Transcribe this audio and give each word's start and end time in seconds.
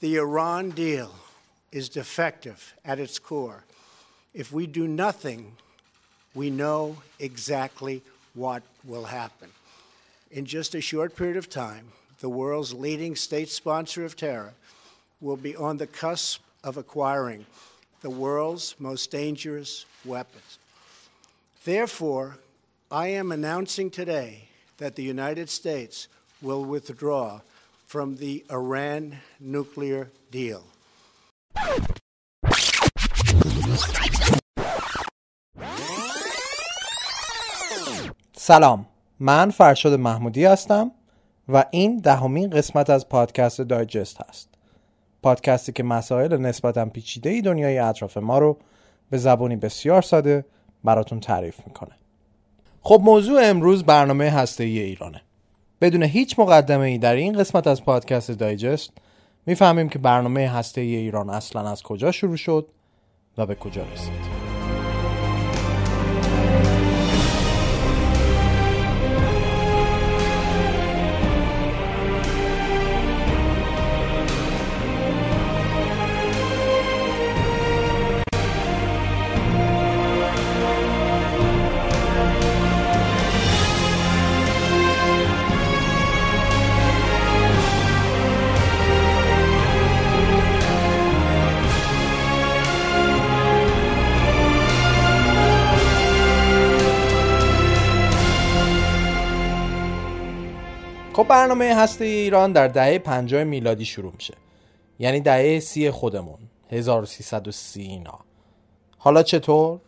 The 0.00 0.16
Iran 0.16 0.70
deal 0.70 1.14
is 1.72 1.88
defective 1.88 2.74
at 2.84 2.98
its 2.98 3.18
core. 3.18 3.64
If 4.34 4.52
we 4.52 4.66
do 4.66 4.86
nothing, 4.86 5.52
we 6.34 6.50
know 6.50 6.98
exactly 7.18 8.02
what 8.34 8.62
will 8.84 9.04
happen. 9.04 9.48
In 10.30 10.44
just 10.44 10.74
a 10.74 10.82
short 10.82 11.16
period 11.16 11.38
of 11.38 11.48
time, 11.48 11.92
the 12.20 12.28
world's 12.28 12.74
leading 12.74 13.16
state 13.16 13.48
sponsor 13.48 14.04
of 14.04 14.16
terror 14.16 14.52
will 15.22 15.36
be 15.36 15.56
on 15.56 15.78
the 15.78 15.86
cusp 15.86 16.42
of 16.62 16.76
acquiring 16.76 17.46
the 18.02 18.10
world's 18.10 18.74
most 18.78 19.10
dangerous 19.10 19.86
weapons. 20.04 20.58
Therefore, 21.64 22.36
I 22.90 23.08
am 23.08 23.32
announcing 23.32 23.90
today 23.90 24.48
that 24.76 24.94
the 24.94 25.02
United 25.02 25.48
States 25.48 26.08
will 26.42 26.66
withdraw 26.66 27.40
from 27.86 28.16
the 28.16 28.44
Iran 28.50 29.04
nuclear 29.40 30.10
deal. 30.32 30.60
سلام. 38.36 38.86
من 39.20 39.50
فرشاد 39.50 39.92
محمودی 39.92 40.44
هستم 40.44 40.90
و 41.48 41.64
این 41.70 41.98
دهمین 41.98 42.50
قسمت 42.50 42.90
از 42.90 43.08
پادکست 43.08 43.60
دایجست 43.60 44.20
هست. 44.28 44.48
پادکستی 45.22 45.72
که 45.72 45.82
مسائل 45.82 46.36
نسبتا 46.36 46.86
پیچیده 46.86 47.30
ای 47.30 47.42
دنیای 47.42 47.78
اطراف 47.78 48.16
ما 48.16 48.38
رو 48.38 48.58
به 49.10 49.18
زبانی 49.18 49.56
بسیار 49.56 50.02
ساده 50.02 50.44
براتون 50.84 51.20
تعریف 51.20 51.66
می‌کنه. 51.66 51.92
خب 52.82 53.00
موضوع 53.04 53.40
امروز 53.44 53.84
برنامه 53.84 54.30
هسته 54.30 54.64
ای 54.64 54.78
ایرانه. 54.78 55.22
بدون 55.86 56.02
هیچ 56.02 56.38
مقدمه 56.38 56.84
ای 56.86 56.98
در 56.98 57.14
این 57.14 57.38
قسمت 57.38 57.66
از 57.66 57.84
پادکست 57.84 58.30
دایجست 58.30 58.90
می‌فهمیم 59.46 59.88
که 59.88 59.98
برنامه 59.98 60.48
هسته 60.48 60.80
ای 60.80 60.96
ایران 60.96 61.30
اصلا 61.30 61.70
از 61.70 61.82
کجا 61.82 62.12
شروع 62.12 62.36
شد 62.36 62.68
و 63.38 63.46
به 63.46 63.54
کجا 63.54 63.82
رسید. 63.92 64.45
خب 101.16 101.28
برنامه 101.28 101.74
هسته 101.74 102.04
ایران 102.04 102.52
در 102.52 102.68
دهه 102.68 102.98
50 102.98 103.44
میلادی 103.44 103.84
شروع 103.84 104.12
میشه. 104.12 104.34
یعنی 104.98 105.20
دهه 105.20 105.60
سی 105.60 105.90
خودمون 105.90 106.38
1330 106.70 107.82
اینا. 107.82 108.18
حالا 108.98 109.22
چطور؟ 109.22 109.80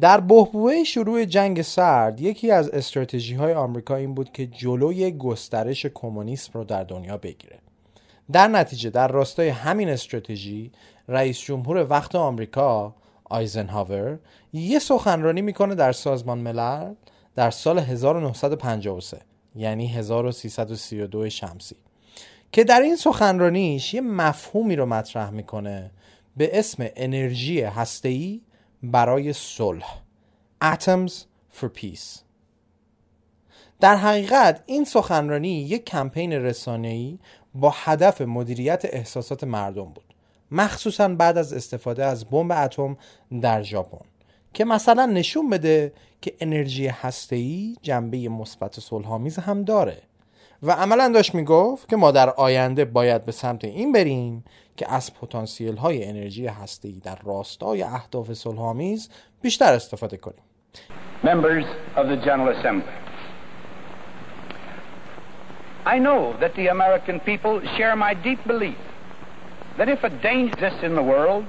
در 0.00 0.20
بحبوه 0.20 0.84
شروع 0.84 1.24
جنگ 1.24 1.62
سرد 1.62 2.20
یکی 2.20 2.50
از 2.50 2.68
استراتژی 2.68 3.34
های 3.34 3.54
آمریکا 3.54 3.96
این 3.96 4.14
بود 4.14 4.32
که 4.32 4.46
جلوی 4.46 5.10
گسترش 5.10 5.86
کمونیسم 5.86 6.50
رو 6.54 6.64
در 6.64 6.84
دنیا 6.84 7.16
بگیره. 7.16 7.58
در 8.32 8.48
نتیجه 8.48 8.90
در 8.90 9.08
راستای 9.08 9.48
همین 9.48 9.88
استراتژی 9.88 10.72
رئیس 11.08 11.40
جمهور 11.40 11.86
وقت 11.90 12.14
آمریکا 12.14 12.94
آیزنهاور 13.24 14.18
یه 14.52 14.78
سخنرانی 14.78 15.42
می‌کنه 15.42 15.74
در 15.74 15.92
سازمان 15.92 16.38
ملل 16.38 16.94
در 17.34 17.50
سال 17.50 17.78
1953 17.78 19.31
یعنی 19.54 19.86
1332 19.86 21.30
شمسی. 21.30 21.76
که 22.52 22.64
در 22.64 22.80
این 22.80 22.96
سخنرانیش 22.96 23.94
یه 23.94 24.00
مفهومی 24.00 24.76
رو 24.76 24.86
مطرح 24.86 25.30
می‌کنه 25.30 25.90
به 26.36 26.58
اسم 26.58 26.86
انرژی 26.96 27.60
هسته‌ای 27.60 28.40
برای 28.82 29.32
صلح. 29.32 30.02
Atoms 30.64 31.12
for 31.60 31.66
Peace. 31.78 32.20
در 33.80 33.96
حقیقت 33.96 34.62
این 34.66 34.84
سخنرانی 34.84 35.62
یک 35.62 35.84
کمپین 35.84 36.32
رسانه‌ای 36.32 37.18
با 37.54 37.74
هدف 37.76 38.20
مدیریت 38.20 38.84
احساسات 38.84 39.44
مردم 39.44 39.84
بود. 39.84 40.14
مخصوصا 40.50 41.08
بعد 41.08 41.38
از 41.38 41.52
استفاده 41.52 42.04
از 42.04 42.24
بمب 42.24 42.52
اتم 42.52 42.96
در 43.40 43.62
ژاپن. 43.62 44.06
که 44.54 44.64
مثلا 44.64 45.06
نشون 45.06 45.50
بده 45.50 45.92
که 46.20 46.34
انرژی 46.40 46.86
هسته‌ای 46.86 47.76
جنبه 47.82 48.28
مثبت 48.28 48.80
صلحآمیز 48.80 49.38
هم 49.38 49.64
داره 49.64 49.96
و 50.62 50.72
عملا 50.72 51.08
داشت 51.08 51.34
می‌گفت 51.34 51.88
که 51.88 51.96
ما 51.96 52.10
در 52.10 52.30
آینده 52.30 52.84
باید 52.84 53.24
به 53.24 53.32
سمت 53.32 53.64
این 53.64 53.92
بریم 53.92 54.44
که 54.76 54.92
از 54.92 55.14
پتانسیل 55.14 55.76
های 55.76 56.04
انرژی 56.04 56.46
هسته‌ای 56.46 57.00
در 57.04 57.18
راستای 57.24 57.82
اهداف 57.82 58.32
صلحآمیز 58.32 59.08
بیشتر 59.42 59.72
استفاده 59.72 60.16
کنیم. 60.16 60.42
Members 61.24 61.66
of 61.96 62.04
the 62.08 62.16
General 62.26 62.56
Assembly. 62.56 62.96
I 65.84 65.98
know 65.98 66.20
that 66.40 66.54
the 66.54 66.68
American 66.68 67.18
people 67.20 67.54
share 67.76 67.94
my 67.96 68.14
deep 68.14 68.40
belief 68.46 68.82
that 69.78 69.88
if 69.88 70.04
a 70.04 70.10
danger 70.10 70.52
exists 70.54 70.82
in 70.88 70.94
the 70.94 71.06
world, 71.12 71.44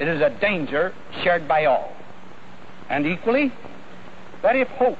it 0.00 0.08
is 0.08 0.20
a 0.30 0.30
danger 0.48 0.84
shared 1.22 1.46
by 1.46 1.66
all. 1.66 1.90
And 2.88 3.06
equally, 3.06 3.52
that 4.42 4.56
if 4.56 4.68
hope 4.68 4.98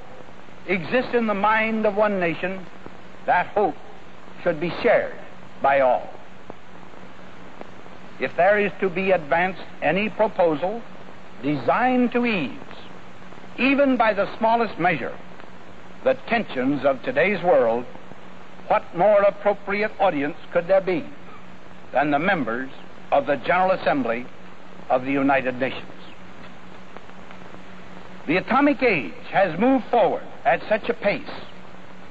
exists 0.67 1.15
in 1.15 1.27
the 1.27 1.35
mind 1.35 1.87
of 1.87 1.95
one 1.95 2.21
nation, 2.21 2.65
that 3.27 3.47
hope 3.49 3.75
should 4.43 4.61
be 4.61 4.71
shared 4.83 5.17
by 5.61 5.81
all. 5.81 6.09
If 8.21 8.37
there 8.37 8.59
is 8.59 8.73
to 8.81 8.89
be 8.89 9.11
advanced 9.11 9.63
any 9.81 10.09
proposal 10.09 10.83
designed 11.43 12.13
to 12.13 12.25
ease, 12.25 12.59
even 13.59 13.97
by 13.97 14.15
the 14.15 14.29
smallest 14.39 14.79
measure, 14.79 15.17
the 16.05 16.15
tensions 16.29 16.85
of 16.85 17.03
today's 17.03 17.43
world, 17.43 17.85
what 18.69 18.97
more 18.97 19.23
appropriate 19.23 19.93
audience 20.01 20.37
could 20.53 20.67
there 20.69 20.81
be 20.81 21.05
than 21.93 22.11
the 22.11 22.19
members 22.19 22.71
of 23.11 23.27
the 23.27 23.37
General 23.37 23.73
Assembly 23.73 24.27
of 24.89 25.05
the 25.05 25.13
United 25.13 25.57
Nations? 25.57 26.02
The 28.27 28.37
atomic 28.37 28.83
age 28.83 29.27
has 29.33 29.59
moved 29.59 29.85
forward 29.91 30.27
at 30.45 30.61
such 30.69 30.89
a 30.89 30.95
pace 30.95 31.35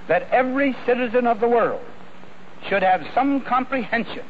that 0.10 0.24
every 0.42 0.76
citizen 0.86 1.26
of 1.26 1.40
the 1.40 1.48
world 1.48 1.86
should 2.68 2.84
have 2.84 3.02
some 3.16 3.32
comprehension, 3.56 4.26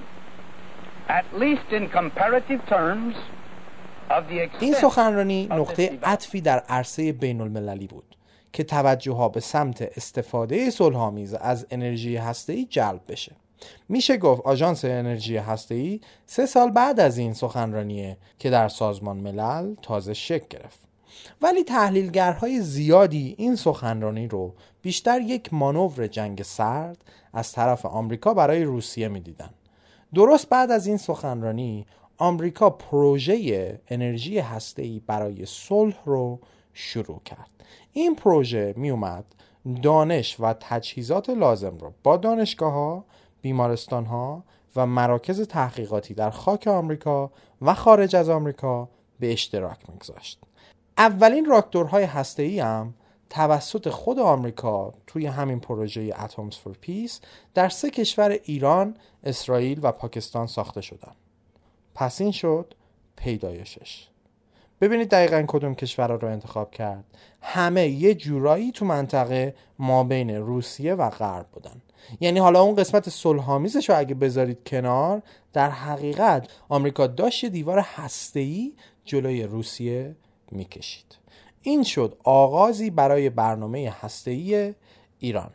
at 1.07 1.25
least 1.43 1.67
in 1.71 1.89
comparative 1.89 2.61
terms, 2.67 3.15
of 4.09 4.27
the 4.29 4.49
این 4.59 4.73
سخنرانی 4.73 5.47
نقطه 5.51 5.99
عطفی 6.03 6.41
در 6.41 6.59
عرصه 6.69 7.11
بین 7.11 7.41
المللی 7.41 7.87
بود 7.87 8.15
که 8.53 8.63
توجه 8.63 9.13
ها 9.13 9.29
به 9.29 9.39
سمت 9.39 9.81
استفاده 9.81 10.69
صلحآمیز 10.69 11.33
از 11.33 11.67
انرژی 11.71 12.17
هسته‌ای 12.17 12.65
جلب 12.65 13.01
بشه. 13.07 13.31
میشه 13.89 14.17
گفت 14.17 14.41
آژانس 14.41 14.85
انرژی 14.85 15.37
هسته‌ای 15.37 15.99
سه 16.25 16.45
سال 16.45 16.71
بعد 16.71 16.99
از 16.99 17.17
این 17.17 17.33
سخنرانیه 17.33 18.17
که 18.39 18.49
در 18.49 18.67
سازمان 18.67 19.17
ملل 19.17 19.75
تازه 19.81 20.13
شکل 20.13 20.45
گرفت. 20.49 20.90
ولی 21.41 21.63
تحلیلگرهای 21.63 22.61
زیادی 22.61 23.35
این 23.37 23.55
سخنرانی 23.55 24.27
رو 24.27 24.53
بیشتر 24.81 25.21
یک 25.21 25.53
مانور 25.53 26.07
جنگ 26.07 26.43
سرد 26.43 26.97
از 27.33 27.51
طرف 27.51 27.85
آمریکا 27.85 28.33
برای 28.33 28.63
روسیه 28.63 29.07
می‌دیدن. 29.07 29.49
درست 30.13 30.49
بعد 30.49 30.71
از 30.71 30.87
این 30.87 30.97
سخنرانی 30.97 31.85
آمریکا 32.17 32.69
پروژه 32.69 33.79
انرژی 33.87 34.39
هسته‌ای 34.39 35.01
برای 35.07 35.45
صلح 35.45 35.97
رو 36.05 36.39
شروع 36.73 37.21
کرد. 37.25 37.49
این 37.93 38.15
پروژه 38.15 38.73
می 38.77 38.89
اومد 38.89 39.25
دانش 39.83 40.39
و 40.39 40.53
تجهیزات 40.59 41.29
لازم 41.29 41.77
رو 41.77 41.93
با 42.03 42.17
دانشگاه 42.17 42.73
ها، 42.73 43.05
بیمارستان 43.41 44.05
ها 44.05 44.43
و 44.75 44.85
مراکز 44.85 45.41
تحقیقاتی 45.47 46.13
در 46.13 46.29
خاک 46.29 46.67
آمریکا 46.67 47.31
و 47.61 47.73
خارج 47.73 48.15
از 48.15 48.29
آمریکا 48.29 48.89
به 49.19 49.31
اشتراک 49.31 49.89
میگذاشت. 49.89 50.39
اولین 51.01 51.45
راکتورهای 51.45 52.03
هسته‌ای 52.03 52.59
هم 52.59 52.93
توسط 53.29 53.89
خود 53.89 54.19
آمریکا 54.19 54.93
توی 55.07 55.25
همین 55.25 55.59
پروژه 55.59 56.13
اتمز 56.19 56.55
فور 56.55 56.77
پیس 56.81 57.19
در 57.53 57.69
سه 57.69 57.89
کشور 57.89 58.29
ایران، 58.43 58.95
اسرائیل 59.23 59.79
و 59.83 59.91
پاکستان 59.91 60.47
ساخته 60.47 60.81
شدن. 60.81 61.11
پس 61.95 62.21
این 62.21 62.31
شد 62.31 62.73
پیدایشش. 63.15 64.07
ببینید 64.81 65.09
دقیقا 65.09 65.43
کدوم 65.47 65.75
کشورها 65.75 66.15
رو 66.15 66.27
انتخاب 66.27 66.71
کرد 66.71 67.03
همه 67.41 67.87
یه 67.87 68.15
جورایی 68.15 68.71
تو 68.71 68.85
منطقه 68.85 69.55
ما 69.79 70.03
بین 70.03 70.29
روسیه 70.29 70.93
و 70.93 71.09
غرب 71.09 71.47
بودن 71.51 71.81
یعنی 72.19 72.39
حالا 72.39 72.61
اون 72.61 72.75
قسمت 72.75 73.09
صلحآمیزش 73.09 73.89
رو 73.89 73.97
اگه 73.97 74.15
بذارید 74.15 74.63
کنار 74.63 75.21
در 75.53 75.69
حقیقت 75.69 76.47
آمریکا 76.69 77.07
داشت 77.07 77.45
دیوار 77.45 77.79
هسته‌ای 77.79 78.73
جلوی 79.05 79.43
روسیه 79.43 80.15
می‌کشید. 80.51 81.17
این 81.61 81.83
شد 81.83 82.17
آغازی 82.23 82.89
برای 82.89 83.29
برنامه 83.29 83.95
هسته‌ای 84.01 84.73
ایران. 85.19 85.49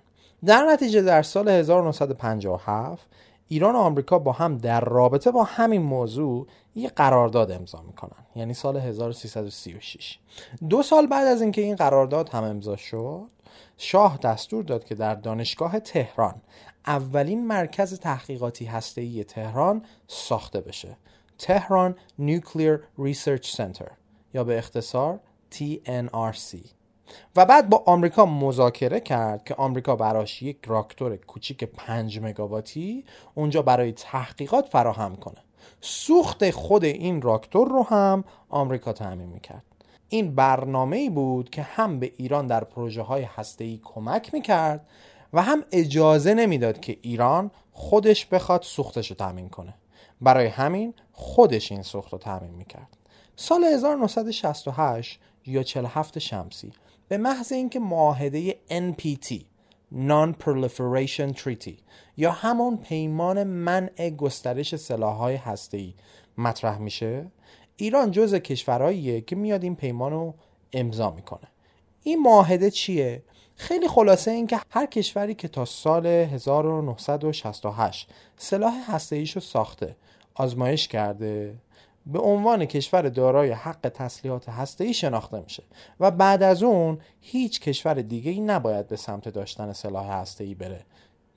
در 0.44 0.64
نتیجه 0.64 1.02
در 1.02 1.22
سال 1.22 1.48
1957 1.48 3.08
ایران 3.48 3.74
و 3.74 3.78
آمریکا 3.78 4.18
با 4.18 4.32
هم 4.32 4.58
در 4.58 4.80
رابطه 4.80 5.30
با 5.30 5.44
همین 5.44 5.82
موضوع 5.82 6.46
یه 6.74 6.88
قرارداد 6.88 7.50
امضا 7.50 7.82
می‌کنن 7.86 8.26
یعنی 8.36 8.54
سال 8.54 8.76
1336 8.76 10.18
دو 10.68 10.82
سال 10.82 11.06
بعد 11.06 11.26
از 11.26 11.42
اینکه 11.42 11.60
این 11.60 11.76
قرارداد 11.76 12.28
هم 12.28 12.44
امضا 12.44 12.76
شد 12.76 13.26
شاه 13.76 14.18
دستور 14.18 14.64
داد 14.64 14.84
که 14.84 14.94
در 14.94 15.14
دانشگاه 15.14 15.80
تهران 15.80 16.34
اولین 16.86 17.46
مرکز 17.46 18.00
تحقیقاتی 18.00 18.64
هسته‌ای 18.64 19.24
تهران 19.24 19.82
ساخته 20.06 20.60
بشه. 20.60 20.96
تهران 21.38 21.94
Nuclear 22.20 22.78
Research 22.98 23.56
Center. 23.56 23.90
یا 24.36 24.44
به 24.44 24.58
اختصار 24.58 25.20
TNRC 25.54 26.58
و 27.36 27.46
بعد 27.46 27.68
با 27.68 27.82
آمریکا 27.86 28.26
مذاکره 28.26 29.00
کرد 29.00 29.44
که 29.44 29.54
آمریکا 29.54 29.96
براش 29.96 30.42
یک 30.42 30.58
راکتور 30.66 31.16
کوچیک 31.16 31.64
5 31.64 32.18
مگاواتی 32.22 33.04
اونجا 33.34 33.62
برای 33.62 33.92
تحقیقات 33.92 34.68
فراهم 34.68 35.16
کنه. 35.16 35.38
سوخت 35.80 36.50
خود 36.50 36.84
این 36.84 37.22
راکتور 37.22 37.68
رو 37.68 37.82
هم 37.82 38.24
آمریکا 38.48 38.92
تعمین 38.92 39.28
می‌کرد. 39.28 39.62
این 40.08 40.34
برنامه 40.34 40.96
ای 40.96 41.10
بود 41.10 41.50
که 41.50 41.62
هم 41.62 41.98
به 41.98 42.12
ایران 42.16 42.46
در 42.46 42.64
پروژه 42.64 43.02
های 43.02 43.22
هسته‌ای 43.22 43.80
کمک 43.84 44.34
می‌کرد 44.34 44.86
و 45.32 45.42
هم 45.42 45.64
اجازه 45.72 46.34
نمی‌داد 46.34 46.80
که 46.80 46.98
ایران 47.02 47.50
خودش 47.72 48.26
بخواد 48.26 48.62
سوختش 48.62 49.10
رو 49.10 49.16
تامین 49.16 49.48
کنه. 49.48 49.74
برای 50.20 50.46
همین 50.46 50.94
خودش 51.12 51.72
این 51.72 51.82
سوخت 51.82 52.12
رو 52.12 52.18
تامین 52.18 52.50
می‌کرد. 52.50 52.96
سال 53.36 53.64
1968 53.64 55.20
یا 55.46 55.62
47 55.62 56.18
شمسی 56.18 56.72
به 57.08 57.18
محض 57.18 57.52
اینکه 57.52 57.80
معاهده 57.80 58.56
NPT 58.70 59.34
Non-Proliferation 59.92 61.36
Treaty 61.36 61.74
یا 62.16 62.30
همون 62.30 62.76
پیمان 62.76 63.44
منع 63.44 64.10
گسترش 64.10 64.76
سلاح‌های 64.76 65.34
هسته‌ای 65.34 65.94
مطرح 66.38 66.78
میشه 66.78 67.26
ایران 67.76 68.10
جز 68.10 68.34
کشورهاییه 68.34 69.20
که 69.20 69.36
میاد 69.36 69.62
این 69.62 69.76
پیمان 69.76 70.12
رو 70.12 70.34
امضا 70.72 71.10
می‌کنه. 71.10 71.48
این 72.02 72.22
معاهده 72.22 72.70
چیه؟ 72.70 73.22
خیلی 73.56 73.88
خلاصه 73.88 74.30
این 74.30 74.46
که 74.46 74.60
هر 74.70 74.86
کشوری 74.86 75.34
که 75.34 75.48
تا 75.48 75.64
سال 75.64 76.06
1968 76.06 78.08
سلاح 78.36 78.94
هسته‌ایش 78.94 79.32
رو 79.32 79.40
ساخته 79.40 79.96
آزمایش 80.34 80.88
کرده 80.88 81.54
به 82.06 82.18
عنوان 82.18 82.64
کشور 82.64 83.08
دارای 83.08 83.50
حق 83.50 83.88
تسلیحات 83.94 84.48
هسته‌ای 84.48 84.94
شناخته 84.94 85.40
میشه 85.40 85.62
و 86.00 86.10
بعد 86.10 86.42
از 86.42 86.62
اون 86.62 86.98
هیچ 87.20 87.60
کشور 87.60 87.94
دیگه 87.94 88.30
ای 88.30 88.40
نباید 88.40 88.88
به 88.88 88.96
سمت 88.96 89.28
داشتن 89.28 89.72
سلاح 89.72 90.12
هسته‌ای 90.12 90.54
بره 90.54 90.84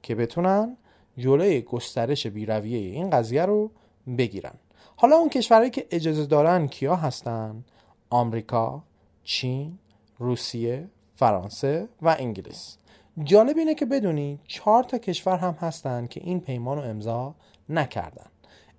که 0.04 0.16
بتونن 0.16 0.78
جلوی 1.18 1.62
گسترش 1.62 2.28
بیرویه 2.28 2.78
این 2.78 3.10
قضیه 3.10 3.46
رو 3.46 3.72
بگیرن. 4.18 4.54
حالا 4.96 5.16
اون 5.16 5.30
کشورهایی 5.30 5.70
که 5.70 5.88
اجازه 5.92 6.26
دارن 6.26 6.68
کیا 6.68 6.96
هستن؟ 6.96 7.64
آمریکا 8.10 8.84
چین 9.24 9.80
روسیه 10.18 10.88
فرانسه 11.16 11.88
و 12.02 12.16
انگلیس. 12.20 12.78
جالب 13.24 13.58
اینه 13.58 13.76
که 13.76 13.86
بدونی 13.86 14.40
چهار 14.48 14.84
تا 14.84 14.98
کشور 14.98 15.38
هم 15.38 15.54
هستن 15.54 16.08
که 16.08 16.22
این 16.24 16.40
پیمان 16.40 16.78
رو 16.78 16.84
امضا 16.84 17.36
نکردن. 17.70 18.26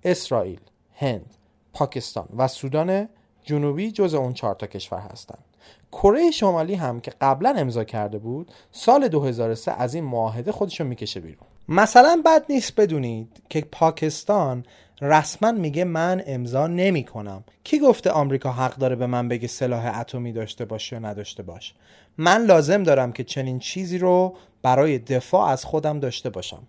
اسرائیل 0.03 0.59
هند 0.93 1.35
پاکستان 1.73 2.27
و 2.37 2.47
سودان 2.47 3.09
جنوبی 3.43 3.91
جز 3.91 4.13
اون 4.13 4.33
چهار 4.33 4.55
تا 4.55 4.67
کشور 4.67 4.99
هستند. 4.99 5.43
کره 5.91 6.31
شمالی 6.31 6.75
هم 6.75 6.99
که 6.99 7.11
قبلا 7.21 7.53
امضا 7.57 7.83
کرده 7.83 8.17
بود 8.17 8.51
سال 8.71 9.07
2003 9.07 9.71
از 9.71 9.93
این 9.93 10.03
معاهده 10.03 10.51
خودشو 10.51 10.83
می‌کشه 10.83 11.19
بیرون. 11.19 11.47
مثلا 11.69 12.21
بد 12.25 12.45
نیست 12.49 12.75
بدونید 12.75 13.43
که 13.49 13.61
پاکستان 13.61 14.65
رسما 15.01 15.51
میگه 15.51 15.83
من 15.83 16.23
امضا 16.25 16.67
نمی 16.67 17.03
کنم 17.03 17.43
کی 17.63 17.79
گفته 17.79 18.11
آمریکا 18.11 18.51
حق 18.51 18.75
داره 18.75 18.95
به 18.95 19.07
من 19.07 19.27
بگه 19.27 19.47
سلاح 19.47 19.99
اتمی 19.99 20.31
داشته 20.31 20.65
باشه 20.65 20.95
یا 20.95 20.99
نداشته 20.99 21.43
باش؟ 21.43 21.73
من 22.17 22.45
لازم 22.45 22.83
دارم 22.83 23.11
که 23.11 23.23
چنین 23.23 23.59
چیزی 23.59 23.97
رو 23.97 24.35
برای 24.61 24.99
دفاع 24.99 25.49
از 25.49 25.65
خودم 25.65 25.99
داشته 25.99 26.29
باشم. 26.29 26.63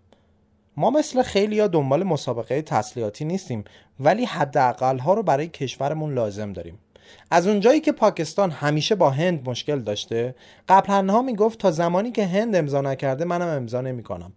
ما 0.76 0.90
مثل 0.90 1.22
خیلی 1.22 1.60
ها 1.60 1.66
دنبال 1.66 2.02
مسابقه 2.02 2.62
تسلیحاتی 2.62 3.24
نیستیم 3.24 3.64
ولی 4.00 4.24
حداقل 4.24 4.98
ها 4.98 5.14
رو 5.14 5.22
برای 5.22 5.48
کشورمون 5.48 6.14
لازم 6.14 6.52
داریم. 6.52 6.78
از 7.30 7.46
اونجایی 7.46 7.80
که 7.80 7.92
پاکستان 7.92 8.50
همیشه 8.50 8.94
با 8.94 9.10
هند 9.10 9.48
مشکل 9.48 9.80
داشته 9.80 10.34
قبلا 10.68 11.22
می‌گفت 11.22 11.58
تا 11.58 11.70
زمانی 11.70 12.10
که 12.12 12.26
هند 12.26 12.56
امضا 12.56 12.80
نکرده 12.80 13.24
منم 13.24 13.48
امضا 13.48 13.80
نمی‌کنم. 13.80 14.32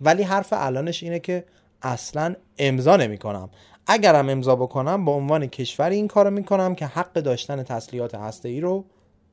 ولی 0.00 0.22
حرف 0.22 0.52
الانش 0.52 1.02
اینه 1.02 1.18
که 1.18 1.44
اصلا 1.82 2.34
امضا 2.58 2.96
نمی‌کنم. 2.96 3.50
اگرم 3.86 4.28
امضا 4.28 4.56
بکنم 4.56 5.04
به 5.04 5.10
عنوان 5.10 5.46
کشوری 5.46 5.96
این 5.96 6.08
کارو 6.08 6.30
می‌کنم 6.30 6.74
که 6.74 6.86
حق 6.86 7.12
داشتن 7.12 7.62
تسلیحات 7.62 8.14
هسته 8.14 8.48
ای 8.48 8.60
رو 8.60 8.84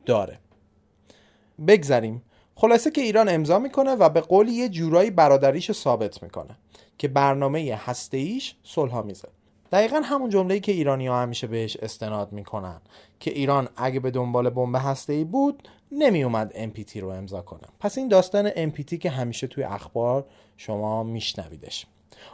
داره. 0.05 0.39
بگذریم. 1.67 2.21
خلاصه 2.55 2.91
که 2.91 3.01
ایران 3.01 3.29
امضا 3.29 3.59
می‌کنه 3.59 3.91
و 3.91 4.09
به 4.09 4.21
قول 4.21 4.47
یه 4.47 4.69
جورایی 4.69 5.11
برادریش 5.11 5.71
ثابت 5.71 6.23
می‌کنه 6.23 6.57
که 6.97 7.07
برنامه 7.07 7.79
هسته 7.85 8.17
ایش 8.17 8.55
میزه 9.05 9.27
دقیقا 9.71 10.01
همون 10.03 10.29
جمله‌ای 10.29 10.59
که 10.59 10.71
ایرانی 10.71 11.07
ها 11.07 11.21
همیشه 11.21 11.47
بهش 11.47 11.77
استناد 11.77 12.31
می‌کنن 12.31 12.81
که 13.19 13.31
ایران 13.31 13.69
اگه 13.75 13.99
به 13.99 14.11
دنبال 14.11 14.49
بمب 14.49 14.75
هسته 14.75 15.13
ای 15.13 15.23
بود 15.23 15.69
نمی 15.91 16.23
اومد 16.23 16.53
MPT 16.53 16.97
رو 16.97 17.07
امضا 17.09 17.41
کنه. 17.41 17.67
پس 17.79 17.97
این 17.97 18.07
داستان 18.07 18.49
MPT 18.49 18.97
که 18.97 19.09
همیشه 19.09 19.47
توی 19.47 19.63
اخبار 19.63 20.25
شما 20.57 21.03
میشنویدش. 21.03 21.85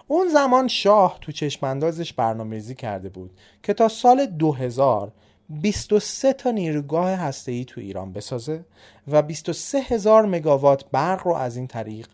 اون 0.07 0.27
زمان 0.27 0.67
شاه 0.67 1.17
تو 1.21 1.31
چشماندازش 1.31 2.13
برنامه 2.13 2.55
ریزی 2.55 2.75
کرده 2.75 3.09
بود 3.09 3.31
که 3.63 3.73
تا 3.73 3.87
سال 3.87 4.25
2000 4.25 5.11
23 5.51 6.33
تا 6.33 6.51
نیروگاه 6.51 7.09
هسته‌ای 7.09 7.65
تو 7.65 7.81
ایران 7.81 8.13
بسازه 8.13 8.65
و 9.07 9.21
23 9.21 9.79
هزار 9.79 10.25
مگاوات 10.25 10.85
برق 10.91 11.27
رو 11.27 11.33
از 11.33 11.57
این 11.57 11.67
طریق 11.67 12.07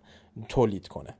تولید 0.49 0.87
کنه. 0.87 1.15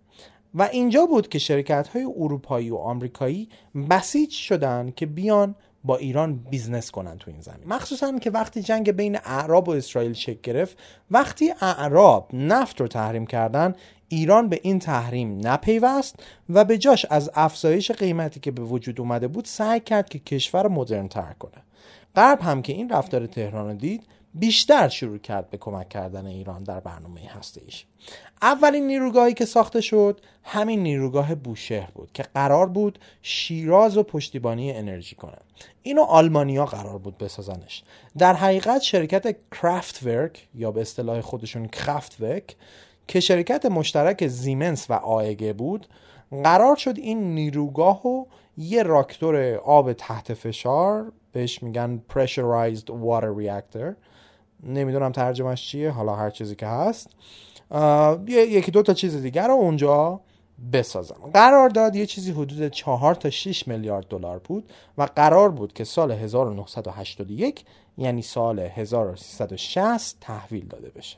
و 0.54 0.62
اینجا 0.62 1.06
بود 1.06 1.30
که 1.30 1.40
شرکت 1.40 1.88
های 1.88 2.04
اروپایی 2.04 2.70
و 2.70 2.76
آمریکایی 2.76 3.50
بسیج 3.90 4.32
شدن 4.32 4.94
که 4.96 5.06
بیان 5.06 5.56
با 5.84 5.98
ایران 5.98 6.36
business 6.36 6.92
کنن 6.92 7.18
تو 7.18 7.32
این 7.32 7.42
زمینه. 7.42 7.68
مخصوصا 7.68 8.20
که 8.20 8.32
وقتی 8.32 8.62
جنگ 8.62 8.92
بین 8.92 9.18
اعراب 9.26 9.70
و 9.70 9.72
اسرائیل 9.72 10.14
شکل 10.14 10.40
گرفت 10.44 10.78
وقتی 11.12 11.54
اعراب 11.62 12.30
نفت 12.34 12.82
رو 12.82 12.88
تحریم 12.88 13.26
کردن 13.26 13.76
ایران 14.08 14.50
به 14.50 14.60
این 14.64 14.80
تحریم 14.80 15.48
نپیوست 15.48 16.16
و 16.50 16.66
به 16.66 16.78
جاش 16.78 17.06
از 17.10 17.32
افزایش 17.34 17.92
قیمتی 17.92 18.40
که 18.40 18.52
به 18.52 18.62
وجود 18.62 19.00
اومده 19.00 19.28
بود 19.28 19.46
سعی 19.46 19.80
کرد 19.80 20.10
که 20.10 20.20
کشور 20.20 20.68
مدرن 20.68 21.08
تر 21.08 21.34
کنه. 21.40 21.67
غرب 22.18 22.42
هم 22.42 22.62
که 22.62 22.74
این 22.74 22.90
رفتار 22.90 23.28
تهران 23.28 23.68
رو 23.68 23.74
دید 23.74 24.04
بیشتر 24.34 24.88
شروع 24.88 25.18
کرد 25.18 25.50
به 25.50 25.58
کمک 25.58 25.90
کردن 25.90 26.26
ایران 26.26 26.64
در 26.64 26.80
برنامه 26.80 27.22
هسته 27.22 27.62
ایش 27.66 27.86
اولین 28.42 28.88
نیروگاهی 28.88 29.34
که 29.34 29.46
ساخته 29.46 29.82
شد 29.82 30.22
همین 30.44 30.84
نیروگاه 30.84 31.36
بوشهر 31.36 31.92
بود 31.92 32.10
که 32.14 32.24
قرار 32.24 32.68
بود 32.68 33.00
شیراز 33.22 33.98
و 33.98 34.04
پشتیبانی 34.04 34.72
انرژی 34.72 35.16
کنه. 35.16 35.38
اینو 35.84 36.02
آلمانیا 36.02 36.66
قرار 36.66 36.98
بود 36.98 37.18
بسازنش. 37.18 37.84
در 38.18 38.34
حقیقت 38.34 38.82
شرکت 38.82 39.36
کرافت 39.52 40.04
ورک 40.04 40.48
یا 40.56 40.72
به 40.72 40.82
اصطلاح 40.82 41.22
خودشون 41.22 41.68
کرافت 41.68 42.22
ورک 42.22 42.56
که 43.08 43.20
شرکت 43.20 43.66
مشترک 43.66 44.28
زیمنس 44.28 44.90
و 44.90 44.94
آیگه 44.94 45.54
بود 45.54 45.88
قرار 46.44 46.76
شد 46.76 46.98
این 46.98 47.36
نیروگاه 47.36 48.08
و 48.08 48.26
یه 48.58 48.84
راکتور 48.84 49.56
آب 49.56 49.94
تحت 49.94 50.34
فشار 50.34 51.12
بهش 51.32 51.64
میگن 51.64 52.02
pressurized 52.14 52.86
water 52.86 53.40
reactor. 53.40 53.96
نمی‌دونم 54.64 55.12
ترجمهش 55.12 55.68
چیه 55.68 55.92
حالا 55.92 56.16
هر 56.16 56.30
چیزی 56.30 56.56
که 56.56 56.68
هست. 56.68 57.10
یکی 58.28 58.72
دو 58.72 58.82
تا 58.82 58.94
چیز 58.94 59.16
دیگر 59.22 59.48
رو 59.48 59.54
اونجا 59.54 60.22
بسازن 60.74 61.16
قرار 61.34 61.70
داد 61.70 61.96
یه 61.96 62.06
چیزی 62.06 62.32
حدود 62.32 62.68
4 62.68 63.16
تا 63.16 63.30
6 63.30 63.68
میلیارد 63.68 64.08
دلار 64.08 64.40
بود 64.40 64.72
و 64.98 65.08
قرار 65.16 65.52
بود 65.52 65.74
که 65.74 65.84
سال 65.84 66.12
1981 66.12 67.66
یعنی 67.98 68.22
سال 68.22 68.60
1360 68.60 70.18
تحویل 70.22 70.68
داده 70.68 70.90
بشه. 70.90 71.18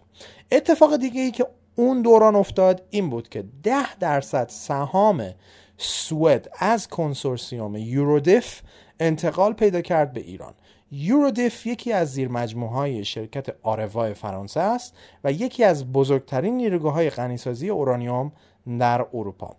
اتفاق 0.51 0.97
دیگه 0.97 1.21
ای 1.21 1.31
که 1.31 1.47
اون 1.75 2.01
دوران 2.01 2.35
افتاد 2.35 2.81
این 2.89 3.09
بود 3.09 3.29
که 3.29 3.43
10 3.63 3.95
درصد 3.95 4.49
سهام 4.49 5.33
سوئد 5.81 6.51
از 6.59 6.87
کنسورسیوم 6.87 7.75
یورودف 7.75 8.61
انتقال 8.99 9.53
پیدا 9.53 9.81
کرد 9.81 10.13
به 10.13 10.21
ایران. 10.21 10.53
یورودف 10.91 11.65
یکی 11.65 11.93
از 11.93 12.13
زیر 12.13 12.29
های 12.57 13.05
شرکت 13.05 13.55
آروا 13.63 14.13
فرانسه 14.13 14.59
است 14.59 14.95
و 15.23 15.31
یکی 15.31 15.63
از 15.63 15.91
بزرگترین 15.91 16.57
نیروگاه 16.57 16.93
های 16.93 17.09
غنیسازی 17.09 17.69
اورانیوم 17.69 18.31
در 18.79 19.05
اروپا. 19.13 19.55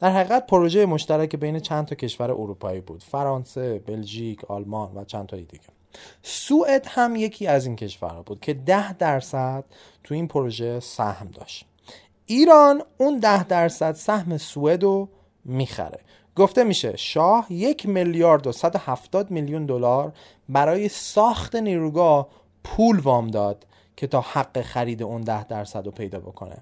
در 0.00 0.10
حقیقت 0.10 0.46
پروژه 0.46 0.86
مشترک 0.86 1.36
بین 1.36 1.60
چند 1.60 1.86
تا 1.86 1.94
کشور 1.94 2.30
اروپایی 2.30 2.80
بود. 2.80 3.02
فرانسه، 3.02 3.78
بلژیک، 3.78 4.44
آلمان 4.44 4.96
و 4.96 5.04
چند 5.04 5.26
تا 5.26 5.36
دیگه. 5.36 5.60
سوئد 6.22 6.86
هم 6.88 7.16
یکی 7.16 7.46
از 7.46 7.66
این 7.66 7.76
کشورها 7.76 8.22
بود 8.22 8.40
که 8.40 8.54
ده 8.54 8.92
درصد 8.92 9.64
تو 10.04 10.14
این 10.14 10.28
پروژه 10.28 10.80
سهم 10.80 11.28
داشت. 11.28 11.66
ایران 12.26 12.82
اون 12.98 13.18
ده 13.18 13.44
درصد 13.44 13.92
سهم 13.92 14.36
سوئد 14.36 14.82
رو 14.82 15.08
می‌خره. 15.48 16.00
گفته 16.36 16.64
میشه 16.64 16.96
شاه 16.96 17.46
یک 17.50 17.88
میلیارد 17.88 18.46
و 18.46 18.52
170 18.52 19.30
میلیون 19.30 19.66
دلار 19.66 20.12
برای 20.48 20.88
ساخت 20.88 21.56
نیروگاه 21.56 22.28
پول 22.64 22.98
وام 22.98 23.26
داد 23.26 23.66
که 23.96 24.06
تا 24.06 24.20
حق 24.20 24.60
خرید 24.62 25.02
اون 25.02 25.20
ده 25.20 25.44
درصد 25.44 25.84
رو 25.86 25.90
پیدا 25.90 26.18
بکنه. 26.20 26.56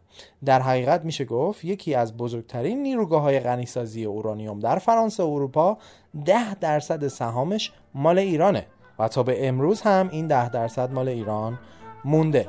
در 0.45 0.63
حقیقت 0.63 1.05
میشه 1.05 1.25
گفت 1.25 1.65
یکی 1.65 1.95
از 1.95 2.17
بزرگترین 2.17 2.83
نیروگاه 2.83 3.23
های 3.23 3.41
غنیسازی 3.41 4.05
اورانیوم 4.05 4.61
در 4.61 4.79
فرانسه 4.79 5.23
و 5.23 5.27
اروپا 5.27 5.79
ده 6.25 6.55
درصد 6.55 7.09
سهامش 7.09 7.73
مال 7.95 8.19
ایرانه 8.19 8.67
و 8.99 9.09
تا 9.09 9.23
به 9.23 9.49
امروز 9.49 9.81
هم 9.81 10.09
این 10.13 10.27
ده 10.27 10.49
درصد 10.49 10.93
مال 10.93 11.09
ایران 11.09 11.59
مونده. 12.05 12.47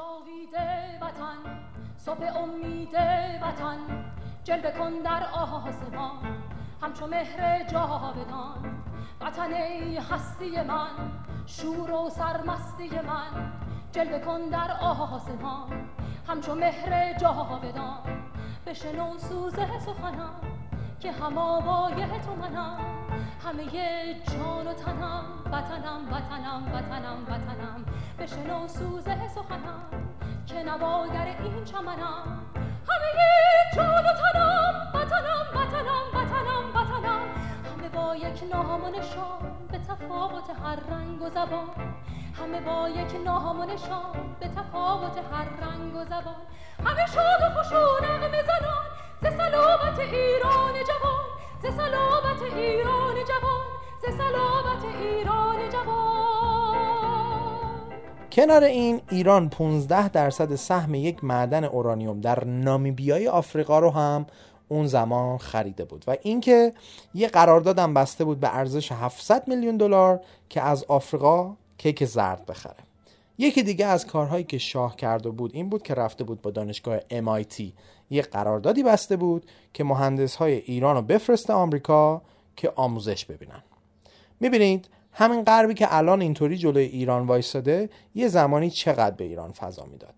جلوه 4.48 4.72
کن 4.72 5.02
در 5.04 5.24
آسمان. 5.34 6.44
همچو 6.82 7.08
مهر 7.08 7.64
جاودان 7.64 8.84
وطن 9.22 9.54
هستی 10.12 10.62
من 10.62 11.12
شور 11.46 11.92
و 11.92 12.10
سرمستی 12.10 12.90
من. 12.90 13.52
جلوه 13.92 14.20
کن 14.20 14.50
در 14.50 14.72
آسمان 14.82 15.90
همچو 16.28 16.56
مهر 16.56 17.14
جاودان. 17.14 18.00
بشنو 18.66 19.18
سوز 19.18 19.54
سخنم 19.86 20.57
که 21.00 21.12
هم 21.12 21.38
آوای 21.38 21.96
تو 21.96 22.36
منم 22.36 22.80
همه 23.46 23.66
جان 24.24 24.68
و 24.68 24.74
تنم 24.74 25.24
وطنم 25.46 26.14
وطنم 26.14 26.64
وطنم 26.74 27.24
وطنم. 27.24 27.86
بشنو 28.20 28.68
سوز 28.68 29.04
سخنم 29.04 29.84
که 30.46 30.64
نواگر 30.64 31.36
این 31.44 31.64
چمنم. 31.64 32.46
همه 32.90 33.12
جان 33.76 34.06
و 34.06 34.14
تنم 34.14 34.92
وطنم 34.94 35.46
وطنم 35.56 36.06
وطنم 36.14 36.76
وطنم. 36.76 37.22
همه 37.72 37.90
با 37.90 38.16
یک 38.16 38.44
نام 38.54 38.84
و 38.84 38.88
نشان 38.88 39.68
به 39.72 39.78
تفاوت 39.78 40.50
هر 40.64 40.76
رنگ 40.76 41.22
و 41.22 41.30
زبان. 41.30 41.70
همه 42.40 42.62
با 42.62 42.90
یک 42.90 43.16
نام 43.26 43.60
و 43.60 43.66
نشان 43.66 44.36
به 44.40 44.48
تفاوت 44.48 45.18
هر 45.18 45.46
رنگ 45.68 45.96
و 45.96 46.06
زبان. 46.06 46.47
سلامت 51.78 52.54
ایران 52.56 53.16
جوان 53.16 53.68
ز 54.02 54.06
سلامت 54.18 54.84
جوان. 55.74 56.78
کنار 58.32 58.64
این 58.64 59.02
ایران 59.10 59.50
15 59.50 60.10
درصد 60.10 60.56
سهم 60.56 60.96
یک 60.96 61.24
معدن 61.24 61.64
اورانیوم 61.64 62.22
در 62.22 62.44
نامیبیای 62.44 63.28
آفریقا 63.28 63.80
رو 63.80 63.90
هم 63.92 64.26
اون 64.68 64.88
زمان 64.88 65.38
خریده 65.38 65.86
بود 65.86 66.04
و 66.08 66.18
اینکه 66.22 66.74
یه 67.14 67.28
قراردادم 67.28 67.94
بسته 67.94 68.24
بود 68.24 68.40
به 68.40 68.56
ارزش 68.56 68.92
700 68.92 69.48
میلیون 69.48 69.78
دلار 69.78 70.22
که 70.50 70.62
از 70.62 70.84
آفریقا 70.84 71.56
کیک 71.78 72.06
زرد 72.06 72.46
بخره. 72.46 72.88
یکی 73.38 73.64
دیگه 73.64 73.86
از 73.86 74.08
کارهایی 74.08 74.44
که 74.44 74.58
شاه 74.58 74.96
کرده 74.96 75.30
بود 75.30 75.52
این 75.56 75.70
بود 75.70 75.84
که 75.84 75.94
رفته 75.94 76.24
بود 76.24 76.42
با 76.42 76.52
دانشگاه 76.52 77.00
MIT 77.00 77.64
یه 78.10 78.22
قراردادی 78.22 78.84
بسته 78.84 79.16
بود 79.16 79.46
که 79.74 79.84
مهندس 79.84 80.36
های 80.36 80.54
ایران 80.54 80.96
رو 80.96 81.02
بفرسته 81.02 81.54
آمریکا 81.54 82.22
که 82.56 82.72
آموزش 82.76 83.26
ببینن. 83.26 83.64
می‌بینید 84.40 84.90
همین 85.12 85.44
غربی 85.44 85.74
که 85.74 85.96
الان 85.96 86.22
اینطوری 86.22 86.58
جلوی 86.58 86.84
ایران 86.84 87.28
وایستاده 87.28 87.90
یه 88.16 88.28
زمانی 88.28 88.70
چقدر 88.70 89.16
به 89.16 89.24
ایران 89.24 89.52
فضا 89.52 89.86
می‌داد. 89.86 90.14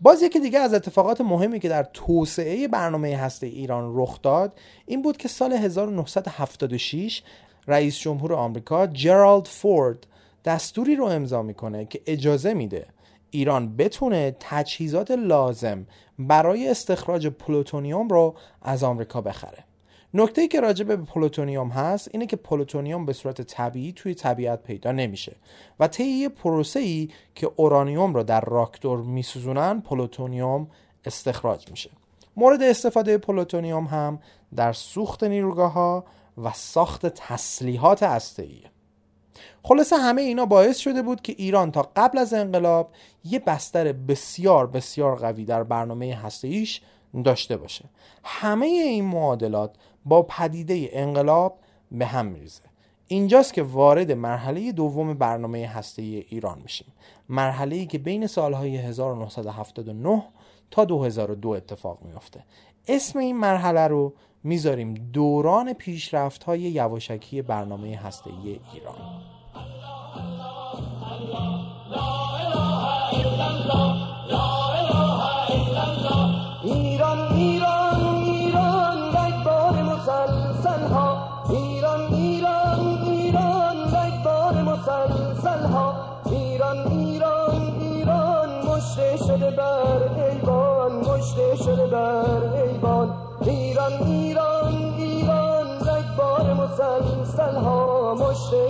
باز 0.00 0.22
یکی 0.22 0.40
دیگه 0.40 0.58
از 0.58 0.74
اتفاقات 0.74 1.20
مهمی 1.20 1.60
که 1.60 1.68
در 1.68 1.82
توسعه 1.82 2.68
برنامه 2.68 3.16
هسته 3.16 3.46
ایران 3.46 3.92
رخ 3.96 4.22
داد 4.22 4.52
این 4.86 5.02
بود 5.02 5.16
که 5.16 5.28
سال 5.28 5.52
1976 5.52 7.22
رئیس 7.68 7.98
جمهور 7.98 8.34
آمریکا 8.34 8.86
جرالد 8.86 9.46
فورد 9.46 10.06
دستوری 10.44 10.96
رو 10.96 11.04
امضا 11.04 11.42
می‌کنه 11.42 11.84
که 11.84 12.00
اجازه 12.06 12.54
میده 12.54 12.86
ایران 13.30 13.76
بتونه 13.76 14.36
تجهیزات 14.40 15.10
لازم 15.10 15.86
برای 16.18 16.68
استخراج 16.68 17.26
پلوتونیوم 17.26 18.08
رو 18.08 18.34
از 18.62 18.84
آمریکا 18.84 19.20
بخره. 19.20 19.64
نکته 20.14 20.48
که 20.48 20.60
راجع 20.60 20.84
به 20.84 20.96
پلوتونیوم 20.96 21.68
هست 21.68 22.08
اینه 22.12 22.26
که 22.26 22.36
پلوتونیوم 22.36 23.06
به 23.06 23.12
صورت 23.12 23.42
طبیعی 23.42 23.92
توی 23.92 24.14
طبیعت 24.14 24.62
پیدا 24.62 24.92
نمیشه 24.92 25.36
و 25.80 25.88
طی 25.88 26.04
یه 26.04 26.28
پروسه 26.28 26.80
ای 26.80 27.08
که 27.34 27.50
اورانیوم 27.56 28.14
رو 28.14 28.22
در 28.22 28.40
راکتور 28.40 28.98
میسوزونن 28.98 29.80
پلوتونیوم 29.80 30.70
استخراج 31.04 31.70
میشه. 31.70 31.90
مورد 32.36 32.62
استفاده 32.62 33.18
پلوتونیوم 33.18 33.84
هم 33.84 34.18
در 34.56 34.72
سوخت 34.72 35.24
نیروگاه 35.24 35.72
ها 35.72 36.04
و 36.44 36.52
ساخت 36.52 37.06
تسلیحات 37.06 38.02
هسته‌ایه. 38.02 38.70
خلاصه 39.62 39.96
همه 39.96 40.22
اینا 40.22 40.46
باعث 40.46 40.78
شده 40.78 41.02
بود 41.02 41.22
که 41.22 41.34
ایران 41.38 41.72
تا 41.72 41.90
قبل 41.96 42.18
از 42.18 42.34
انقلاب 42.34 42.90
یه 43.24 43.38
بستر 43.38 43.92
بسیار 43.92 44.66
بسیار 44.66 45.16
قوی 45.16 45.44
در 45.44 45.62
برنامه 45.62 46.14
هسته‌ایش 46.14 46.80
داشته 47.24 47.56
باشه. 47.56 47.84
همه 48.24 48.66
این 48.66 49.04
معادلات 49.04 49.76
با 50.04 50.22
پدیده 50.22 50.88
انقلاب 50.92 51.58
به 51.92 52.06
هم 52.06 52.26
میریزه. 52.26 52.62
اینجاست 53.08 53.54
که 53.54 53.62
وارد 53.62 54.12
مرحله 54.12 54.72
دوم 54.72 55.14
برنامه 55.14 55.66
هسته 55.66 56.02
ایران 56.02 56.58
میشیم. 56.62 56.92
مرحله 57.28 57.76
ای 57.76 57.86
که 57.86 57.98
بین 57.98 58.26
سالهای 58.26 58.76
1979 58.76 60.22
تا 60.70 60.84
2002 60.84 61.48
اتفاق 61.48 61.98
میافته. 62.02 62.44
اسم 62.88 63.18
این 63.18 63.36
مرحله 63.36 63.86
رو 63.86 64.14
می‌ذاریم 64.44 64.94
دوران 64.94 65.72
پیشرفت 65.72 66.44
های 66.44 66.60
یواشکی 66.60 67.42
برنامه 67.42 67.96
هسته 67.96 68.30
ایران. 68.74 69.37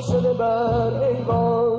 شده 0.00 0.32
بر 0.32 1.02
ایوان 1.02 1.77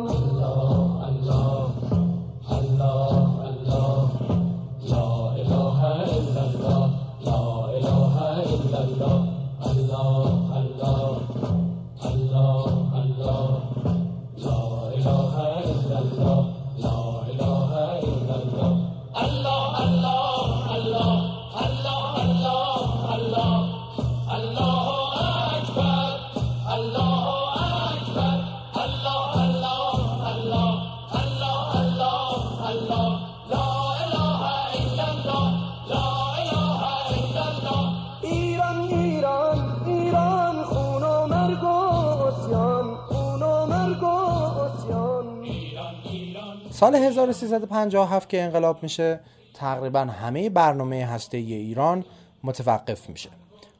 سال 46.80 46.96
1357 46.96 48.30
که 48.30 48.42
انقلاب 48.42 48.84
میشه 48.84 49.20
تقریبا 49.54 50.00
همه 50.00 50.50
برنامه 50.50 51.06
هسته 51.06 51.38
ایران 51.38 52.06
متوقف 52.44 53.10
میشه. 53.10 53.30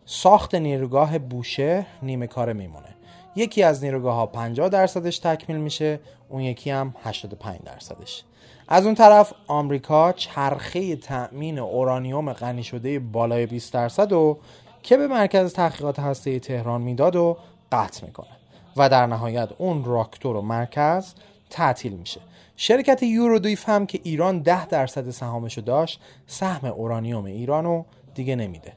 ساخت 0.06 0.56
نیروگاه 0.56 1.20
بوشه 1.20 1.86
نیمه 2.04 2.28
کاره 2.28 2.54
میمونه. 2.54 2.96
یکی 3.36 3.64
از 3.64 3.84
نیروگاه 3.84 4.16
ها 4.16 4.26
50 4.26 4.70
درصدش 4.70 5.20
تکمیل 5.20 5.58
میشه 5.58 6.00
اون 6.30 6.42
یکی 6.42 6.70
هم 6.70 6.96
85 7.04 7.60
درصدش. 7.66 8.24
از 8.68 8.86
اون 8.86 8.96
طرف 8.96 9.34
آمریکا 9.48 10.12
چرخه 10.12 10.96
تأمین 10.96 11.60
اورانیوم 11.60 12.34
غنی 12.34 12.64
شده 12.64 13.00
بالای 13.00 13.46
20 13.46 13.74
درصد 13.74 14.12
و 14.12 14.38
که 14.84 14.98
به 14.98 15.08
مرکز 15.08 15.54
تحقیقات 15.54 16.00
هسته 16.00 16.40
تهران 16.40 16.82
می‌داد 16.82 17.16
و 17.16 17.38
قطع 17.72 18.06
می‌کنه 18.06 18.38
و 18.78 18.90
در 18.90 19.06
نهایت 19.06 19.50
اون 19.58 19.86
راکتور 19.86 20.36
و 20.36 20.42
مرکز 20.42 21.14
تعطیل 21.50 21.94
میشه. 21.94 22.22
شرکت 22.62 23.04
یورودویف 23.04 23.70
هم 23.70 23.86
که 23.86 24.00
ایران 24.04 24.40
10 24.40 24.66
درصد 24.66 25.10
سهامشو 25.10 25.62
داشت 25.62 26.02
سهم 26.28 26.68
اورانیوم 26.68 27.26
ایرانو 27.26 27.84
دیگه 28.14 28.36
نمیده. 28.36 28.74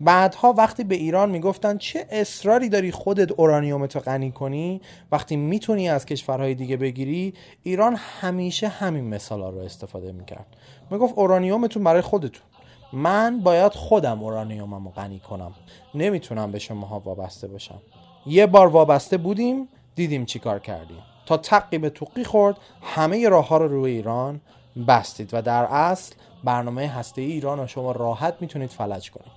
بعدها 0.00 0.52
وقتی 0.52 0.84
به 0.84 0.94
ایران 0.94 1.30
می‌گفتن 1.30 1.78
چه 1.78 2.06
اصراری 2.10 2.68
داری 2.68 2.90
خودت 2.90 3.32
اورانیومتو 3.32 4.00
غنی 4.00 4.30
کنی 4.30 4.80
وقتی 5.12 5.36
می‌تونی 5.36 5.88
از 5.88 6.06
کشورهای 6.06 6.54
دیگه 6.54 6.76
بگیری 6.76 7.34
ایران 7.62 7.96
همیشه 8.20 8.68
همین 8.68 9.04
مثالا 9.04 9.50
رو 9.50 9.58
استفاده 9.58 10.12
می‌کرد. 10.12 10.46
می‌گفت 10.90 11.18
اورانیومتون 11.18 11.84
برای 11.84 12.02
خودتون. 12.02 12.42
من 12.92 13.40
باید 13.40 13.72
خودم 13.72 14.22
اورانیوممو 14.22 14.90
غنی 14.90 15.18
کنم. 15.18 15.54
نمی‌تونم 15.94 16.52
به 16.52 16.58
شماها 16.58 17.00
وابسته 17.00 17.48
باشم. 17.48 17.82
یه 18.26 18.46
بار 18.46 18.66
وابسته 18.66 19.16
بودیم 19.16 19.68
دیدیم 19.94 20.24
چی 20.24 20.38
کار 20.38 20.58
کردیم. 20.58 21.02
تا 21.26 21.36
تقی 21.36 21.78
به 21.78 21.90
توقی 21.90 22.24
خورد 22.24 22.56
همه 22.82 23.28
راه 23.28 23.48
ها 23.48 23.56
رو 23.56 23.68
روی 23.68 23.92
ایران 23.92 24.40
بستید 24.88 25.30
و 25.32 25.42
در 25.42 25.64
اصل 25.64 26.14
برنامه 26.44 26.88
هسته 26.88 27.22
ایران 27.22 27.58
رو 27.58 27.66
شما 27.66 27.92
راحت 27.92 28.34
می‌تونید 28.40 28.70
فلج 28.70 29.10
کنید. 29.10 29.32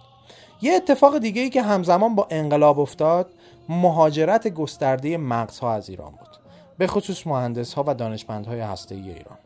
یه 0.62 0.74
اتفاق 0.74 1.17
دیگه 1.17 1.41
ای 1.41 1.50
که 1.50 1.62
همزمان 1.62 2.15
با 2.15 2.27
انقلاب 2.29 2.79
افتاد 2.79 3.29
مهاجرت 3.69 4.48
گسترده 4.48 5.17
مغزها 5.17 5.74
از 5.74 5.89
ایران 5.89 6.12
بود. 6.12 6.29
به 6.77 6.88
خصوص 6.88 7.27
مهندس 7.27 7.74
ها 7.74 7.84
و 7.88 7.93
دانشمندهای 7.93 8.60
هسته 8.60 8.96
ای 8.96 9.01
ایران. 9.01 9.38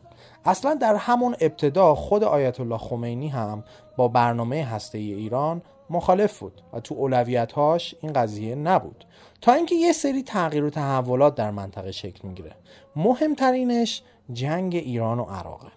اصلا 0.45 0.73
در 0.73 0.95
همون 0.95 1.35
ابتدا 1.39 1.95
خود 1.95 2.23
آیت 2.23 2.59
الله 2.59 2.77
خمینی 2.77 3.27
هم 3.27 3.63
با 3.97 4.07
برنامه 4.07 4.63
هسته 4.65 4.97
ای 4.97 5.13
ایران 5.13 5.61
مخالف 5.89 6.39
بود 6.39 6.61
و 6.73 6.79
تو 6.79 6.95
اولویتهاش 6.95 7.95
این 8.01 8.13
قضیه 8.13 8.55
نبود. 8.55 9.05
تا 9.43 9.53
اینکه 9.53 9.75
یه 9.75 9.91
سری 9.91 10.23
تغییر 10.23 10.63
و 10.63 10.69
تحولات 10.69 11.35
در 11.35 11.51
منطقه 11.51 11.91
شکل 11.91 12.27
می‌گیره. 12.27 12.55
مهمترینش 12.95 14.01
جنگ 14.33 14.75
ایران 14.75 15.19
و 15.19 15.23
عراقه. 15.23 15.67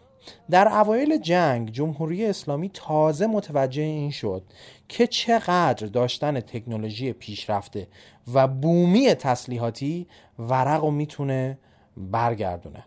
در 0.50 0.68
اوایل 0.68 1.16
جنگ 1.16 1.72
جمهوری 1.72 2.26
اسلامی 2.26 2.70
تازه 2.74 3.26
متوجه 3.26 3.82
این 3.82 4.10
شد 4.10 4.42
که 4.88 5.06
چقدر 5.06 5.86
داشتن 5.86 6.40
تکنولوژی 6.40 7.12
پیشرفته 7.12 7.88
و 8.34 8.48
بومی 8.48 9.14
تسلیحاتی 9.14 10.06
ورق 10.38 10.84
رو 10.84 10.90
می‌تونه 10.90 11.58
برگردونه. 11.96 12.84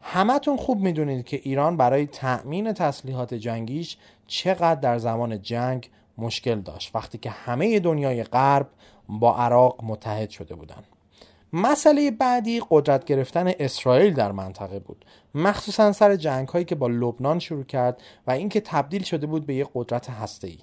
همتون 0.00 0.56
خوب 0.56 0.80
می‌دونید 0.80 1.24
که 1.24 1.40
ایران 1.42 1.76
برای 1.76 2.06
تأمین 2.06 2.72
تسلیحات 2.72 3.34
جنگیش 3.34 3.96
چقدر 4.26 4.80
در 4.80 4.98
زمان 4.98 5.42
جنگ 5.42 5.90
مشکل 6.18 6.60
داشت. 6.60 6.90
وقتی 6.94 7.18
که 7.18 7.30
همه 7.30 7.80
دنیای 7.80 8.24
غرب 8.24 8.66
با 9.08 9.36
عراق 9.36 9.80
متحد 9.82 10.30
شده 10.30 10.54
بودند. 10.54 10.86
مسئله 11.52 12.10
بعدی 12.10 12.62
قدرت 12.70 13.04
گرفتن 13.04 13.52
اسرائیل 13.58 14.14
در 14.14 14.32
منطقه 14.32 14.78
بود. 14.78 15.04
مخصوصا 15.34 15.92
سر 15.92 16.16
جنگ 16.16 16.48
هایی 16.48 16.64
که 16.64 16.74
با 16.74 16.86
لبنان 16.86 17.38
شروع 17.38 17.64
کرد 17.64 18.02
و 18.26 18.30
اینکه 18.30 18.60
تبدیل 18.60 19.02
شده 19.02 19.26
بود 19.26 19.46
به 19.46 19.54
یک 19.54 19.68
قدرت 19.74 20.10
هسته 20.10 20.48
ای 20.48 20.58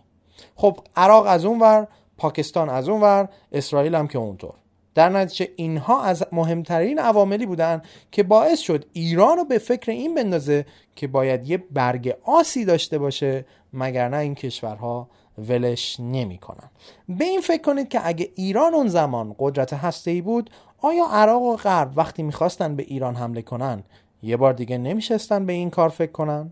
خب 0.56 0.80
عراق 0.96 1.26
از 1.28 1.46
اون 1.46 1.60
ور 1.60 1.88
پاکستان 2.18 2.70
از 2.70 2.90
اون 2.90 3.02
ور 3.02 3.30
اسرائیل 3.52 3.96
هم 3.96 4.08
که 4.08 4.18
اونطور. 4.18 4.54
در 4.96 5.10
نتیجه 5.10 5.52
اینها 5.56 6.04
از 6.04 6.26
مهمترین 6.32 7.00
عواملی 7.00 7.46
بودن 7.46 7.82
که 8.12 8.24
باعث 8.24 8.60
شد 8.60 8.86
ایران 8.94 9.38
رو 9.38 9.46
به 9.46 9.58
فکر 9.58 9.92
این 9.92 10.16
بندازه 10.16 10.66
که 10.96 11.08
باید 11.08 11.50
یه 11.50 11.58
برگ 11.58 12.16
آسی 12.24 12.66
داشته 12.66 12.98
باشه 12.98 13.46
مگر 13.74 14.10
نه 14.10 14.18
این 14.18 14.36
کشورها 14.36 15.10
ولش 15.38 16.00
نمی‌کنن 16.00 16.70
به 17.10 17.26
این 17.26 17.42
فکر 17.42 17.62
کنید 17.62 17.90
که 17.90 18.00
اگه 18.04 18.30
ایران 18.36 18.74
اون 18.74 18.88
زمان 18.88 19.36
قدرت 19.40 19.74
هسته 19.74 20.22
بود 20.22 20.50
آیا 20.78 21.06
عراق 21.06 21.42
و 21.42 21.56
غرب 21.56 21.92
وقتی 21.96 22.24
می‌خواستن 22.24 22.76
به 22.76 22.84
ایران 22.84 23.16
حمله 23.16 23.42
کنن 23.42 23.84
یه 24.24 24.38
بار 24.38 24.54
دیگه 24.54 24.78
نمیشستن 24.78 25.46
به 25.46 25.54
این 25.54 25.70
کار 25.70 25.90
فکر 25.90 26.12
کنن؟ 26.12 26.52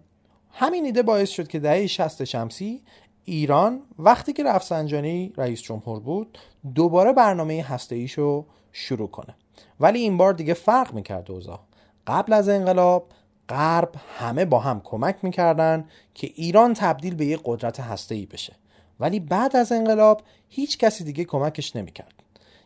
همین 0.51 0.85
ایده 0.85 1.03
باعث 1.03 1.29
شد 1.29 1.47
که 1.47 1.59
دهه 1.59 1.87
60 1.87 2.23
شمسی 2.23 2.81
ایران 3.25 3.81
وقتی 3.99 4.33
که 4.33 4.43
رفسنجانی 4.43 5.33
رئیس 5.37 5.61
جمهور 5.61 5.99
بود 5.99 6.37
دوباره 6.75 7.13
برنامه 7.13 7.63
هسته 7.63 8.07
رو 8.17 8.45
شروع 8.71 9.07
کنه. 9.07 9.35
ولی 9.79 9.99
این 9.99 10.17
بار 10.17 10.33
دیگه 10.33 10.53
فرق 10.53 10.93
می‌کرد 10.93 11.31
اوضاع. 11.31 11.59
قبل 12.07 12.33
از 12.33 12.49
انقلاب 12.49 13.07
غرب 13.49 13.91
همه 14.17 14.45
با 14.45 14.59
هم 14.59 14.81
کمک 14.83 15.15
می‌کردن 15.21 15.85
که 16.13 16.31
ایران 16.35 16.73
تبدیل 16.73 17.15
به 17.15 17.25
یک 17.25 17.41
قدرت 17.45 17.79
هسته 17.79 18.27
بشه. 18.31 18.55
ولی 18.99 19.19
بعد 19.19 19.55
از 19.55 19.71
انقلاب 19.71 20.21
هیچ 20.49 20.77
کسی 20.77 21.03
دیگه 21.03 21.23
کمکش 21.23 21.75
نمی‌کرد. 21.75 22.13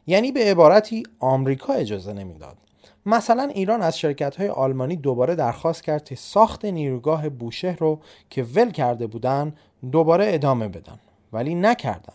یعنی 0.08 0.32
به 0.32 0.40
عبارتی 0.40 1.04
آمریکا 1.20 1.74
اجازه 1.74 2.14
نمی‌داد. 2.14 2.58
مثلا 3.06 3.44
ایران 3.44 3.82
از 3.82 4.00
شرکت 4.00 4.36
های 4.36 4.50
آلمانی 4.50 4.96
دوباره 4.96 5.36
درخواست 5.36 5.84
کرد 5.84 6.04
که 6.04 6.16
ساخت 6.16 6.66
نیروگاه 6.66 7.30
بوشهر 7.30 7.78
رو 7.78 8.00
که 8.30 8.44
ول 8.44 8.72
کرده 8.72 9.08
بودن 9.08 9.54
دوباره 9.92 10.26
ادامه 10.34 10.68
بدن. 10.68 11.00
ولی 11.34 11.56
نکردن. 11.56 12.14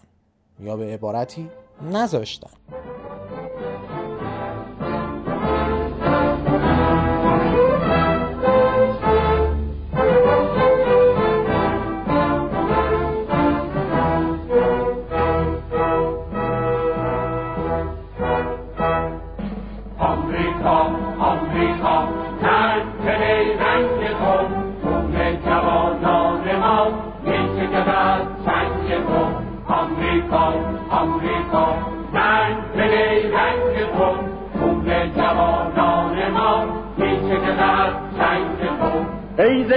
یا 0.61 0.77
به 0.77 0.95
عبارتی 0.95 1.51
نذاشتن. 1.93 2.51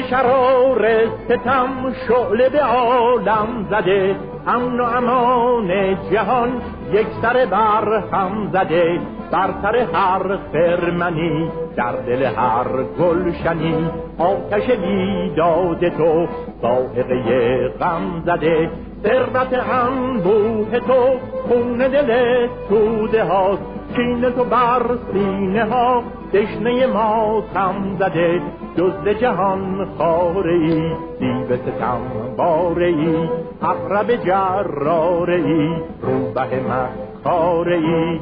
شرار 0.10 0.88
ستم 1.26 1.94
شعله 2.08 2.50
به 2.50 2.62
عالم 2.62 3.68
زده. 3.70 4.16
امن 4.48 4.80
و 4.80 4.84
امان 4.84 5.98
جهان 6.12 6.62
یک 6.92 7.08
سر 7.22 7.46
بر 7.46 8.04
هم 8.12 8.50
زده. 8.54 9.00
بر 9.32 9.50
سر 9.62 9.76
هر 9.94 10.38
خرمنی 10.54 11.50
در 11.76 11.92
دل 11.92 12.24
هر 12.24 12.68
گلشنی. 13.00 13.90
آتش 14.20 14.70
بیداد 14.70 15.90
تو 15.90 16.28
ساحقه 16.62 17.68
غم 17.80 18.24
زده. 18.26 18.70
ثروت 19.04 19.54
انبوه 19.54 20.80
تو 20.80 21.20
خون 21.48 21.78
دل 21.78 22.48
توده 22.70 23.24
هاست 23.24 23.81
کین 23.96 24.30
تو 24.30 24.44
بر 24.44 24.98
سینه 25.14 25.66
ها 25.66 26.04
دشنه 26.34 26.88
ما 26.88 27.44
تم 27.54 27.96
زده 28.00 28.42
جز 28.78 29.08
جهان 29.20 29.88
خاره 29.98 30.54
ای 30.54 30.92
دیو 31.20 31.58
ستم 31.58 32.00
باره 32.38 32.86
ای 32.86 33.30
اقرب 33.62 34.16
جراره 34.16 35.36
ای 35.36 35.76
روبه 36.02 36.42
مکاره 36.42 37.76
ای. 37.76 38.20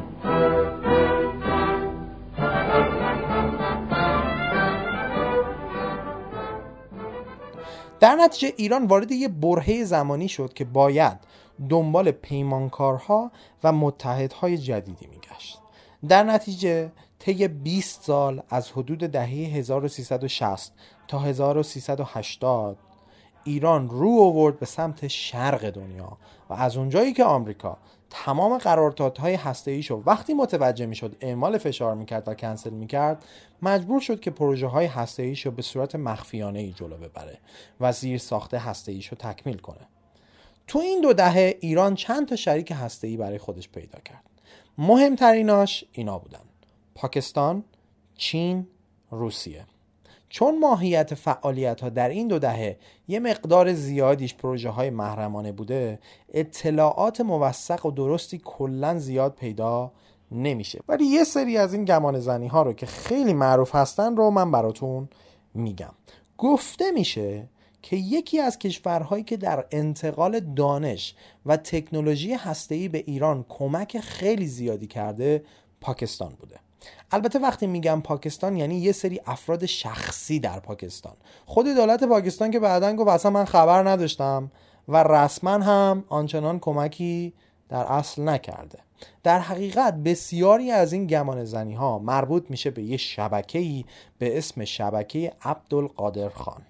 در 8.00 8.16
نتیجه 8.16 8.54
ایران 8.58 8.86
وارد 8.86 9.12
یه 9.12 9.28
برهه 9.28 9.84
زمانی 9.84 10.28
شد 10.28 10.54
که 10.54 10.66
باید 10.66 11.18
دنبال 11.70 12.12
پیمانکارها 12.12 13.32
و 13.64 13.72
متحدهای 13.72 14.58
جدیدی 14.58 15.08
میگشت. 15.08 15.60
در 16.08 16.24
نتیجه 16.24 16.92
طی 17.20 17.48
20 17.48 18.04
سال 18.04 18.42
از 18.50 18.72
حدود 18.72 19.00
دهه 19.00 19.30
1360 19.30 20.74
تا 21.08 21.20
1380 21.20 22.78
ایران 23.44 23.90
رو 23.90 24.22
آورد 24.22 24.60
به 24.60 24.66
سمت 24.66 25.08
شرق 25.08 25.70
دنیا 25.70 26.18
و 26.50 26.54
از 26.54 26.78
اونجایی 26.78 27.14
که 27.14 27.24
آمریکا 27.24 27.78
تمام 28.10 28.58
قراردادهای 28.58 29.36
هسته 29.36 29.72
ایشو 29.72 30.04
وقتی 30.06 30.34
متوجه 30.34 30.86
می‌شد 30.86 31.16
اعمال 31.22 31.58
فشار 31.58 31.96
می‌کرد 31.96 32.28
و 32.28 32.34
کنسل 32.34 32.70
می‌کرد 32.70 33.26
مجبور 33.62 34.02
شد 34.02 34.20
که 34.20 34.32
پروژه 34.32 34.68
های 34.68 34.86
هسته 34.86 35.24
ایشو 35.24 35.52
به 35.52 35.62
صورت 35.62 35.96
مخفیانه 35.96 36.60
ای 36.60 36.72
جلو 36.72 36.98
ببره 36.98 37.38
و 37.80 37.92
زیر 37.92 38.18
ساخته 38.18 38.58
هسته 38.58 38.92
ایشو 38.92 39.16
تکمیل 39.16 39.58
کنه. 39.58 39.88
تو 40.68 40.80
این 40.80 41.02
دو 41.02 41.14
دهه 41.14 41.58
ایران 41.60 41.96
چند 41.96 42.28
تا 42.28 42.36
شریک 42.36 42.74
هسته‌ای 42.76 43.18
برای 43.18 43.38
خودش 43.38 43.70
پیدا 43.70 44.00
کرد. 44.00 44.24
مهمتریناش 44.78 45.86
اینا 45.92 46.20
بودن. 46.20 46.40
پاکستان، 46.96 47.64
چین، 48.16 48.68
روسیه. 49.12 49.66
چون 50.30 50.60
ماهیت 50.60 51.14
فعالیت 51.14 51.82
ها 51.82 51.90
در 51.90 52.10
این 52.10 52.28
دو 52.28 52.40
دهه 52.40 52.78
یه 53.08 53.20
مقدار 53.20 53.74
زیادیش 53.74 54.36
پروژه 54.36 54.70
های 54.70 54.90
محرمانه 54.90 55.52
بوده 55.52 56.00
اطلاعات 56.34 57.22
موثق 57.22 57.86
و 57.86 57.92
درستی 57.92 58.42
کلا 58.46 59.00
زیاد 59.00 59.36
پیدا 59.36 59.92
نمیشه. 60.32 60.80
ولی 60.88 61.06
یه 61.06 61.24
سری 61.24 61.58
از 61.58 61.74
این 61.74 61.86
گمان 61.86 62.20
زنی 62.20 62.48
ها 62.48 62.62
رو 62.62 62.74
که 62.74 62.86
خیلی 62.86 63.34
معروف 63.34 63.76
هستن 63.76 64.16
رو 64.16 64.30
من 64.30 64.52
براتون 64.52 65.10
میگم. 65.54 65.94
گفته 66.38 66.92
میشه 66.92 67.50
که 67.82 67.96
یکی 67.96 68.40
از 68.40 68.60
کشورهایی 68.60 69.24
که 69.24 69.38
در 69.38 69.66
انتقال 69.72 70.40
دانش 70.40 71.16
و 71.46 71.58
تکنولوژی 71.58 72.34
هسته‌ای 72.34 72.88
به 72.88 73.04
ایران 73.08 73.46
کمک 73.50 74.00
خیلی 74.00 74.48
زیادی 74.48 74.88
کرده 74.88 75.44
پاکستان 75.82 76.34
بوده. 76.40 76.60
البته 77.12 77.40
وقتی 77.40 77.68
میگم 77.68 78.02
پاکستان 78.02 78.58
یعنی 78.58 78.76
یه 78.76 78.92
سری 78.92 79.22
افراد 79.26 79.66
شخصی 79.66 80.40
در 80.40 80.60
پاکستان. 80.60 81.14
خود 81.46 81.66
دولت 81.66 82.04
پاکستان 82.04 82.52
که 82.52 82.60
بعدا 82.60 82.96
گفت 82.96 83.10
اصلا 83.10 83.32
من 83.32 83.46
خبر 83.46 83.90
نداشتم 83.90 84.52
و 84.88 85.04
رسما 85.04 85.52
هم 85.52 86.04
آنچنان 86.10 86.60
کمکی 86.60 87.34
در 87.70 87.86
اصل 87.86 88.30
نکرده. 88.30 88.80
در 89.24 89.40
حقیقت 89.40 89.94
بسیاری 89.94 90.72
از 90.72 90.94
این 90.94 91.08
گمان 91.08 91.46
زنی 91.46 91.74
ها 91.74 92.00
مربوط 92.00 92.46
میشه 92.50 92.70
به 92.70 92.84
یه 92.84 92.98
شبکه‌ای 92.98 93.86
به 94.18 94.38
اسم 94.38 94.66
شبکه 94.66 95.34
عبدالقادر 95.42 96.30
خان. 96.30 96.62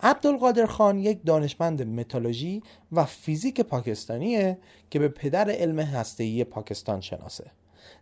عبدالقادر 0.00 0.66
خان 0.66 0.98
یک 0.98 1.20
دانشمند 1.26 1.82
متالوژی 1.82 2.62
و 2.92 3.04
فیزیک 3.04 3.60
پاکستانیه 3.60 4.58
که 4.90 4.98
به 4.98 5.08
پدر 5.08 5.50
علم 5.50 5.80
هسته‌ای 5.80 6.44
پاکستان 6.44 7.00
شناسه. 7.00 7.50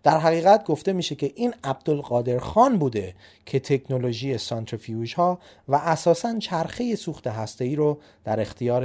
در 0.04 0.18
حقیقت 0.18 0.64
گفته 0.64 0.92
میشه 0.92 1.14
که 1.14 1.32
این 1.34 1.54
عبدالقادر 1.64 2.38
خان 2.38 2.78
بوده 2.78 3.14
که 3.46 3.60
تکنولوژی 3.60 4.38
سانتریفیوژ 4.38 5.14
ها 5.14 5.38
و 5.68 5.74
اساسا 5.74 6.38
چرخه 6.38 6.96
سوخت 6.96 7.26
هسته 7.26 7.64
ای 7.64 7.76
رو 7.76 7.98
در 8.24 8.40
اختیار 8.40 8.84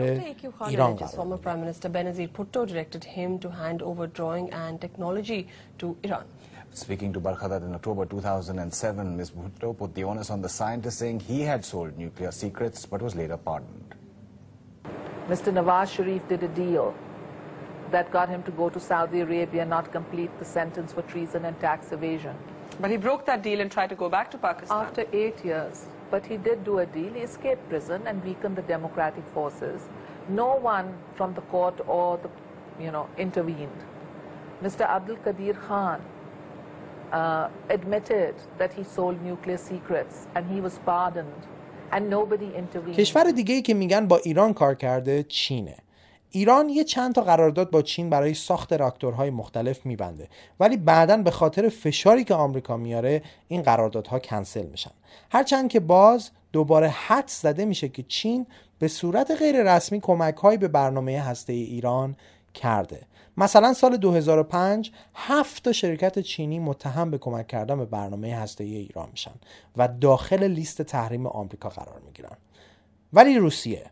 ایران 0.67 0.95
قرار 0.95 1.39
Speaking 6.71 7.11
to 7.13 7.19
Barkhadat 7.19 7.63
in 7.63 7.73
October 7.73 8.05
2007, 8.05 9.17
Ms. 9.17 9.31
Bhutto 9.31 9.75
put 9.75 9.95
the 9.95 10.03
onus 10.03 10.29
on 10.29 10.39
the 10.39 10.47
scientist 10.49 10.99
saying 10.99 11.19
he 11.19 11.41
had 11.41 11.65
sold 11.65 11.97
nuclear 11.97 12.31
secrets 12.31 12.85
but 12.85 13.01
was 13.01 13.15
later 13.15 13.37
pardoned. 13.37 13.95
Mr. 15.27 15.51
Nawaz 15.51 15.89
Sharif 15.95 16.27
did 16.27 16.43
a 16.43 16.47
deal 16.47 16.93
that 17.90 18.10
got 18.10 18.28
him 18.28 18.42
to 18.44 18.50
go 18.50 18.68
to 18.68 18.80
Saudi 18.80 19.20
Arabia 19.20 19.62
and 19.62 19.70
not 19.70 19.92
complete 19.92 20.30
the 20.38 20.44
sentence 20.44 20.92
for 20.92 21.02
treason 21.02 21.44
and 21.44 21.58
tax 21.60 21.92
evasion. 21.92 22.36
But 22.80 22.90
he 22.90 22.96
broke 22.96 23.24
that 23.26 23.42
deal 23.42 23.60
and 23.60 23.70
tried 23.70 23.90
to 23.90 23.94
go 23.94 24.08
back 24.08 24.30
to 24.32 24.38
Pakistan. 24.38 24.86
After 24.86 25.04
eight 25.12 25.44
years. 25.44 25.86
But 26.10 26.26
he 26.26 26.36
did 26.36 26.64
do 26.64 26.78
a 26.78 26.86
deal. 26.86 27.12
He 27.12 27.20
escaped 27.20 27.68
prison 27.68 28.06
and 28.06 28.24
weakened 28.24 28.56
the 28.56 28.62
democratic 28.62 29.26
forces. 29.36 29.82
No 30.28 30.56
one 30.56 30.94
from 31.14 31.34
the 31.34 31.40
court 31.42 31.80
or 31.86 32.18
the, 32.18 32.30
you 32.84 32.90
know, 32.90 33.08
intervened. 33.18 33.80
Mr. 34.62 34.82
Abdul 34.96 35.16
Qadir 35.16 35.56
Khan 35.66 36.00
uh, 37.12 37.48
admitted 37.70 38.34
that 38.58 38.72
he 38.72 38.82
sold 38.82 39.22
nuclear 39.22 39.58
secrets 39.58 40.26
and 40.34 40.50
he 40.50 40.60
was 40.60 40.78
pardoned 40.78 41.42
and 41.92 42.10
nobody 42.10 42.50
intervened. 42.56 42.96
کشور 42.96 43.30
دیگه 43.30 43.54
ای 43.54 43.62
که 43.62 43.74
میگن 43.74 44.08
با 44.08 44.16
ایران 44.16 44.54
کار 44.54 44.74
کرده 44.74 45.22
چینه. 45.22 45.76
ایران 46.31 46.69
یه 46.69 46.83
چند 46.83 47.15
تا 47.15 47.21
قرارداد 47.21 47.71
با 47.71 47.81
چین 47.81 48.09
برای 48.09 48.33
ساخت 48.33 48.73
راکتورهای 48.73 49.29
مختلف 49.29 49.85
میبنده. 49.85 50.27
ولی 50.59 50.77
بعدا 50.77 51.17
به 51.17 51.31
خاطر 51.31 51.69
فشاری 51.69 52.23
که 52.23 52.33
آمریکا 52.33 52.77
میاره 52.77 53.21
این 53.47 53.61
قراردادها 53.61 54.19
کنسل 54.19 54.65
میشن. 54.65 54.91
هرچند 55.31 55.69
که 55.69 55.79
باز 55.79 56.29
دوباره 56.51 56.87
حد 56.87 57.27
زده 57.27 57.65
میشه 57.65 57.89
که 57.89 58.03
چین 58.03 58.45
به 58.79 58.87
صورت 58.87 59.31
غیر 59.31 59.75
رسمی 59.75 59.99
کمک 59.99 60.41
به 60.59 60.67
برنامه 60.67 61.21
هسته 61.21 61.53
ایران 61.53 62.15
کرده. 62.53 63.01
مثلا 63.37 63.73
سال 63.73 63.97
2005 63.97 64.91
هفت 65.15 65.63
تا 65.63 65.71
شرکت 65.71 66.19
چینی 66.19 66.59
متهم 66.59 67.11
به 67.11 67.17
کمک 67.17 67.47
کردن 67.47 67.77
به 67.77 67.85
برنامه 67.85 68.35
هسته 68.35 68.63
ایران 68.63 69.09
میشن 69.11 69.31
و 69.77 69.87
داخل 69.87 70.43
لیست 70.43 70.81
تحریم 70.81 71.27
آمریکا 71.27 71.69
قرار 71.69 72.01
می‌گیرن. 72.05 72.37
ولی 73.13 73.37
روسیه 73.37 73.85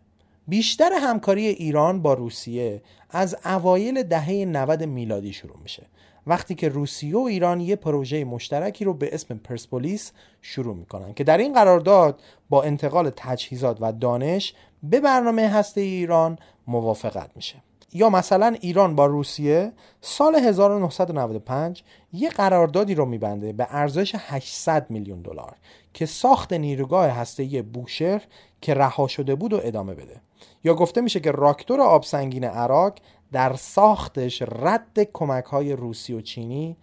بیشتر 0.47 0.93
همکاری 0.93 1.47
ایران 1.47 2.01
با 2.01 2.13
روسیه 2.13 2.81
از 3.09 3.35
اوایل 3.45 4.03
دهه 4.03 4.31
90 4.31 4.83
میلادی 4.83 5.33
شروع 5.33 5.57
میشه. 5.63 5.83
وقتی 6.27 6.55
که 6.55 6.69
روسیه 6.69 7.15
و 7.17 7.19
ایران 7.19 7.61
یه 7.61 7.75
پروژه 7.75 8.23
مشترکی 8.23 8.85
رو 8.85 8.93
به 8.93 9.09
اسم 9.13 9.37
پرسپولیس 9.37 10.11
شروع 10.41 10.75
می‌کنن 10.75 11.13
که 11.13 11.23
در 11.23 11.37
این 11.37 11.53
قرارداد 11.53 12.21
با 12.49 12.63
انتقال 12.63 13.11
تجهیزات 13.15 13.77
و 13.81 13.91
دانش 13.91 14.53
به 14.83 14.99
برنامه 14.99 15.47
هسته 15.49 15.81
ایران 15.81 16.37
موافقت 16.67 17.29
میشه. 17.35 17.55
یا 17.93 18.09
مثلا 18.09 18.55
ایران 18.61 18.95
با 18.95 19.05
روسیه 19.05 19.71
سال 20.01 20.35
1995 20.35 21.83
یه 22.13 22.29
قراردادی 22.29 22.95
رو 22.95 23.05
میبنده 23.05 23.53
به 23.53 23.67
ارزش 23.69 24.15
800 24.17 24.85
میلیون 24.89 25.21
دلار 25.21 25.55
که 25.93 26.05
ساخت 26.05 26.53
نیروگاه 26.53 27.09
هسته‌ای 27.09 27.61
بوشهر 27.61 28.21
که 28.61 28.73
رها 28.73 29.07
شده 29.07 29.35
بود 29.35 29.53
و 29.53 29.59
ادامه 29.63 29.93
بده. 29.93 30.21
یا 30.63 30.73
گفته 30.73 31.01
میشه 31.01 31.19
که 31.19 31.31
راکتور 31.31 31.81
آبسنگین 31.81 32.43
عراق 32.43 32.93
در 33.31 33.53
ساختش 33.53 34.41
رد 34.41 34.99
کمک 35.13 35.45
های 35.45 35.73
روسی 35.73 36.13
و 36.13 36.21
چینی 36.21 36.77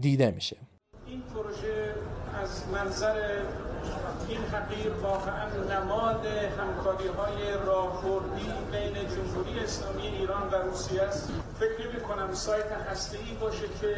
دیده 0.00 0.30
میشه. 0.30 0.56
این 1.06 1.22
پروژه 1.22 1.94
از 2.42 2.64
منظر 2.72 3.42
این 4.28 4.40
حقیر 4.40 4.92
واقعا 4.92 5.48
نماد 5.48 6.26
همکاری 6.26 7.08
های 7.08 7.66
راهبردی 7.66 8.52
بین 8.72 8.94
جمهوری 8.94 9.60
اسلامی 9.64 10.06
ایران 10.06 10.50
و 10.50 10.54
روسیه 10.54 11.02
است. 11.02 11.30
فکر 11.58 11.88
نمی 11.88 12.00
کنم 12.00 12.34
سایت 12.34 12.72
هسته 12.72 13.18
ای 13.18 13.34
باشه 13.40 13.66
که 13.80 13.94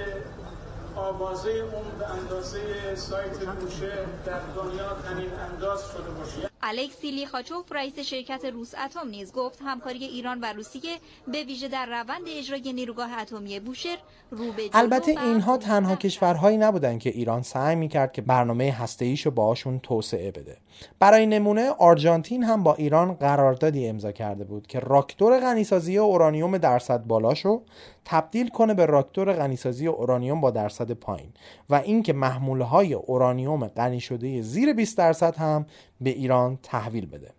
آوازه 0.97 1.51
اون 1.51 1.99
به 1.99 2.07
اندازه 2.11 2.95
سایت 2.95 3.39
بوشه 3.39 3.93
در 4.27 4.41
دنیا 4.57 4.97
تنین 5.05 5.31
انداز 5.53 5.85
شده 5.93 6.11
باشه. 6.11 6.50
الکسی 6.71 7.11
لیخاچوف 7.11 7.73
رئیس 7.73 7.99
شرکت 7.99 8.45
روس 8.45 8.75
اتم 8.85 9.09
نیز 9.09 9.33
گفت 9.33 9.59
همکاری 9.65 10.05
ایران 10.05 10.41
و 10.41 10.53
روسیه 10.53 10.97
به 11.33 11.45
ویژه 11.45 11.69
در 11.69 11.87
روند 11.87 12.23
اجرای 12.39 12.73
نیروگاه 12.73 13.19
اتمی 13.19 13.61
بوشهر 13.61 13.99
رو 14.31 14.53
به 14.53 14.71
البته 14.73 15.11
اینها 15.11 15.57
تنها 15.57 15.97
کشورهایی 15.97 16.57
نبودند 16.57 17.01
که 17.01 17.11
ایران 17.11 17.43
سعی 17.43 17.77
می‌کرد 17.77 18.13
که 18.13 18.23
برنامه 18.23 18.73
هسته‌ایش 18.73 19.27
رو 19.27 19.31
باهاشون 19.31 19.79
توسعه 19.79 20.31
بده. 20.31 20.57
برای 20.99 21.27
نمونه 21.27 21.71
آرژانتین 21.71 22.45
هم 22.45 22.63
با 22.63 22.75
ایران 22.75 23.15
قراردادی 23.15 23.89
امضا 23.89 24.13
کرده 24.13 24.45
بود 24.45 24.67
که 24.67 24.81
راکتور 24.81 25.41
غنیسازی 25.41 25.99
اورانیوم 25.99 26.59
درصد 26.59 27.05
بالاشو 27.05 27.63
تبدیل 28.05 28.49
کنه 28.49 28.75
به 28.75 28.87
راکتور 28.87 29.33
غنیسازی 29.33 29.87
اورانیوم 29.87 30.41
با 30.41 30.51
درصد 30.51 30.91
پایین 30.91 31.31
و 31.71 31.75
اینکه 31.75 32.13
محموله 32.13 32.65
های 32.65 32.95
اورانیوم 32.95 33.67
غنی 33.67 34.01
شده 34.01 34.43
زیر 34.43 34.73
20 34.73 34.99
درصد 34.99 35.37
هم 35.37 35.67
به 36.01 36.11
ایران 36.11 36.59
تحویل 36.63 37.07
بده. 37.07 37.31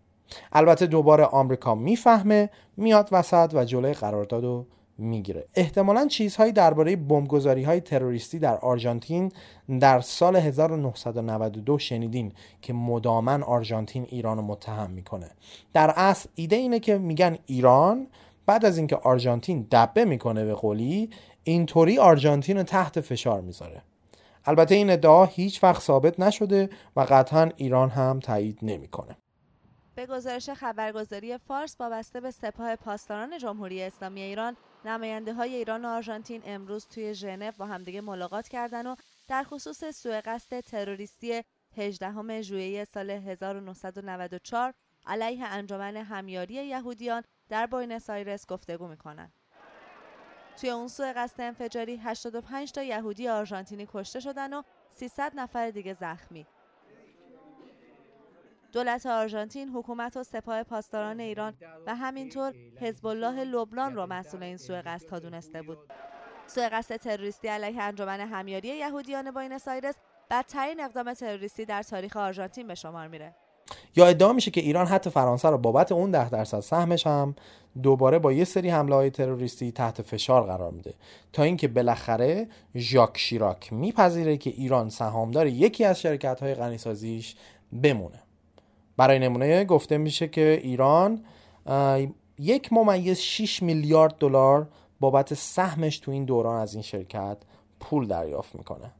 البته 0.51 0.85
دوباره 0.85 1.23
آمریکا 1.23 1.75
می‌فهمه 1.75 2.49
میاد 2.77 3.09
وسط 3.11 3.51
و 3.53 3.65
جلوی 3.65 3.93
قرارداد 3.93 4.43
رو 4.43 4.65
می‌گیره. 4.97 5.45
احتمالا 5.55 6.07
چیزهایی 6.07 6.51
درباره 6.51 6.95
بمبگذاری 6.95 7.63
های 7.63 7.81
تروریستی 7.81 8.39
در 8.39 8.57
آرژانتین 8.57 9.31
در 9.79 9.99
سال 9.99 10.35
1992 10.35 11.79
شنیدین 11.79 12.31
که 12.61 12.73
مدامن 12.73 13.43
آرژانتین 13.43 14.07
ایران 14.09 14.37
رو 14.37 14.43
متهم 14.43 14.91
می‌کنه. 14.91 15.29
در 15.73 15.93
اصل 15.95 16.29
ایده 16.35 16.55
اینه 16.55 16.79
که 16.79 16.97
میگن 16.97 17.37
ایران 17.45 18.07
بعد 18.45 18.65
از 18.65 18.77
اینکه 18.77 18.95
آرژانتین 18.95 19.67
دبه 19.71 20.05
می‌کنه 20.05 20.45
به 20.45 20.53
قولی 20.53 21.09
اینطوری 21.43 21.97
آرژانتین 21.97 22.57
رو 22.57 22.63
تحت 22.63 23.01
فشار 23.01 23.41
می‌ذاره 23.41 23.81
البته 24.45 24.75
این 24.75 24.89
ادعا 24.89 25.25
هیچ 25.25 25.63
وقت 25.63 25.81
ثابت 25.81 26.19
نشده 26.19 26.69
و 26.95 27.05
قطعا 27.09 27.51
ایران 27.57 27.89
هم 27.89 28.19
تایید 28.19 28.59
نمی‌کنه. 28.61 29.17
به 29.95 30.05
گزارش 30.05 30.49
خبرگزاری 30.49 31.37
فارس 31.37 31.75
وابسته 31.79 32.21
به 32.21 32.31
سپاه 32.31 32.75
پاسداران 32.75 33.37
جمهوری 33.37 33.83
اسلامی 33.83 34.21
ایران 34.21 34.57
نماینده 34.85 35.33
های 35.33 35.55
ایران 35.55 35.85
و 35.85 35.87
آرژانتین 35.87 36.41
امروز 36.45 36.87
توی 36.87 37.13
ژنو 37.13 37.51
با 37.57 37.65
همدیگه 37.65 38.01
ملاقات 38.01 38.47
کردن 38.47 38.87
و 38.87 38.95
در 39.27 39.43
خصوص 39.43 39.83
سوء 39.83 40.21
قصد 40.25 40.59
تروریستی 40.59 41.41
18 41.77 42.41
ژوئیه 42.41 42.85
سال 42.85 43.09
1994 43.09 44.73
علیه 45.05 45.45
انجمن 45.45 45.97
همیاری 45.97 46.53
یهودیان 46.53 47.23
در 47.51 47.65
بوینس 47.65 48.09
آیرس 48.09 48.47
گفتگو 48.47 48.87
می‌کنند. 48.87 49.33
توی 50.61 50.69
اون 50.69 50.87
سوء 50.87 51.13
قصد 51.15 51.41
انفجاری 51.41 51.95
85 51.97 52.71
تا 52.71 52.83
یهودی 52.83 53.27
آرژانتینی 53.27 53.87
کشته 53.93 54.19
شدن 54.19 54.53
و 54.53 54.61
300 54.89 55.31
نفر 55.35 55.69
دیگه 55.69 55.93
زخمی. 55.93 56.47
دولت 58.71 59.05
آرژانتین 59.05 59.69
حکومت 59.69 60.17
و 60.17 60.23
سپاه 60.23 60.63
پاسداران 60.63 61.19
ایران 61.19 61.57
و 61.87 61.95
همینطور 61.95 62.53
حزب 62.79 63.05
الله 63.05 63.43
لبنان 63.43 63.95
را 63.95 64.05
مسئول 64.05 64.43
این 64.43 64.57
سوء 64.57 64.81
قصدها 64.85 65.19
دونسته 65.19 65.61
بود 65.61 65.77
سوء 66.47 66.69
قصد 66.69 66.95
تروریستی 66.95 67.47
علیه 67.47 67.81
انجمن 67.81 68.19
همیاری 68.19 68.67
یهودیان 68.67 69.31
باینس 69.31 69.67
آیرس 69.67 69.95
بدترین 70.29 70.79
اقدام 70.79 71.13
تروریستی 71.13 71.65
در 71.65 71.83
تاریخ 71.83 72.17
آرژانتین 72.17 72.67
به 72.67 72.75
شمار 72.75 73.07
میره 73.07 73.35
یا 73.95 74.07
ادعا 74.07 74.33
میشه 74.33 74.51
که 74.51 74.61
ایران 74.61 74.87
حتی 74.87 75.09
فرانسه 75.09 75.49
رو 75.49 75.57
بابت 75.57 75.91
اون 75.91 76.11
ده 76.11 76.29
درصد 76.29 76.59
سهمش 76.59 77.07
هم 77.07 77.35
دوباره 77.83 78.19
با 78.19 78.33
یه 78.33 78.43
سری 78.43 78.69
حمله 78.69 78.95
های 78.95 79.09
تروریستی 79.09 79.71
تحت 79.71 80.01
فشار 80.01 80.43
قرار 80.43 80.71
میده. 80.71 80.93
تا 81.33 81.43
اینکه 81.43 81.67
بالاخره 81.67 82.47
ژاک 82.75 83.17
شیراک 83.17 83.73
میپذیره 83.73 84.37
که 84.37 84.49
ایران 84.49 84.89
سهامدار 84.89 85.47
یکی 85.47 85.85
از 85.85 86.01
شرکت 86.01 86.43
های 86.43 86.53
غنیسازیش 86.53 87.35
بمونه. 87.83 88.19
برای 88.97 89.19
نمونه 89.19 89.63
گفته 89.63 89.97
میشه 89.97 90.27
که 90.27 90.59
ایران 90.63 91.25
یک 92.39 92.73
ممیز 92.73 93.17
6 93.19 93.63
میلیارد 93.63 94.15
دلار 94.19 94.67
بابت 94.99 95.33
سهمش 95.33 95.99
تو 95.99 96.11
این 96.11 96.25
دوران 96.25 96.61
از 96.61 96.73
این 96.73 96.83
شرکت 96.83 97.37
پول 97.79 98.07
دریافت 98.07 98.55
می‌کنه. 98.55 98.91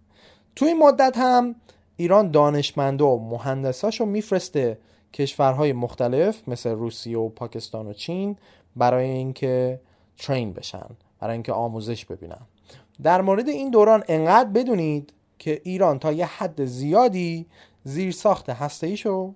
تو 0.55 0.65
این 0.65 0.79
مدت 0.79 1.17
هم 1.17 1.55
ایران 2.01 2.31
دانشمنده 2.31 3.03
و 3.03 3.17
مهندساشو 3.17 4.05
میفرسته 4.05 4.77
کشورهای 5.13 5.73
مختلف 5.73 6.49
مثل 6.49 6.69
روسیه 6.69 7.17
و 7.17 7.29
پاکستان 7.29 7.87
و 7.87 7.93
چین 7.93 8.37
برای 8.75 9.09
اینکه 9.09 9.79
ترین 10.17 10.53
بشن 10.53 10.89
برای 11.19 11.33
اینکه 11.33 11.53
آموزش 11.53 12.05
ببینن. 12.05 12.41
در 13.03 13.21
مورد 13.21 13.49
این 13.49 13.69
دوران 13.69 14.03
انقدر 14.07 14.49
بدونید 14.49 15.13
که 15.39 15.61
ایران 15.63 15.99
تا 15.99 16.11
یه 16.11 16.25
حد 16.25 16.65
زیادی 16.65 17.45
زیر 17.83 18.11
ساخت 18.11 18.49
هسته 18.49 18.95
رو 18.95 19.35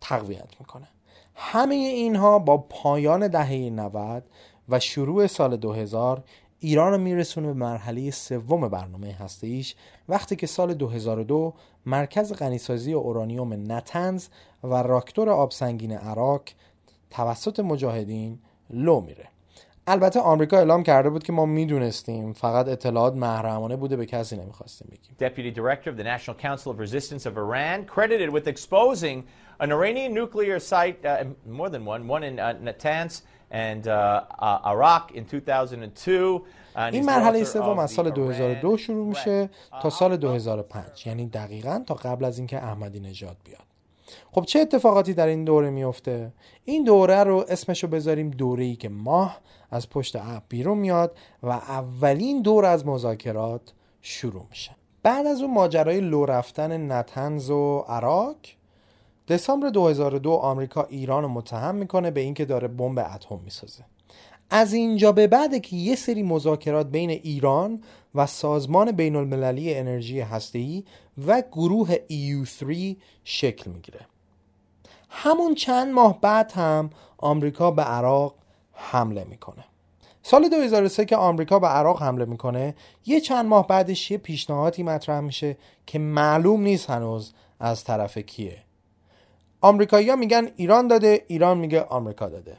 تقویت 0.00 0.60
می‌کنه. 0.60 0.88
همه 1.34 1.74
اینها 1.74 2.38
با 2.38 2.58
پایان 2.58 3.28
دهه 3.28 3.52
90 3.52 4.24
و 4.68 4.80
شروع 4.80 5.26
سال 5.26 5.56
2000 5.56 6.22
ایران 6.60 6.92
رو 6.92 6.98
میرسونه 6.98 7.46
به 7.46 7.52
مرحله 7.52 8.10
سوم 8.10 8.68
برنامه 8.68 9.12
هسته‌ایش. 9.12 9.74
وقتی 10.08 10.36
که 10.36 10.46
سال 10.46 10.74
2002 10.74 11.54
مرکز 11.86 12.32
غنیسازی 12.32 12.92
اورانیوم 12.92 13.72
نتنز 13.72 14.28
و 14.64 14.74
راکتور 14.74 15.30
آبسنگین 15.30 15.92
عراق 15.92 16.42
توسط 17.10 17.60
مجاهدین 17.60 18.38
لو 18.70 19.00
میره. 19.00 19.28
البته 19.86 20.20
آمریکا 20.20 20.56
اعلام 20.56 20.82
کرده 20.82 21.10
بود 21.10 21.24
که 21.24 21.32
ما 21.32 21.46
می‌دونستیم 21.46 22.32
فقط 22.32 22.68
اطلاعات 22.68 23.14
محرمانه 23.14 23.76
بوده 23.76 23.96
به 23.96 24.06
کسی 24.06 24.36
نمی‌خواستیم 24.36 24.88
بگیم. 24.90 25.30
Deputy 25.30 25.56
Director 25.58 25.90
of 25.90 25.96
the 25.96 26.04
National 26.04 26.34
Council 26.34 26.70
of 26.72 26.78
Resistance 26.78 27.26
of 27.26 27.36
Iran 27.36 27.84
credited 27.84 28.30
with 28.30 28.46
exposing 28.46 29.24
an 29.60 29.70
Iranian 29.72 30.14
nuclear 30.14 30.58
site 30.58 31.04
uh, 31.04 31.24
more 31.46 31.70
than 31.70 31.84
one 31.84 32.08
one 32.08 32.22
in 32.22 32.38
uh, 32.38 32.54
Natanz 32.68 33.22
and 33.50 33.86
uh, 33.86 33.92
uh, 34.38 34.72
Iraq 34.74 35.12
in 35.12 35.24
2002 35.24 36.44
این 36.76 37.04
مرحله 37.04 37.44
سوم 37.44 37.78
از 37.78 37.90
سال 37.90 38.10
2002 38.10 38.76
شروع 38.76 39.06
میشه 39.06 39.50
تا 39.82 39.90
سال 39.90 40.16
2005 40.16 41.06
یعنی 41.06 41.26
دقیقا 41.26 41.82
تا 41.86 41.94
قبل 41.94 42.24
از 42.24 42.38
اینکه 42.38 42.56
احمدی 42.56 43.00
نژاد 43.00 43.36
بیاد. 43.44 43.62
خب 44.32 44.44
چه 44.44 44.60
اتفاقاتی 44.60 45.14
در 45.14 45.26
این 45.26 45.44
دوره 45.44 45.70
میفته؟ 45.70 46.32
این 46.64 46.84
دوره 46.84 47.24
رو 47.24 47.44
اسمشو 47.48 47.86
بذاریم 47.86 48.30
دوره 48.30 48.64
ای 48.64 48.76
که 48.76 48.88
ماه 48.88 49.40
از 49.70 49.90
پشت 49.90 50.16
ابر 50.16 50.42
بیرون 50.48 50.78
میاد 50.78 51.16
و 51.42 51.48
اولین 51.48 52.42
دور 52.42 52.64
از 52.64 52.86
مذاکرات 52.86 53.72
شروع 54.02 54.46
میشه. 54.50 54.70
بعد 55.02 55.26
از 55.26 55.42
اون 55.42 55.54
ماجرای 55.54 56.00
لو 56.00 56.26
رفتن 56.26 56.92
نتنز 56.92 57.50
و 57.50 57.78
عراق 57.88 58.36
دسامبر 59.28 59.68
2002 59.68 60.32
آمریکا 60.32 60.82
ایران 60.82 61.22
رو 61.22 61.28
متهم 61.28 61.74
می‌کنه 61.74 62.10
به 62.10 62.20
اینکه 62.20 62.44
داره 62.44 62.68
بمب 62.68 62.98
اتم 62.98 63.40
می‌سازه. 63.44 63.84
از 64.54 64.72
اینجا 64.72 65.12
به 65.12 65.26
بعد 65.26 65.62
که 65.62 65.76
یه 65.76 65.96
سری 65.96 66.22
مذاکرات 66.22 66.86
بین 66.86 67.10
ایران 67.10 67.82
و 68.14 68.26
سازمان 68.26 68.92
بین 68.92 69.16
المللی 69.16 69.74
انرژی 69.74 70.20
هسته‌ای 70.20 70.84
و 71.26 71.42
گروه 71.52 71.94
EU3 71.94 72.96
شکل 73.24 73.70
می‌گیره. 73.70 74.00
همون 75.08 75.54
چند 75.54 75.92
ماه 75.92 76.20
بعد 76.20 76.52
هم 76.52 76.90
آمریکا 77.18 77.70
به 77.70 77.82
عراق 77.82 78.34
حمله 78.72 79.24
می‌کنه. 79.24 79.64
سال 80.22 80.48
2003 80.48 81.04
که 81.04 81.16
آمریکا 81.16 81.58
به 81.58 81.66
عراق 81.66 82.02
حمله 82.02 82.24
می‌کنه 82.24 82.74
یه 83.06 83.20
چند 83.20 83.46
ماه 83.46 83.66
بعدش 83.66 84.10
یه 84.10 84.18
پیشنهادی 84.18 84.82
مطرح 84.82 85.20
میشه 85.20 85.56
که 85.86 85.98
معلوم 85.98 86.62
نیست 86.62 86.90
هنوز 86.90 87.32
از 87.60 87.84
طرف 87.84 88.18
کیه. 88.18 88.58
آمریکایی‌ها 89.60 90.16
میگن 90.16 90.48
ایران 90.56 90.88
داده 90.88 91.24
ایران 91.28 91.58
میگه 91.58 91.82
آمریکا 91.82 92.28
داده. 92.28 92.56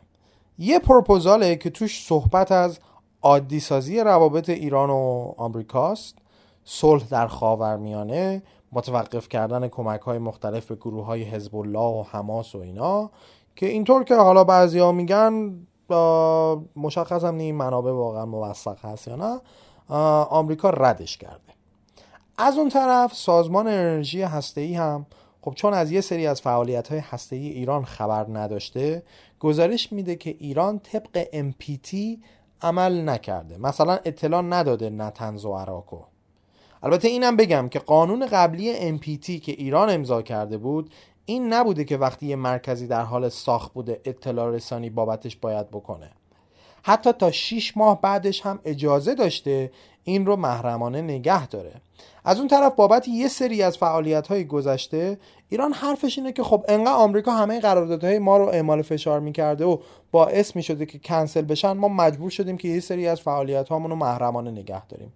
یه 0.57 0.79
پروپوزاله 0.79 1.55
که 1.55 1.69
توش 1.69 2.05
صحبت 2.05 2.51
از 2.51 2.79
عادی 3.21 3.59
سازی 3.59 3.99
روابط 3.99 4.49
ایران 4.49 4.89
و 4.89 5.33
آمریکاست 5.37 6.17
صلح 6.63 7.03
در 7.03 7.27
خاورمیانه 7.27 8.43
متوقف 8.71 9.29
کردن 9.29 9.67
کمک 9.67 10.01
های 10.01 10.17
مختلف 10.17 10.65
به 10.65 10.75
گروه 10.75 11.05
های 11.05 11.23
حزب 11.23 11.55
الله 11.55 11.79
و 11.79 12.03
حماس 12.11 12.55
و 12.55 12.57
اینا 12.57 13.09
که 13.55 13.65
اینطور 13.65 14.03
که 14.03 14.15
حالا 14.15 14.43
بعضی 14.43 14.91
میگن 14.91 15.57
مشخص 16.75 17.23
هم 17.23 17.37
این 17.37 17.55
منابع 17.55 17.91
واقعا 17.91 18.25
موثق 18.25 18.85
هست 18.85 19.07
یا 19.07 19.15
نه 19.15 19.41
آمریکا 20.29 20.69
ردش 20.69 21.17
کرده. 21.17 21.53
از 22.37 22.57
اون 22.57 22.69
طرف 22.69 23.13
سازمان 23.13 23.67
انرژی 23.67 24.21
هسته‌ای 24.21 24.73
هم 24.73 25.05
خب 25.41 25.53
چون 25.55 25.73
از 25.73 25.91
یه 25.91 26.01
سری 26.01 26.27
از 26.27 26.41
فعالیت 26.41 26.87
های 26.87 27.01
ایران 27.31 27.85
خبر 27.85 28.25
نداشته 28.29 29.03
گزارش 29.43 29.91
میده 29.91 30.15
که 30.15 30.35
ایران 30.39 30.79
طبق 30.79 31.23
MPT 31.23 31.95
عمل 32.61 33.09
نکرده. 33.09 33.57
مثلا 33.57 33.99
اطلاع 34.05 34.41
نداده 34.41 34.89
نتنز 34.89 35.45
و 35.45 35.53
عراقو 35.55 35.99
البته 36.83 37.07
اینم 37.07 37.35
بگم 37.35 37.69
که 37.69 37.79
قانون 37.79 38.25
قبلی 38.25 38.97
MPT 38.97 39.25
که 39.25 39.51
ایران 39.51 39.89
امضا 39.89 40.21
کرده 40.21 40.57
بود 40.57 40.93
این 41.25 41.53
نبوده 41.53 41.83
که 41.83 41.97
وقتی 41.97 42.25
یه 42.25 42.35
مرکزی 42.35 42.87
در 42.87 43.01
حال 43.01 43.29
ساخت 43.29 43.73
بوده 43.73 44.01
اطلاع 44.05 44.51
رسانی 44.51 44.89
بابتش 44.89 45.35
باید 45.35 45.69
بکنه. 45.69 46.09
حتی 46.83 47.11
تا 47.11 47.31
6 47.31 47.77
ماه 47.77 48.01
بعدش 48.01 48.41
هم 48.41 48.59
اجازه 48.65 49.15
داشته 49.15 49.71
این 50.03 50.25
رو 50.25 50.35
محرمانه 50.35 51.01
نگه 51.01 51.47
داره. 51.47 51.71
از 52.25 52.39
اون 52.39 52.47
طرف 52.47 52.75
بابت 52.75 53.07
یه 53.07 53.27
سری 53.27 53.63
از 53.63 53.77
فعالیت 53.77 54.27
های 54.27 54.45
گذشته 54.45 55.17
ایران 55.49 55.73
حرفش 55.73 56.17
اینه 56.17 56.31
که 56.31 56.43
خب 56.43 56.65
انقدر 56.67 56.93
آمریکا 56.93 57.31
همه 57.31 57.59
قراردادهای 57.59 58.19
ما 58.19 58.37
رو 58.37 58.45
اعمال 58.45 58.81
فشار 58.81 59.19
می‌کرده 59.19 59.65
و 59.65 59.77
باعث 60.11 60.55
می‌شده 60.55 60.85
که 60.85 60.99
کنسل 60.99 61.41
بشن 61.41 61.71
ما 61.71 61.87
مجبور 61.87 62.29
شدیم 62.29 62.57
که 62.57 62.67
یه 62.67 62.79
سری 62.79 63.07
از 63.07 63.21
فعالیت 63.21 63.69
هامون 63.69 63.89
رو 63.89 63.95
محرمانه 63.95 64.51
نگه 64.51 64.85
داریم. 64.85 65.13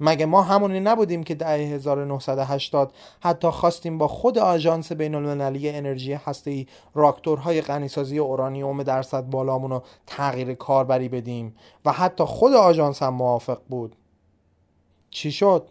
مگه 0.00 0.26
ما 0.26 0.42
همونی 0.42 0.80
نبودیم 0.80 1.22
که 1.22 1.34
دهه 1.34 1.50
1980 1.50 2.92
حتی 3.20 3.48
خواستیم 3.48 3.98
با 3.98 4.08
خود 4.08 4.38
آژانس 4.38 4.92
بین 4.92 5.14
المللی 5.14 5.68
انرژی 5.68 6.12
هسته‌ای 6.12 6.66
راکتورهای 6.94 7.60
غنیسازی 7.60 8.18
اورانیوم 8.18 8.82
درصد 8.82 9.22
بالامون 9.22 9.70
رو 9.70 9.82
تغییر 10.06 10.54
کاربری 10.54 11.08
بدیم 11.08 11.56
و 11.84 11.92
حتی 11.92 12.24
خود 12.24 12.54
آژانس 12.54 13.02
هم 13.02 13.14
موافق 13.14 13.60
بود. 13.68 13.96
چی 15.10 15.32
شد؟ 15.32 15.68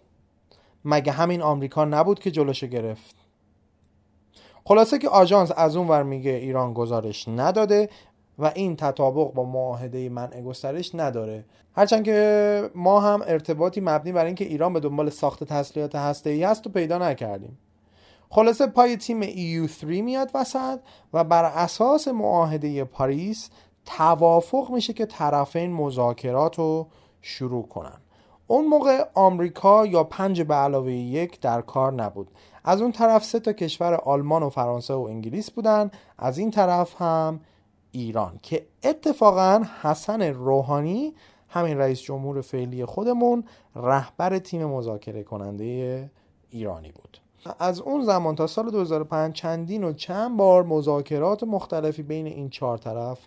مگه 0.85 1.11
همین 1.11 1.41
آمریکا 1.41 1.85
نبود 1.85 2.19
که 2.19 2.31
جلوشو 2.31 2.67
گرفت؟ 2.67 3.15
خلاصه 4.65 4.97
که 4.97 5.09
آژانس 5.09 5.51
از 5.55 5.75
اون 5.75 5.87
ور 5.87 6.03
میگه 6.03 6.31
ایران 6.31 6.73
گزارش 6.73 7.27
نداده 7.27 7.89
و 8.39 8.51
این 8.55 8.75
تطابق 8.75 9.33
با 9.33 9.43
معاهده 9.43 10.09
منع 10.09 10.41
گسترش 10.41 10.95
نداره. 10.95 11.45
هرچند 11.75 12.03
که 12.03 12.69
ما 12.75 12.99
هم 12.99 13.21
ارتباطی 13.27 13.81
مبنی 13.81 14.11
بر 14.11 14.25
اینکه 14.25 14.45
ایران 14.45 14.73
به 14.73 14.79
دنبال 14.79 15.09
ساخت 15.09 15.43
تسلیحات 15.43 15.95
هسته‌ای 15.95 16.43
هست 16.43 16.67
و 16.67 16.69
پیدا 16.69 16.97
نکردیم. 16.97 17.57
خلاصه 18.29 18.67
پای 18.67 18.97
تیم 18.97 19.21
EU3 19.23 19.83
میاد 19.83 20.31
وسط 20.33 20.79
و 21.13 21.23
بر 21.23 21.43
اساس 21.43 22.07
معاهده 22.07 22.83
پاریس 22.83 23.49
توافق 23.85 24.71
میشه 24.71 24.93
که 24.93 25.05
طرفین 25.05 25.73
مذاکرات 25.73 26.55
رو 26.55 26.87
شروع 27.21 27.67
کنن. 27.67 27.97
اون 28.51 28.65
موقع 28.65 29.05
آمریکا 29.13 29.85
یا 29.85 30.03
پنج 30.03 30.41
به 30.41 30.53
علاوه 30.53 30.91
یک 30.91 31.39
در 31.39 31.61
کار 31.61 31.93
نبود. 31.93 32.31
از 32.63 32.81
اون 32.81 32.91
طرف 32.91 33.23
سه 33.23 33.39
تا 33.39 33.53
کشور 33.53 33.93
آلمان 33.93 34.43
و 34.43 34.49
فرانسه 34.49 34.93
و 34.93 35.01
انگلیس 35.01 35.51
بودن 35.51 35.91
از 36.17 36.37
این 36.37 36.51
طرف 36.51 37.01
هم 37.01 37.39
ایران 37.91 38.39
که 38.43 38.65
اتفاقا 38.83 39.63
حسن 39.81 40.21
روحانی 40.21 41.13
همین 41.49 41.77
رئیس 41.77 42.01
جمهور 42.01 42.41
فعلی 42.41 42.85
خودمون 42.85 43.43
رهبر 43.75 44.37
تیم 44.39 44.65
مذاکره 44.65 45.23
کننده 45.23 46.11
ایرانی 46.49 46.91
بود. 46.91 47.17
از 47.59 47.79
اون 47.79 48.03
زمان 48.03 48.35
تا 48.35 48.47
سال 48.47 48.71
2005 48.71 49.33
چندین 49.33 49.83
و 49.83 49.93
چند 49.93 50.37
بار 50.37 50.63
مذاکرات 50.63 51.43
مختلفی 51.43 52.03
بین 52.03 52.25
این 52.25 52.49
چهار 52.49 52.77
طرف 52.77 53.19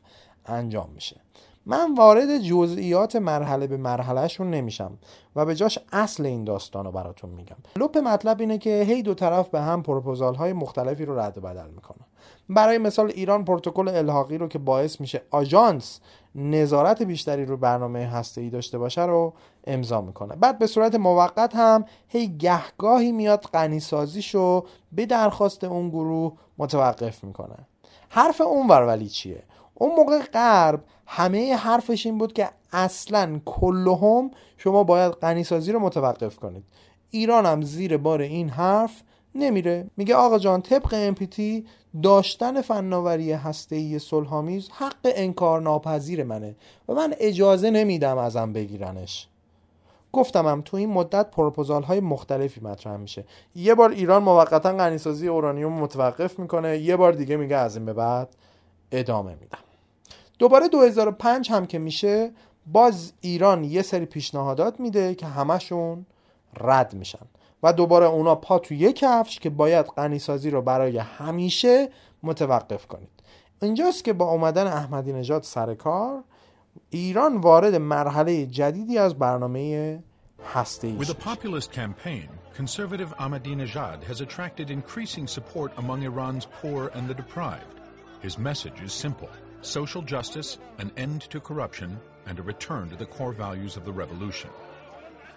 انجام 0.47 0.91
میشه. 0.95 1.21
من 1.67 1.95
وارد 1.95 2.39
جزئیات 2.39 3.17
مرحله 3.17 3.67
به 3.67 3.77
مرحلهشون 3.77 4.51
نمیشم 4.51 4.99
و 5.37 5.45
به 5.45 5.55
جاش 5.55 5.79
اصل 5.93 6.27
این 6.27 6.45
داستان 6.45 6.85
رو 6.85 6.93
براتون 6.93 7.31
میگم. 7.31 7.57
لپ 7.77 7.99
مطلب 7.99 8.41
اینه 8.41 8.59
که 8.59 8.83
هی 8.83 9.03
دو 9.03 9.15
طرف 9.15 9.49
به 9.49 9.61
هم 9.61 9.83
پروپوزال 9.83 10.35
های 10.35 10.53
مختلفی 10.53 11.05
رو 11.05 11.19
رد 11.19 11.39
و 11.39 11.41
بدل 11.41 11.69
می‌کنه 11.71 12.01
برای 12.49 12.79
مثال 12.79 13.13
ایران 13.15 13.45
پروتکل 13.45 13.89
الحاقی 13.89 14.39
رو 14.39 14.49
که 14.49 14.59
باعث 14.59 15.01
میشه 15.01 15.23
آژانس 15.31 16.01
نظارت 16.35 17.03
بیشتری 17.03 17.45
رو 17.45 17.57
برنامه 17.57 18.07
هسته‌ای 18.07 18.51
داشته 18.51 18.79
باشه 18.79 19.03
رو 19.03 19.33
امضا 19.65 20.01
می‌کنه. 20.01 20.37
بعد 20.37 20.59
به 20.59 20.67
صورت 20.67 20.95
موقت 20.95 21.57
هم 21.57 21.85
هی 22.09 22.39
گهگاهی 22.39 23.13
میاد 23.13 23.43
غنیسازیشو 23.43 24.67
به 24.93 25.07
درخواست 25.07 25.65
اون 25.65 25.89
گروه 25.89 26.33
متوقف 26.59 27.25
می‌کنه. 27.25 27.57
حرف 28.09 28.41
اون 28.41 28.69
ولی 28.69 29.09
چیه؟ 29.09 29.43
اون 29.83 29.95
موقع 29.95 30.19
غرب 30.19 30.85
همه 31.07 31.57
حرفش 31.57 32.07
این 32.07 32.19
بود 32.19 32.33
که 32.33 32.49
اصلا 32.73 33.41
کلهم 33.45 34.31
شما 34.57 34.85
باید 34.85 35.13
غنیسازی 35.13 35.73
رو 35.73 35.79
متوقف 35.79 36.37
کنید. 36.37 36.65
ایران 37.11 37.47
هم 37.47 37.63
زیر 37.63 37.97
بار 37.97 38.21
این 38.21 38.49
حرف 38.49 39.03
نمیره. 39.35 39.87
میگه 39.97 40.15
آقا 40.15 40.39
جان 40.39 40.63
طبق 40.63 40.89
امپیتی 40.93 41.67
داشتن 42.03 42.61
فناوری 42.61 43.33
هسته‌ای 43.33 43.99
صلحآمیز 43.99 44.69
حق 44.71 44.95
انکار 45.05 45.61
ناپذیر 45.61 46.25
منه 46.25 46.57
و 46.89 46.95
من 46.95 47.15
اجازه 47.21 47.71
نمیدم 47.71 48.19
ازم 48.19 48.53
بگیرنش. 48.53 49.29
گفتمم 50.13 50.63
تو 50.65 50.77
این 50.77 50.91
مدت 50.91 51.31
پروپوزال 51.31 51.83
های 51.83 52.01
مختلفی 52.01 52.61
مطرح 52.61 52.97
میشه. 52.97 53.25
یه 53.55 53.75
بار 53.75 53.91
ایران 53.91 54.23
موقتا 54.23 54.73
غنیسازی 54.73 55.29
اورانیوم 55.29 55.73
متوقف 55.73 56.39
می‌کنه 56.39 56.79
یه 56.79 56.97
بار 56.97 57.13
دیگه 57.13 57.37
میگه 57.37 57.57
از 57.57 57.77
این 57.77 57.85
به 57.87 57.93
بعد 57.93 58.37
ادامه 58.93 59.35
میدم. 59.41 59.59
دوباره 60.43 60.69
2005 60.69 61.51
هم 61.51 61.67
که 61.67 61.79
میشه 61.79 62.31
باز 62.67 63.13
ایران 63.21 63.65
یه 63.65 63.83
سری 63.83 64.07
پیشنهادات 64.07 64.81
میده 64.81 65.15
که 65.15 65.27
همشون 65.27 66.07
رد 66.61 66.95
میشن. 66.95 67.27
و 67.63 67.73
دوباره 67.73 68.07
اونا 68.07 68.35
پا 68.35 68.59
تو 68.59 68.75
یک 68.75 68.97
کفش 68.97 69.39
که 69.39 69.51
باید 69.51 69.87
غنیسازی 69.87 70.51
رو 70.51 70.63
برای 70.63 70.99
همیشه 70.99 71.89
متوقف 72.23 72.87
کنید. 72.87 73.09
اینجاست 73.61 74.05
که 74.05 74.13
با 74.13 74.31
اومدن 74.31 74.67
احمدی 74.67 75.13
نژاد 75.13 75.43
سر 75.43 75.75
کار 75.75 76.25
ایران 76.91 77.37
وارد 77.37 77.75
مرحله 77.75 78.47
جدیدی 78.47 78.99
از 78.99 79.15
برنامه 79.15 79.99
هسته 80.55 80.99
With 80.99 81.11
a 81.11 81.15
populist 81.15 81.73
campaign, 81.73 82.29
conservative 82.57 83.15
Ahmadinejad 83.19 84.03
has 84.11 84.21
attracted 84.21 84.71
increasing 84.71 85.27
support 85.27 85.73
among 85.77 86.03
Iran's 86.03 86.47
poor 86.61 86.91
and 86.95 87.09
the 87.09 87.15
deprived. 87.15 87.77
His 88.23 88.39
message 88.39 88.79
is 88.87 88.93
simple. 88.93 89.29
social 89.62 90.02
justice, 90.02 90.58
an 90.78 90.92
end 90.98 91.22
to 91.32 91.40
corruption, 91.40 92.00
and 92.26 92.40
a 92.40 92.44
return 92.44 92.90
to 92.90 92.96
the 92.96 93.06
core 93.06 93.34
values 93.34 93.78
of 93.78 93.86
the 93.86 93.92
revolution. 93.92 94.50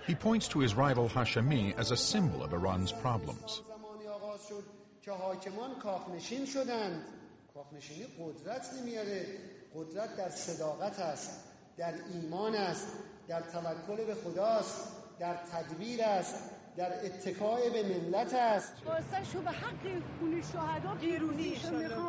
He 0.06 0.14
points 0.14 0.48
to 0.48 0.60
his 0.60 0.74
rival 0.74 1.08
Hashemi 1.08 1.74
as 1.76 1.90
a 1.90 1.96
symbol 1.96 2.42
of 2.42 2.52
Iran's 2.52 2.92
problems. 2.92 3.62
قدرت 9.74 10.16
در 10.16 10.28
صداقت 10.30 10.98
است 10.98 11.44
در 11.76 11.94
ایمان 12.12 12.54
است 12.54 12.88
در 13.28 13.40
توکل 13.40 14.04
به 14.04 14.14
خداست 14.14 14.88
در 15.18 15.34
تدبیر 15.34 16.02
است 16.02 16.50
در 16.77 16.93
اتکای 17.05 17.69
به 17.69 17.83
ملت 17.83 18.33
است. 18.33 18.73
شو 19.33 19.41
به 19.41 19.51
حق 19.51 20.01
خون 20.19 20.41
شهدا 20.41 20.95
گرونی 21.01 21.53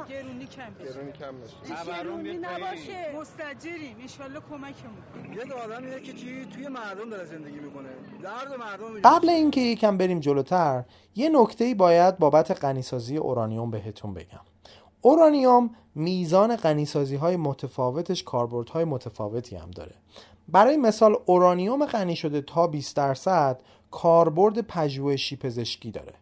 گرونی 0.08 0.46
کم 0.46 0.74
بشه. 0.80 0.92
گرونی 0.92 1.12
کم 1.12 1.34
بشه. 1.40 2.02
گرونی 2.02 2.32
نباشه. 2.32 3.16
مستجریم. 3.20 3.96
ان 4.00 4.40
کمکمون 4.50 5.34
یه 5.36 5.54
آدمیه 5.54 6.00
که 6.00 6.12
چی؟ 6.12 6.44
توی 6.44 6.68
مردم 6.68 7.10
داره 7.10 7.24
زندگی 7.24 7.58
می‌کنه. 7.58 7.88
درد 8.22 8.60
مردم 8.60 9.00
قبل 9.04 9.28
اینکه 9.28 9.60
یکم 9.60 9.98
بریم 9.98 10.20
جلوتر 10.20 10.84
یه 11.14 11.28
نکته‌ای 11.28 11.74
باید 11.74 12.18
بابت 12.18 12.64
غنیسازی 12.64 13.16
اورانیوم 13.16 13.70
بهتون 13.70 14.14
بگم. 14.14 14.40
اورانیوم 15.00 15.70
میزان 15.94 16.56
غنیسازی 16.56 17.16
های 17.16 17.36
متفاوتش 17.36 18.22
کاربردهای 18.22 18.84
متفاوتی 18.84 19.56
هم 19.56 19.70
داره. 19.70 19.94
برای 20.48 20.76
مثال 20.76 21.16
اورانیوم 21.26 21.86
غنی 21.86 22.16
شده 22.16 22.40
تا 22.40 22.66
20 22.66 22.96
درصد 22.96 23.60
کاربرد 23.90 24.60
پژوهشی 24.60 25.36
پزشکی 25.36 25.90
داره. 25.90 26.12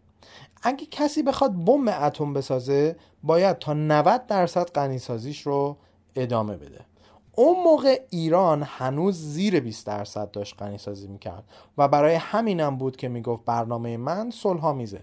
اگه 0.62 0.86
کسی 0.86 1.22
بخواد 1.22 1.64
بمب 1.64 1.88
اتم 2.02 2.32
بسازه 2.32 2.96
باید 3.22 3.58
تا 3.58 3.74
90 3.74 4.26
درصد 4.26 4.70
غنیسازیش 4.70 5.40
رو 5.40 5.76
ادامه 6.16 6.56
بده. 6.56 6.80
اون 7.36 7.64
موقع 7.64 8.00
ایران 8.10 8.62
هنوز 8.62 9.18
زیر 9.18 9.60
20 9.60 9.86
درصد 9.86 10.30
داشت 10.30 10.62
غنیسازی 10.62 11.08
می‌کرد 11.08 11.44
و 11.78 11.88
برای 11.88 12.14
همینم 12.14 12.78
بود 12.78 12.96
که 12.96 13.08
می‌گفت 13.08 13.44
برنامه 13.44 13.96
من 13.96 14.30
صلح 14.30 14.72
میزه. 14.72 15.00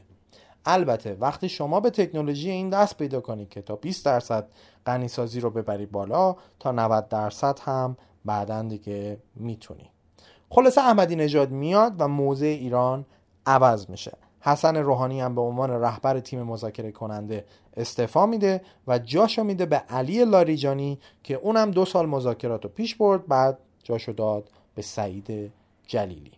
البته 0.65 1.17
وقتی 1.19 1.49
شما 1.49 1.79
به 1.79 1.89
تکنولوژی 1.89 2.49
این 2.49 2.69
دست 2.69 2.97
پیدا 2.97 3.21
کنید 3.21 3.49
که 3.49 3.61
تا 3.61 3.75
20 3.75 4.05
درصد 4.05 4.47
غنیسازی 4.85 5.39
رو 5.39 5.49
ببری 5.49 5.85
بالا 5.85 6.35
تا 6.59 6.71
90 6.71 7.09
درصد 7.09 7.59
هم 7.59 7.97
بعدا 8.25 8.61
دیگه 8.61 9.17
می‌تونی. 9.35 9.90
خلاصه 10.53 10.81
احمدی 10.81 11.15
نژاد 11.15 11.51
میاد 11.51 11.95
و 11.99 12.07
موضع 12.07 12.45
ایران 12.45 13.05
عوض 13.45 13.89
میشه. 13.89 14.11
حسن 14.41 14.77
روحانی 14.77 15.21
هم 15.21 15.35
به 15.35 15.41
عنوان 15.41 15.71
رهبر 15.71 16.19
تیم 16.19 16.43
مذاکره 16.43 16.91
کننده 16.91 17.45
استعفا 17.77 18.25
میده 18.25 18.61
و 18.87 18.99
جاشو 18.99 19.43
میده 19.43 19.65
به 19.65 19.75
علی 19.75 20.25
لاریجانی 20.25 20.99
که 21.23 21.35
اونم 21.35 21.71
دو 21.71 21.85
سال 21.85 22.05
مذاکرات 22.05 22.63
رو 22.63 22.69
پیش 22.69 22.95
برد 22.95 23.27
بعد 23.27 23.57
جاشو 23.83 24.11
داد 24.11 24.49
به 24.75 24.81
سعید 24.81 25.51
جلیلی. 25.87 26.31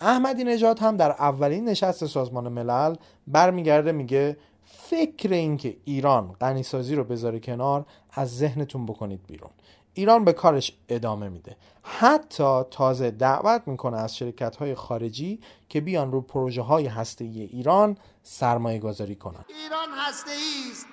احمدی 0.00 0.44
نژاد 0.44 0.78
هم 0.78 0.96
در 0.96 1.10
اولین 1.10 1.68
نشست 1.68 2.06
سازمان 2.06 2.48
ملل 2.48 2.94
برمیگرده 3.26 3.92
میگه 3.92 4.36
فکر 4.64 5.32
اینکه 5.32 5.76
ایران 5.84 6.36
غنیسازی 6.40 6.94
رو 6.94 7.04
بذاره 7.04 7.40
کنار 7.40 7.86
از 8.12 8.36
ذهنتون 8.36 8.86
بکنید 8.86 9.20
بیرون. 9.26 9.50
ایران 9.94 10.24
به 10.24 10.32
کارش 10.32 10.72
ادامه 10.88 11.28
میده. 11.28 11.56
حتی 11.82 12.62
تازه 12.70 13.10
دعوت 13.10 13.62
می‌کنه 13.66 13.96
از 13.96 14.16
شرکت 14.16 14.56
های 14.56 14.74
خارجی 14.74 15.40
که 15.68 15.80
بیان 15.80 16.12
رو 16.12 16.20
پروژه 16.20 16.62
های 16.62 16.86
هسته 16.86 17.24
ای 17.24 17.40
ایران 17.40 17.98
سرمایه 18.22 18.78
گذاری 18.78 19.16
کنن. 19.16 19.44
ایران 19.48 19.88
هسته 19.98 20.30
است. 20.70 20.86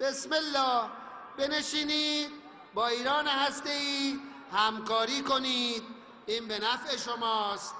بسم 0.00 0.30
الله. 0.32 0.88
بنشینید. 1.38 2.28
با 2.74 2.86
ایران 2.86 3.26
هسته 3.26 3.70
ای 3.70 4.18
همکاری 4.52 5.22
کنید. 5.22 5.82
این 6.26 6.48
به 6.48 6.58
نفع 6.58 6.96
شماست. 6.96 7.74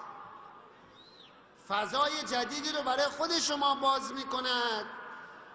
فضای 1.69 2.11
جدیدی 2.31 2.73
رو 2.77 2.83
برای 2.87 3.07
خود 3.19 3.31
شما 3.39 3.75
باز 3.75 4.13
می 4.13 4.23
کند 4.23 4.85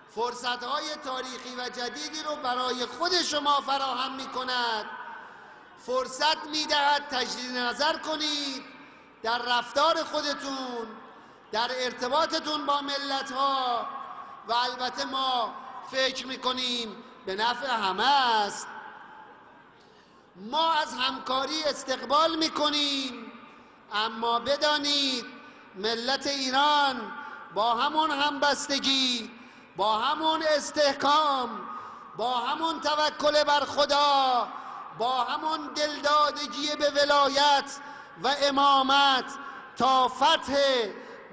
فرصت 0.09 0.63
های 0.63 0.83
تاریخی 1.03 1.55
و 1.57 1.69
جدیدی 1.69 2.23
رو 2.29 2.35
برای 2.43 2.85
خود 2.85 3.11
شما 3.21 3.61
فراهم 3.61 4.15
می 4.15 4.25
کند 4.25 4.85
فرصت 5.85 6.47
می 6.51 6.65
دهد 6.65 7.07
تجدید 7.09 7.57
نظر 7.57 7.97
کنید. 7.97 8.63
در 9.23 9.37
رفتار 9.37 10.03
خودتون 10.03 10.87
در 11.51 11.71
ارتباطتون 11.71 12.65
با 12.65 12.81
ملت 12.81 13.31
ها 13.31 13.87
و 14.47 14.53
البته 14.53 15.05
ما 15.05 15.53
فکر 15.91 16.27
می 16.27 16.37
کنیم 16.37 17.03
به 17.25 17.35
نفع 17.35 17.67
همه 17.67 18.05
است. 18.05 18.67
ما 20.35 20.71
از 20.71 20.93
همکاری 20.93 21.63
استقبال 21.63 22.35
می 22.35 22.49
کنیم 22.49 23.31
اما 23.93 24.39
بدانید 24.39 25.25
ملت 25.75 26.27
ایران 26.27 27.11
با 27.53 27.75
همون 27.75 28.11
همبستگی 28.11 29.31
با 29.75 29.97
همون 29.97 30.43
استحکام 30.55 31.49
با 32.17 32.37
همون 32.37 32.81
توکل 32.81 33.43
بر 33.43 33.59
خدا 33.59 34.47
با 34.99 35.23
همون 35.23 35.59
دلدادگی 35.75 36.67
به 36.79 37.01
ولایت 37.01 37.71
و 38.23 38.27
امامت 38.49 39.25
تا 39.77 40.07
فتح 40.07 40.55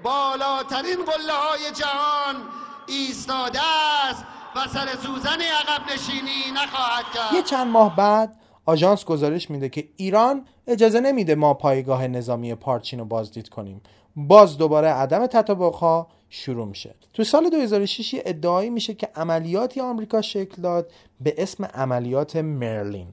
بالاترین 0.03 1.05
قله 1.05 1.33
های 1.33 1.71
جهان 1.73 2.35
ایستاده 2.87 3.59
است 4.09 4.25
و 4.55 4.67
سر 4.67 4.87
سوزن 4.95 5.41
عقب 5.41 5.93
نشینی 5.93 6.51
نخواهد 6.55 7.05
کرد. 7.13 7.33
یه 7.33 7.41
چند 7.41 7.67
ماه 7.67 7.95
بعد 7.95 8.35
آژانس 8.65 9.05
گزارش 9.05 9.49
میده 9.49 9.69
که 9.69 9.89
ایران 9.95 10.45
اجازه 10.67 10.99
نمیده 10.99 11.35
ما 11.35 11.53
پایگاه 11.53 12.07
نظامی 12.07 12.55
پارچین 12.55 12.99
رو 12.99 13.05
بازدید 13.05 13.49
کنیم. 13.49 13.81
باز 14.15 14.57
دوباره 14.57 14.87
عدم 14.87 15.27
تطابق 15.27 15.75
ها 15.75 16.07
شروع 16.29 16.67
میشه. 16.67 16.95
تو 17.13 17.23
سال 17.23 17.49
2006 17.49 18.15
ادعایی 18.25 18.69
میشه 18.69 18.93
که 18.93 19.09
عملیاتی 19.15 19.81
آمریکا 19.81 20.21
شکل 20.21 20.61
داد 20.61 20.91
به 21.21 21.35
اسم 21.37 21.65
عملیات 21.65 22.35
مرلین. 22.35 23.07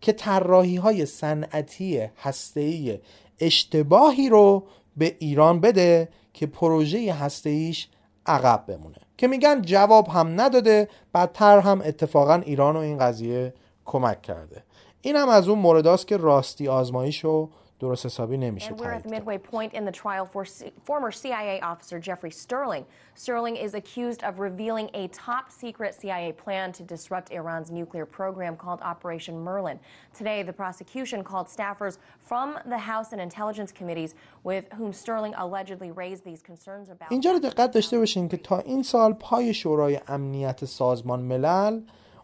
که 0.00 0.12
طراحی 0.12 0.76
های 0.76 1.06
صنعتی 1.06 2.08
هسته‌ای 2.18 2.98
اشتباهی 3.40 4.28
رو 4.28 4.66
به 4.96 5.16
ایران 5.18 5.60
بده 5.60 6.08
که 6.32 6.46
پروژه 6.46 7.12
هسته‌ایش 7.12 7.88
عقب 8.26 8.64
بمونه. 8.68 8.96
که 9.16 9.28
میگن 9.28 9.62
جواب 9.62 10.08
هم 10.08 10.40
نداده 10.40 10.88
بدتر 11.14 11.58
هم 11.58 11.82
اتفاقا 11.84 12.34
ایران 12.34 12.76
و 12.76 12.78
این 12.78 12.98
قضیه 12.98 13.54
کمک 13.84 14.22
کرده. 14.22 14.62
این 15.00 15.16
هم 15.16 15.28
از 15.28 15.48
اون 15.48 15.58
مورداست 15.58 16.06
که 16.06 16.16
راستی 16.16 16.68
آزماییش 16.68 17.24
رو 17.24 17.50
درست 17.80 18.06
حسابی 18.06 18.36
نمیشه 18.36 18.70
And 18.70 18.70
we're 18.70 18.74
at 18.74 18.78
the 18.78 18.82
تایید 18.84 19.02
کرد. 19.02 19.14
midway 19.14 19.38
point 19.38 19.74
in 19.74 19.84
the 19.84 19.92
trial 19.92 20.26
for 20.26 20.44
former 20.84 21.12
CIA 21.12 21.60
officer 21.60 21.98
Jeffrey 22.08 22.30
Sterling. 22.30 22.84
Sterling 23.14 23.56
is 23.66 23.72
accused 23.74 24.22
of 24.28 24.32
revealing 24.48 24.88
a 24.94 25.08
top 25.26 25.44
secret 25.62 25.90
CIA 26.00 26.32
plan 26.44 26.66
to 26.78 26.82
disrupt 26.94 27.28
Iran's 27.40 27.70
nuclear 27.78 28.06
program 28.18 28.54
called 28.62 28.80
Operation 28.92 29.34
Merlin. 29.46 29.78
Today, 30.20 30.38
the 30.50 30.56
prosecution 30.62 31.18
called 31.30 31.46
staffers 31.58 31.94
from 32.30 32.48
the 32.72 32.80
House 32.92 33.08
and 33.14 33.20
Intelligence 33.30 33.70
committees 33.80 34.12
with 34.50 34.64
whom 34.78 34.90
Sterling 35.02 35.34
allegedly 35.44 35.90
raised 36.02 36.22
these 36.30 36.42
concerns 36.50 36.88
about. 36.94 37.08
اینجا 37.10 37.30
رو 37.32 37.38
دقت 37.38 37.70
داشته 37.70 37.98
باشین 37.98 38.28
که 38.28 38.36
تا 38.36 38.58
این 38.58 38.82
سال 38.82 39.12
پای 39.12 39.54
شورای 39.54 40.00
امنیت 40.08 40.64
سازمان 40.64 41.20
ملل 41.20 41.80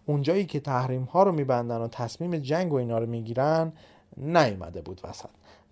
اونجایی 0.07 0.46
که 0.46 0.61
تحریم 0.61 1.03
ها 1.05 1.22
رو 1.22 1.32
میبندن 1.32 1.76
و 1.80 1.88
تصمیم 1.88 2.36
جنگ 2.36 2.72
و 2.72 2.76
اینا 2.76 2.98
رو 2.98 3.07
می‌گیرن 3.07 3.72
نیومده 4.16 4.80
بود 4.80 5.00
وسط 5.05 5.28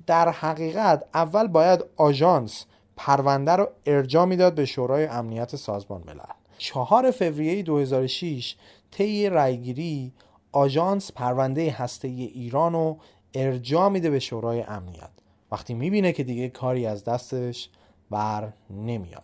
در 0.07 0.29
حقیقت 0.29 1.05
اول 1.15 1.47
باید 1.47 1.85
آژانس 1.97 2.65
پرونده 2.97 3.53
رو 3.53 3.69
ارجاع 3.87 4.25
می‌داد 4.25 4.55
به 4.55 4.65
شورای 4.65 5.07
امنیت 5.07 5.57
سازمان 5.57 6.03
ملل. 6.07 6.19
چهار 6.59 7.11
فوریه 7.11 7.63
2006 7.63 8.57
طی 8.91 9.29
رأیگیری 9.29 10.13
آژانس 10.53 11.13
پرونده 11.13 11.71
هسته 11.71 12.09
ایران 12.09 12.73
رو 12.73 12.99
ارجاع 13.35 13.89
میده 13.89 14.11
به 14.11 14.19
شورای 14.19 14.63
امنیت. 14.63 15.11
وقتی 15.53 15.75
می‌بینه 15.75 16.13
که 16.13 16.25
دیگه 16.25 16.49
کاری 16.49 16.87
از 16.87 17.05
دستش 17.05 17.69
بر 18.11 18.53
نمیاد. 18.71 19.23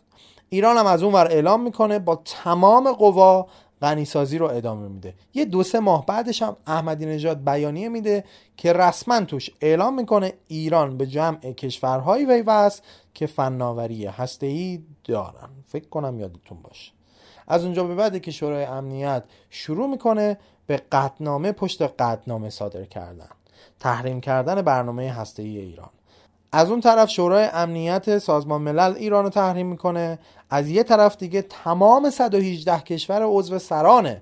ایران 0.48 0.76
هم 0.76 0.86
از 0.86 1.02
اون 1.02 1.14
ور 1.14 1.26
اعلام 1.26 1.62
می‌کنه 1.62 1.98
با 1.98 2.22
تمام 2.24 2.92
قوا 2.92 3.46
غنیسازی 3.82 4.38
رو 4.38 4.46
ادامه 4.46 4.88
میده. 4.88 5.14
یه 5.34 5.44
دو 5.44 5.62
سه 5.62 5.80
ماه 5.80 6.06
بعدش 6.06 6.42
هم 6.42 6.56
احمدی 6.66 7.06
نژاد 7.06 7.44
بیانیه 7.44 7.88
میده 7.88 8.24
که 8.56 8.72
رسما 8.72 9.20
توش 9.20 9.50
اعلام 9.60 9.94
می‌کنه 9.94 10.32
ایران 10.48 10.96
به 10.96 11.06
جمع 11.06 11.38
کشورهایی 11.38 12.24
ویوست 12.24 12.82
که 13.14 13.26
فناوری 13.26 14.06
هسته‌ای 14.06 14.82
دارن. 15.04 15.48
فکر 15.66 15.88
کنم 15.88 16.20
یادتون 16.20 16.62
باشه. 16.62 16.92
از 17.48 17.64
اونجا 17.64 17.84
به 17.84 17.94
بعد 17.94 18.22
که 18.22 18.30
شورای 18.30 18.64
امنیت 18.64 19.24
شروع 19.50 19.86
می‌کنه 19.88 20.38
به 20.66 20.76
قطنامه 20.92 21.52
پشت 21.52 21.82
قطنامه 21.82 22.50
صادر 22.50 22.84
کردن. 22.84 23.28
تحریم 23.80 24.20
کردن 24.20 24.62
برنامه 24.62 25.12
هسته‌ای 25.12 25.58
ایران. 25.58 25.90
از 26.52 26.70
اون 26.70 26.80
طرف 26.80 27.10
شورای 27.10 27.48
امنیت 27.52 28.18
سازمان 28.18 28.62
ملل 28.62 28.94
ایران 28.96 29.24
رو 29.24 29.30
تحریم 29.30 29.66
می‌کنه. 29.66 30.18
از 30.50 30.68
یه 30.68 30.82
طرف 30.82 31.16
دیگه 31.16 31.42
تمام 31.42 32.10
118 32.10 32.80
کشور 32.80 33.22
عضو 33.22 33.58
سران 33.58 34.16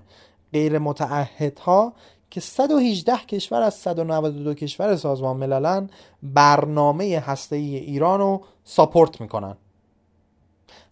غیر 0.53 0.79
متعهدها 0.79 1.93
که 2.29 2.41
118 2.41 3.17
کشور 3.17 3.61
از 3.61 3.73
192 3.73 4.53
کشور 4.53 4.95
سازمان 4.95 5.37
مللن 5.37 5.89
برنامه 6.23 7.19
هسته‌ای 7.19 7.75
ایران 7.75 8.19
رو 8.19 8.41
ساپورت 8.63 9.21
می‌کنن. 9.21 9.57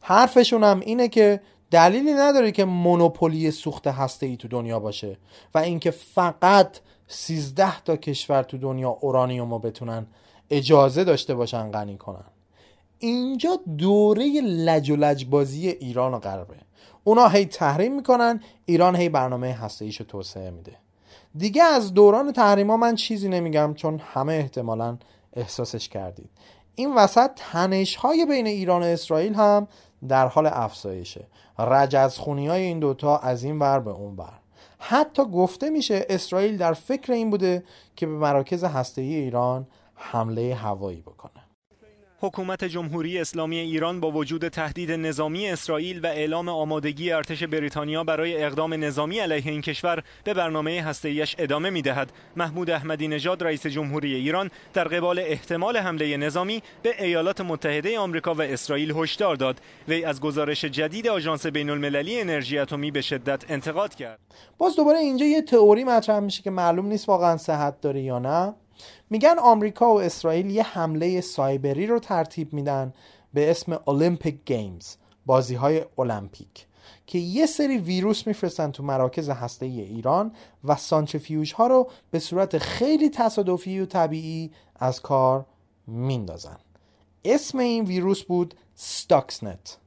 حرفشون 0.02 0.64
هم 0.64 0.80
اینه 0.80 1.08
که 1.08 1.42
دلیلی 1.72 2.14
نداره 2.14 2.52
که 2.52 2.66
مونوپولی 2.66 3.52
سوخت 3.52 3.88
هسته 3.88 4.36
تو 4.36 4.48
دنیا 4.48 4.80
باشه 4.80 5.18
و 5.56 5.58
اینکه 5.58 5.92
فقط 5.92 6.78
13 7.08 7.82
تا 7.82 7.96
کشور 7.96 8.44
تو 8.44 8.58
دنیا 8.58 8.90
اورانیوم 8.90 9.52
رو 9.52 9.60
بتونن 9.60 10.06
اجازه 10.58 11.04
داشته 11.04 11.36
باشن 11.36 11.72
غنی 11.72 11.98
کنن. 11.98 12.26
اینجا 13.00 13.60
دوره 13.78 14.42
لج 14.42 14.90
و 14.90 14.96
لجبازی 14.96 15.70
ایران 15.70 16.14
و 16.14 16.20
غربه. 16.20 16.56
اونا 17.04 17.28
هی 17.28 17.46
تحریم 17.46 17.96
می‌کنن 17.96 18.42
ایران 18.66 18.96
هی 18.96 19.10
برنامه 19.10 19.54
هسته 19.54 19.86
رو 19.86 20.06
توسعه 20.06 20.52
میده. 20.52 20.78
دیگه 21.38 21.64
از 21.64 21.94
دوران 21.94 22.32
تحریم 22.32 22.70
ها 22.72 22.78
من 22.78 22.96
چیزی 22.96 23.30
نمیگم 23.30 23.74
چون 23.74 24.02
همه 24.14 24.34
احتمالا 24.34 24.98
احساسش 25.34 25.90
کردید. 25.90 26.30
این 26.76 26.96
وسط 26.96 27.32
تنش 27.36 27.96
های 27.96 28.26
بین 28.26 28.48
ایران 28.48 28.82
و 28.82 28.86
اسرائیل 28.86 29.34
هم 29.34 29.68
در 30.08 30.28
حال 30.28 30.46
افزایشه. 30.46 31.28
رجزخونی 31.60 32.48
های 32.48 32.62
این 32.62 32.80
دوتا 32.80 33.18
از 33.18 33.44
این 33.44 33.60
ور 33.60 33.80
به 33.80 33.92
اون 33.92 34.16
ور. 34.16 34.40
حتی 34.80 35.24
گفته 35.24 35.70
میشه 35.70 36.06
اسرائیل 36.10 36.58
در 36.58 36.74
فکر 36.74 37.14
این 37.14 37.30
بوده 37.30 37.64
که 37.96 38.06
به 38.06 38.12
مراکز 38.12 38.64
هسته‌ای 38.64 39.16
ایران 39.16 39.68
حمله 39.96 40.56
هوایی 40.56 41.02
بکنه 41.02 41.44
حکومت 42.26 42.64
جمهوری 42.64 43.20
اسلامی 43.20 43.58
ایران 43.58 44.00
با 44.00 44.12
وجود 44.12 44.48
تهدید 44.48 44.92
نظامی 44.92 45.50
اسرائیل 45.50 46.00
و 46.00 46.08
اعلام 46.08 46.50
آمادگی 46.50 47.12
ارتش 47.12 47.44
بریتانیا 47.44 48.04
برای 48.04 48.44
اقدام 48.44 48.74
نظامی 48.74 49.20
علیه 49.20 49.52
این 49.52 49.62
کشور 49.62 50.04
به 50.24 50.34
برنامه 50.34 50.82
هسته‌ایش 50.82 51.36
ادامه 51.40 51.70
می‌دهد. 51.70 52.12
محمود 52.36 52.70
احمدی 52.70 53.08
نژاد 53.08 53.44
رئیس 53.44 53.68
جمهوری 53.68 54.16
ایران 54.16 54.52
در 54.74 54.88
قبال 54.88 55.20
احتمال 55.20 55.78
حمله 55.78 56.18
نظامی 56.18 56.64
به 56.82 57.04
ایالات 57.04 57.42
متحده 57.42 58.00
آمریکا 58.00 58.34
و 58.34 58.42
اسرائیل 58.42 58.92
هشدار 58.92 59.36
داد. 59.36 59.62
وی 59.88 60.06
از 60.06 60.22
گزارش 60.22 60.66
جدید 60.66 61.08
آژانس 61.08 61.46
بین‌المللی 61.46 62.22
انرژی 62.22 62.58
اتمی 62.58 62.92
به 62.92 63.02
شدت 63.02 63.52
انتقاد 63.52 63.96
کرد. 63.96 64.20
باز 64.58 64.76
دوباره 64.76 65.00
اینجا 65.00 65.26
یه 65.26 65.42
تئوری 65.42 65.84
مطرح 65.84 66.20
میشه 66.20 66.44
که 66.44 66.52
معلوم 66.52 66.86
نیست 66.86 67.10
واقعا 67.10 67.38
صحت 67.38 67.82
داره 67.82 68.02
یا 68.02 68.20
نه 68.20 68.54
میگن 69.14 69.40
آمریکا 69.40 69.94
و 69.94 70.02
اسرائیل 70.02 70.50
یه 70.50 70.64
حمله 70.64 71.22
سایبری 71.22 71.88
رو 71.88 72.00
ترتیب 72.00 72.54
میدن 72.54 72.94
به 73.34 73.52
اسم 73.52 73.80
Olympic 73.86 74.40
Games 74.46 74.96
بازی 75.26 75.56
های 75.56 75.86
المپیک 75.98 76.68
که 77.08 77.20
یه 77.20 77.46
سری 77.46 77.78
ویروس 77.78 78.28
میفرستن 78.28 78.72
تو 78.72 78.84
مراکز 78.84 79.30
هسته 79.30 79.66
ایران 79.66 80.32
و 80.64 80.76
سانتریفیوژ 80.76 81.54
ها 81.54 81.68
رو 81.68 81.90
به 82.12 82.20
صورت 82.20 82.58
خیلی 82.58 83.10
تصادفی 83.10 83.80
و 83.80 83.86
طبیعی 83.86 84.52
از 84.76 85.02
کار 85.02 85.46
میندازن. 85.88 86.58
اسم 87.26 87.58
این 87.58 87.86
ویروس 87.86 88.24
بود 88.24 88.56
ستاکسنت 88.76 89.78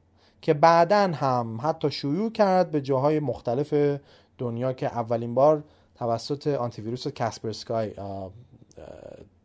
که 0.42 0.54
بعدا 0.54 1.12
هم 1.12 1.58
حتی 1.62 1.90
شیوع 1.90 2.32
کرد 2.32 2.70
به 2.70 2.80
جاهای 2.80 3.20
مختلف 3.20 3.98
دنیا 4.38 4.72
که 4.72 4.86
اولین 4.86 5.34
بار 5.34 5.64
توسط 5.94 6.46
آنتی 6.46 6.82
ویروس 6.82 7.08
کاسپرسکای 7.08 7.92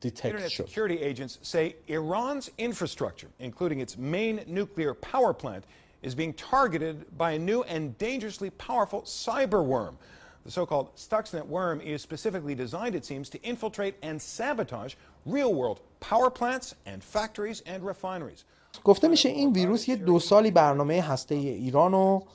detect 0.01 0.35
Internet 0.35 0.53
شد 0.53 0.67
security 0.67 1.01
agents 1.01 1.39
say 1.43 1.77
Iran's 1.89 2.51
infrastructure, 2.59 3.29
including 3.39 3.81
its 3.81 3.97
main 3.99 4.41
nuclear 4.47 4.95
power 4.95 5.33
plant, 5.33 5.65
is 6.03 6.15
being 6.15 6.33
targeted 6.35 6.97
by 7.17 7.33
a 7.33 7.39
new 7.39 7.63
and 7.75 7.83
dangerously 7.99 8.51
powerful 8.51 9.03
cyber 9.03 9.65
worm. 9.65 9.97
The 10.45 10.53
so 10.53 10.65
called 10.65 10.95
Stuxnet 10.95 11.47
worm 11.47 11.81
is 11.81 12.03
specifically 12.03 12.55
designed, 12.55 12.95
it 12.95 13.05
seems, 13.05 13.29
to 13.31 13.39
infiltrate 13.43 13.95
and 14.09 14.17
sabotage 14.23 14.95
real 15.25 15.53
world 15.61 15.81
power 15.99 16.31
plants 16.31 16.75
and 16.91 17.03
factories 17.03 17.63
and 17.67 17.83
refineries. 17.85 18.45
گفته 18.85 19.09
میشه 19.09 19.29
این 19.29 19.53
ویروس 19.53 19.89
یه 19.89 19.97
دو 19.97 20.19
سالی 20.19 20.51
برنامه 20.51 21.01
هسته 21.03 21.35
ایران 21.35 21.93
رو 21.93 22.27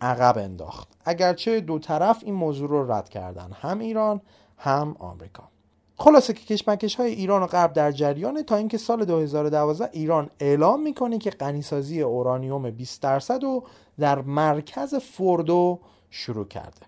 عقب 0.00 0.38
انداخت 0.38 0.88
اگرچه 1.04 1.60
دو 1.60 1.78
طرف 1.78 2.22
این 2.24 2.34
موضوع 2.34 2.68
رو 2.68 2.92
رد 2.92 3.08
کردن 3.08 3.52
هم 3.52 3.78
ایران 3.78 4.20
هم 4.58 4.96
آمریکا 4.98 5.48
خلاصه 5.97 6.33
که 6.33 6.45
کشمکش 6.45 6.95
های 6.95 7.11
ایران 7.11 7.43
و 7.43 7.47
غرب 7.47 7.73
در 7.73 7.91
جریانه 7.91 8.43
تا 8.43 8.55
اینکه 8.55 8.77
سال 8.77 9.05
2012 9.05 9.89
ایران 9.91 10.29
اعلام 10.39 10.81
می‌کنه 10.81 11.17
که 11.17 11.29
غنیسازی 11.29 12.01
اورانیوم 12.01 12.69
20 12.69 13.01
درصد 13.01 13.43
رو 13.43 13.63
در 13.99 14.21
مرکز 14.21 14.95
فوردو 14.95 15.79
شروع 16.09 16.47
کرده. 16.47 16.81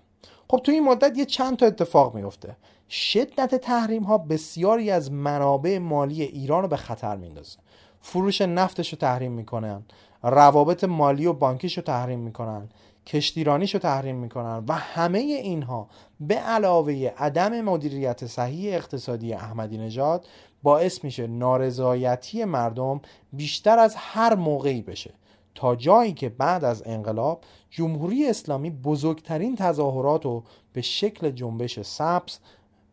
خب 0.48 0.58
تو 0.64 0.72
این 0.72 0.84
مدت 0.84 1.18
یه 1.18 1.26
چند 1.26 1.58
تا 1.58 1.66
اتفاق 1.66 2.16
میفته 2.16 2.58
شدت 2.90 3.56
تحریم 3.56 4.04
ها 4.04 4.18
بسیاری 4.18 4.92
از 4.92 5.12
منابع 5.12 5.78
مالی 5.78 6.24
ایران 6.24 6.62
رو 6.62 6.68
به 6.68 6.78
خطر 6.78 7.16
میندازه. 7.16 7.58
فروش 8.02 8.42
نفتش 8.42 8.94
رو 8.94 8.98
تحریم 8.98 9.32
می‌کنن. 9.32 9.84
روابط 10.24 10.84
مالی 10.84 11.26
و 11.26 11.34
بانکیش 11.34 11.78
رو 11.78 11.84
تحریم 11.84 12.20
می‌کنن. 12.20 12.70
کشتیرانیش 13.08 13.74
رو 13.74 13.80
تحریم 13.80 14.16
می‌کنن 14.16 14.64
و 14.68 14.74
همه 14.74 15.20
اینها 15.20 15.90
به 16.20 16.36
علاوه 16.36 17.14
عدم 17.18 17.62
مدیریت 17.62 18.26
صحیح 18.26 18.76
اقتصادی 18.76 19.34
احمدی 19.34 19.78
نژاد 19.78 20.26
باعث 20.64 21.04
میشه 21.04 21.28
نارضایتی 21.28 22.46
مردم 22.46 23.02
بیشتر 23.34 23.80
از 23.80 23.96
هر 23.98 24.36
موقعی 24.36 24.82
بشه. 24.82 25.14
تا 25.56 25.76
جایی 25.76 26.14
که 26.14 26.30
بعد 26.30 26.64
از 26.64 26.84
انقلاب 26.86 27.44
جمهوری 27.70 28.30
اسلامی 28.30 28.70
بزرگترین 28.70 29.56
تظاهرات 29.56 30.26
رو 30.26 30.44
به 30.74 30.82
شکل 30.82 31.30
جنبش 31.30 31.80
سبز 31.80 32.40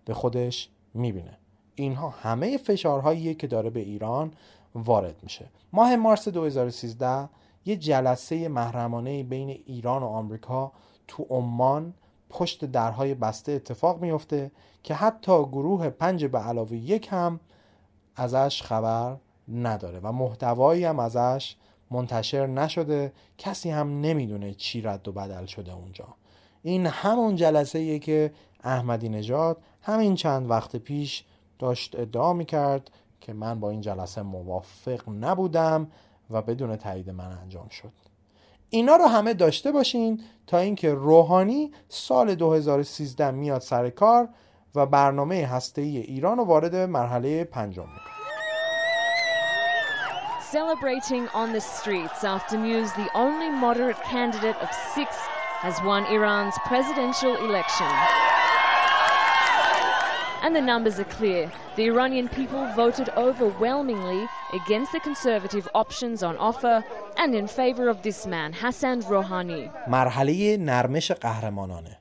به 0.05 0.15
خودش 0.15 0.69
می‌بینه. 0.95 1.39
اینها 1.75 2.09
همه 2.09 2.57
فشارهاییه 2.57 3.35
که 3.35 3.47
داره 3.47 3.71
به 3.71 3.81
ایران 3.81 4.33
وارد 4.75 5.17
میشه. 5.23 5.47
ماه 5.73 5.97
مارس 5.97 6.29
2013 6.29 7.29
یه 7.67 7.77
جلسه 7.77 8.49
محرمانه 8.49 9.23
بین 9.23 9.49
ایران 9.49 10.03
و 10.03 10.07
آمریکا 10.07 10.73
تو 11.09 11.27
عمان 11.31 11.95
پشت 12.31 12.65
درهای 12.65 13.15
بسته 13.15 13.53
اتفاق 13.53 14.01
میفته 14.03 14.51
که 14.83 14.95
حتی 14.95 15.43
گروه 15.45 15.91
پنج 15.91 16.25
به 16.25 16.39
علاوه 16.39 16.77
یک 16.77 17.09
هم 17.11 17.41
ازش 18.17 18.63
خبر 18.63 19.17
نداره 19.49 20.01
و 20.03 20.13
محتوایی 20.13 20.85
هم 20.85 20.99
ازش 20.99 21.57
منتشر 21.91 22.47
نشده. 22.47 23.13
کسی 23.39 23.71
هم 23.71 24.01
نمی‌دونه 24.01 24.55
چی 24.55 24.83
رد 24.83 25.09
و 25.09 25.13
بدل 25.13 25.47
شده 25.47 25.73
اونجا. 25.73 26.07
این 26.63 26.87
همون 26.87 27.37
جلسه 27.37 27.79
ایه 27.79 27.99
که 27.99 28.33
احمدی 28.65 29.09
نژاد 29.09 29.63
همین 29.83 30.15
چند 30.15 30.51
وقت 30.51 30.77
پیش 30.77 31.25
داشت 31.59 31.99
ادعا 31.99 32.33
می‌کرد 32.33 32.91
که 33.21 33.33
من 33.33 33.61
با 33.61 33.71
این 33.71 33.81
جلسه 33.81 34.23
موافق 34.23 35.09
نبودم. 35.09 35.91
و 36.31 36.43
بدون 36.43 36.77
تایید 36.77 37.11
من 37.11 37.39
انجام 37.43 37.69
شد 37.69 37.93
اینا 38.71 38.97
رو 38.97 39.07
همه 39.07 39.35
داشته 39.35 39.73
باشین 39.73 40.21
تا 40.47 40.59
اینکه 40.59 40.95
روحانی 40.95 41.73
سال 41.89 42.35
2013 42.35 43.31
میاد 43.31 43.61
سر 43.61 43.91
کار 43.91 44.29
و 44.75 44.87
برنامه 44.87 45.47
هسته‌ای 45.47 45.99
ایران 45.99 46.39
رو 46.39 46.45
وارد 46.45 46.77
مرحله 46.77 47.45
پنجم 47.45 47.83
می‌کنه 47.83 48.15
Celebrating 50.53 51.27
on 51.35 51.53
the 51.53 51.61
streets 51.61 52.23
after 52.23 52.57
news 52.57 52.93
the 52.93 53.11
only 53.25 53.51
moderate 53.51 54.01
candidate 54.05 54.59
of 54.65 54.71
six 54.95 55.11
has 55.65 55.77
won 55.83 56.05
Iran's 56.07 56.57
presidential 56.71 57.35
election. 57.49 58.34
And 60.45 60.55
the 60.55 60.61
numbers 60.73 60.97
are 61.03 61.11
clear. 61.19 61.43
The 61.77 61.87
Iranian 61.93 62.29
people 62.29 62.63
voted 62.83 63.09
overwhelmingly 63.27 64.23
against 64.61 64.91
the 64.93 65.01
conservative 65.09 65.67
options 65.83 66.23
on 66.23 66.37
offer 66.37 66.77
and 67.23 67.35
in 67.35 67.47
favor 67.47 67.89
of 67.89 68.03
this 68.03 68.27
man, 68.27 68.53
Hassan 68.53 69.01
Rouhani. 69.01 69.71
مرحله 69.89 70.57
نرمش 70.57 71.13
قهرمانانه 71.13 71.99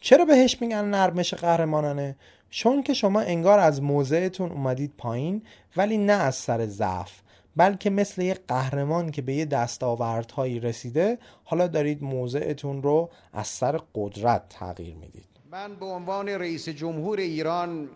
چرا 0.00 0.24
بهش 0.24 0.60
میگن 0.60 0.84
نرمش 0.84 1.34
قهرمانانه؟ 1.34 2.16
چون 2.50 2.82
که 2.82 2.94
شما 2.94 3.20
انگار 3.20 3.58
از 3.58 3.82
موضعتون 3.82 4.50
اومدید 4.52 4.92
پایین 4.98 5.42
ولی 5.76 5.98
نه 5.98 6.12
از 6.12 6.34
سر 6.34 6.66
ضعف 6.66 7.20
بلکه 7.56 7.90
مثل 7.90 8.22
یک 8.22 8.40
قهرمان 8.48 9.10
که 9.10 9.22
به 9.22 9.34
یه 9.34 9.44
دستاوردهایی 9.44 10.60
رسیده 10.60 11.18
حالا 11.44 11.66
دارید 11.66 12.02
موضعتون 12.02 12.82
رو 12.82 13.10
از 13.32 13.46
سر 13.46 13.80
قدرت 13.94 14.42
تغییر 14.48 14.94
می‌دید 14.94 15.35
من 15.50 15.74
به 15.74 15.86
عنوان 15.86 16.28
رئیس 16.28 16.68
جمهور 16.68 17.18
ایران 17.18 17.88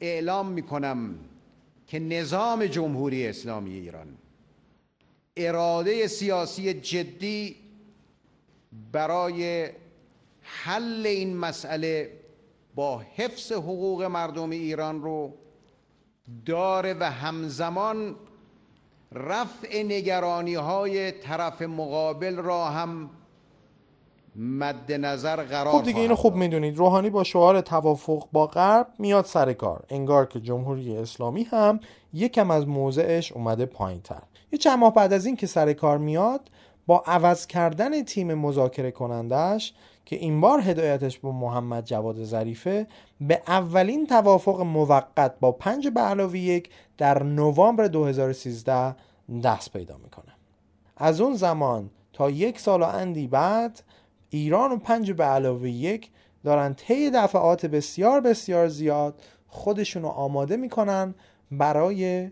اعلام 0.00 0.48
می‌کنم 0.48 1.14
که 1.86 1.98
نظام 1.98 2.66
جمهوری 2.66 3.26
اسلامی 3.26 3.74
ایران 3.74 4.06
اراده 5.36 6.06
سیاسی 6.06 6.74
جدی 6.74 7.56
برای 8.92 9.70
حل 10.42 11.06
این 11.06 11.36
مسئله 11.36 12.12
با 12.74 12.98
حفظ 12.98 13.52
حقوق 13.52 14.02
مردم 14.02 14.50
ایران 14.50 15.02
رو 15.02 15.34
داره 16.46 16.94
و 17.00 17.10
همزمان 17.10 18.16
رفع 19.12 19.82
نگرانی 19.82 20.54
های 20.54 21.12
طرف 21.12 21.62
مقابل 21.62 22.36
را 22.36 22.64
هم 22.64 23.10
مد 24.40 24.92
نظر 24.92 25.44
قرار 25.44 25.72
خب 25.72 25.82
دیگه 25.82 26.00
اینو 26.00 26.14
خوب 26.14 26.34
می‌دونید. 26.34 26.76
روحانی 26.76 27.10
با 27.10 27.24
شعار 27.24 27.60
توافق 27.60 28.28
با 28.32 28.46
غرب 28.46 28.86
میاد 28.98 29.24
سر 29.24 29.52
کار. 29.52 29.84
انگار 29.88 30.26
که 30.26 30.40
جمهوری 30.40 30.96
اسلامی 30.96 31.42
هم 31.42 31.80
یکم 32.12 32.50
از 32.50 32.68
موضعش 32.68 33.32
اومده 33.32 33.66
پایین 33.66 34.00
تر 34.00 34.22
یه 34.52 34.58
چند 34.58 34.78
ماه 34.78 34.94
بعد 34.94 35.12
از 35.12 35.26
این 35.26 35.36
که 35.36 35.46
سر 35.46 35.72
کار 35.72 35.98
میاد 35.98 36.40
با 36.86 37.02
عوض 37.06 37.46
کردن 37.46 38.02
تیم 38.02 38.34
مذاکره 38.34 38.90
کنندش 38.90 39.74
که 40.04 40.16
این 40.16 40.40
بار 40.40 40.60
هدایتش 40.60 41.18
به 41.18 41.32
محمد 41.32 41.84
جواد 41.84 42.24
ظریفه 42.24 42.86
به 43.20 43.42
اولین 43.46 44.06
توافق 44.06 44.60
موقت 44.60 45.40
با 45.40 45.52
پنج 45.52 45.88
به 45.88 46.00
علاوه 46.00 46.38
یک 46.38 46.70
در 46.98 47.22
نوامبر 47.22 47.86
2013 47.86 48.96
دست 49.44 49.72
پیدا 49.72 49.96
می‌کنه. 49.96 50.32
از 50.96 51.20
اون 51.20 51.34
زمان 51.34 51.90
تا 52.12 52.30
یک 52.30 52.60
سال 52.60 52.82
و 52.82 52.84
اندی 52.84 53.26
بعد 53.26 53.82
ایران 54.30 54.72
و 54.72 54.76
پنج 54.76 55.12
به 55.12 55.24
علاوه 55.24 55.70
یک 55.70 56.10
دارن 56.44 56.74
طی 56.74 57.10
دفعات 57.10 57.66
بسیار 57.66 58.20
بسیار 58.20 58.68
زیاد 58.68 59.22
خودشون 59.46 60.02
رو 60.02 60.08
آماده 60.08 60.56
می‌کنن 60.56 61.14
برای 61.50 62.30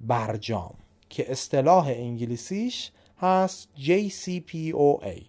برجام 0.00 0.74
که 1.08 1.32
اصطلاح 1.32 1.86
انگلیسیش 1.86 2.90
هست 3.18 3.68
JCPOA 3.76 5.20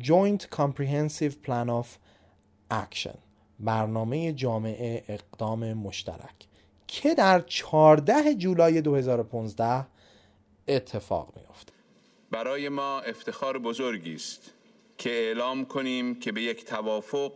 Joint 0.00 0.42
Comprehensive 0.56 1.34
Plan 1.46 1.68
of 1.82 1.86
Action 2.72 3.18
برنامه 3.60 4.32
جامعه 4.32 5.04
اقدام 5.08 5.72
مشترک 5.72 6.46
که 6.86 7.14
در 7.14 7.40
14 7.40 8.34
جولای 8.34 8.80
2015 8.80 9.86
اتفاق 10.68 11.32
میافته. 11.36 11.72
برای 12.30 12.68
ما 12.68 13.00
افتخار 13.00 13.58
بزرگی 13.58 14.14
است. 14.14 14.52
که 14.98 15.10
اعلام 15.10 15.64
کنیم 15.64 16.20
که 16.20 16.32
به 16.32 16.42
یک 16.42 16.64
توافق 16.64 17.32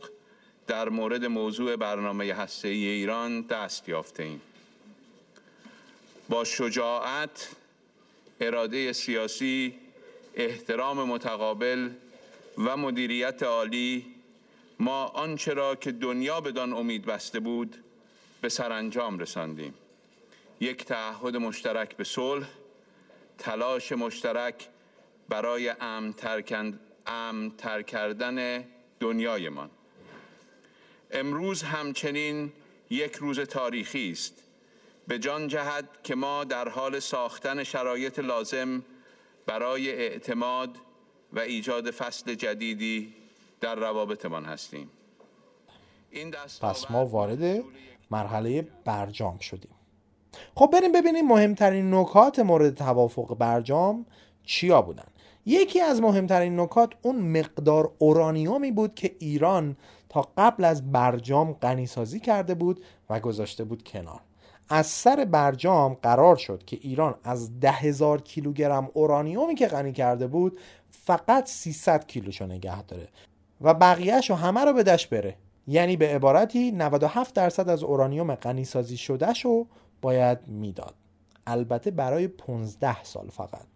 در 0.66 0.88
مورد 0.88 1.24
موضوع 1.24 1.76
برنامه 1.76 2.34
هسته‌ای 2.34 2.86
ایران 2.86 3.40
دست 3.40 3.88
یافته 3.88 4.22
ایم. 4.22 4.40
با 6.28 6.44
شجاعت، 6.44 7.48
اراده 8.40 8.92
سیاسی، 8.92 9.74
احترام 10.34 11.08
متقابل 11.08 11.90
و 12.58 12.76
مدیریت 12.76 13.42
عالی 13.42 14.06
ما 14.78 15.04
آنچه 15.04 15.54
را 15.54 15.74
که 15.74 15.92
دنیا 15.92 16.40
بدان 16.40 16.72
امید 16.72 17.04
بسته 17.04 17.40
بود 17.40 17.76
به 18.40 18.48
سرانجام 18.48 19.18
رساندیم 19.18 19.74
یک 20.60 20.84
تعهد 20.84 21.36
مشترک 21.36 21.96
به 21.96 22.04
صلح 22.04 22.46
تلاش 23.38 23.92
مشترک 23.92 24.68
برای 25.28 25.74
امتر 27.06 27.82
کردن 27.82 28.64
دنیایمان. 29.00 29.70
امروز 31.10 31.62
همچنین 31.62 32.52
یک 32.90 33.14
روز 33.14 33.40
تاریخی 33.40 34.10
است. 34.10 34.42
به 35.08 35.18
جان 35.18 35.48
جهت 35.48 35.84
که 36.02 36.14
ما 36.14 36.44
در 36.44 36.68
حال 36.68 36.98
ساختن 36.98 37.64
شرایط 37.64 38.18
لازم 38.18 38.82
برای 39.46 39.90
اعتماد 39.90 40.76
و 41.32 41.38
ایجاد 41.38 41.90
فصل 41.90 42.34
جدیدی 42.34 43.14
در 43.60 43.74
روابطمان 43.74 44.44
هستیم. 44.44 44.90
این 46.10 46.30
پس 46.62 46.90
ما 46.90 47.06
وارد 47.06 47.64
مرحله 48.10 48.68
برجام 48.84 49.38
شدیم. 49.38 49.70
خب 50.54 50.70
بریم 50.72 50.92
ببینیم 50.92 51.26
مهمترین 51.26 51.94
نکات 51.94 52.38
مورد 52.38 52.74
توافق 52.74 53.36
برجام 53.38 54.06
چیا 54.44 54.82
بودن. 54.82 55.06
یکی 55.46 55.80
از 55.80 56.00
مهمترین 56.02 56.60
نکات 56.60 56.92
اون 57.02 57.16
مقدار 57.16 57.92
اورانیومی 57.98 58.70
بود 58.70 58.94
که 58.94 59.16
ایران 59.18 59.76
تا 60.08 60.28
قبل 60.36 60.64
از 60.64 60.92
برجام 60.92 61.52
غنیسازی 61.52 62.20
کرده 62.20 62.54
بود 62.54 62.84
و 63.10 63.20
گذاشته 63.20 63.64
بود 63.64 63.82
کنار. 63.82 64.20
از 64.68 64.86
سر 64.86 65.24
برجام 65.24 65.94
قرار 65.94 66.36
شد 66.36 66.64
که 66.66 66.78
ایران 66.80 67.14
از 67.24 67.60
ده 67.60 67.70
هزار 67.70 68.20
کیلوگرم 68.20 68.90
اورانیومی 68.94 69.54
که 69.54 69.66
غنی 69.66 69.92
کرده 69.92 70.26
بود 70.26 70.58
فقط 70.90 71.46
300 71.46 72.06
کیلوشو 72.06 72.46
نگه 72.46 72.82
داره 72.82 73.08
و 73.60 73.74
بقیهش 73.74 74.30
رو 74.30 74.36
همه 74.36 74.64
رو 74.64 74.72
به 74.72 74.82
دشت 74.82 75.10
بره. 75.10 75.36
یعنی 75.66 75.96
به 75.96 76.14
عبارتی 76.14 76.72
97 76.72 77.34
درصد 77.34 77.68
از 77.68 77.82
اورانیوم 77.82 78.34
غنیسازی 78.34 78.96
شده 78.96 79.34
شو 79.34 79.66
باید 80.02 80.38
می‌داد. 80.46 80.94
البته 81.46 81.90
برای 81.90 82.28
15 82.28 83.04
سال 83.04 83.28
فقط. 83.28 83.66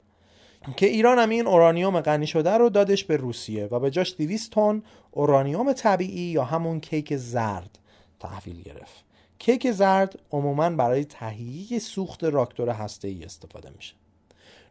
که 0.77 0.87
ایران 0.87 1.19
هم 1.19 1.29
این 1.29 1.47
اورانیوم 1.47 2.01
غنی 2.01 2.27
شده 2.27 2.51
رو 2.51 2.71
دادش 2.71 3.05
به 3.05 3.17
روسیه 3.17 3.67
و 3.67 3.81
به 3.81 3.91
جاش 3.91 4.17
200 4.17 4.51
تن 4.51 4.83
اورانیوم 5.11 5.73
طبیعی 5.73 6.31
یا 6.31 6.45
همون 6.45 6.81
کیک 6.81 7.17
زرد 7.17 7.79
تحویل 8.21 8.63
گرفت. 8.63 9.05
کیک 9.39 9.71
زرد 9.71 10.19
عموما 10.33 10.71
برای 10.71 11.05
تهیه 11.05 11.79
سوخت 11.79 12.25
راکتور 12.25 12.69
هسته‌ای 12.69 13.25
استفاده 13.25 13.71
میشه. 13.77 13.95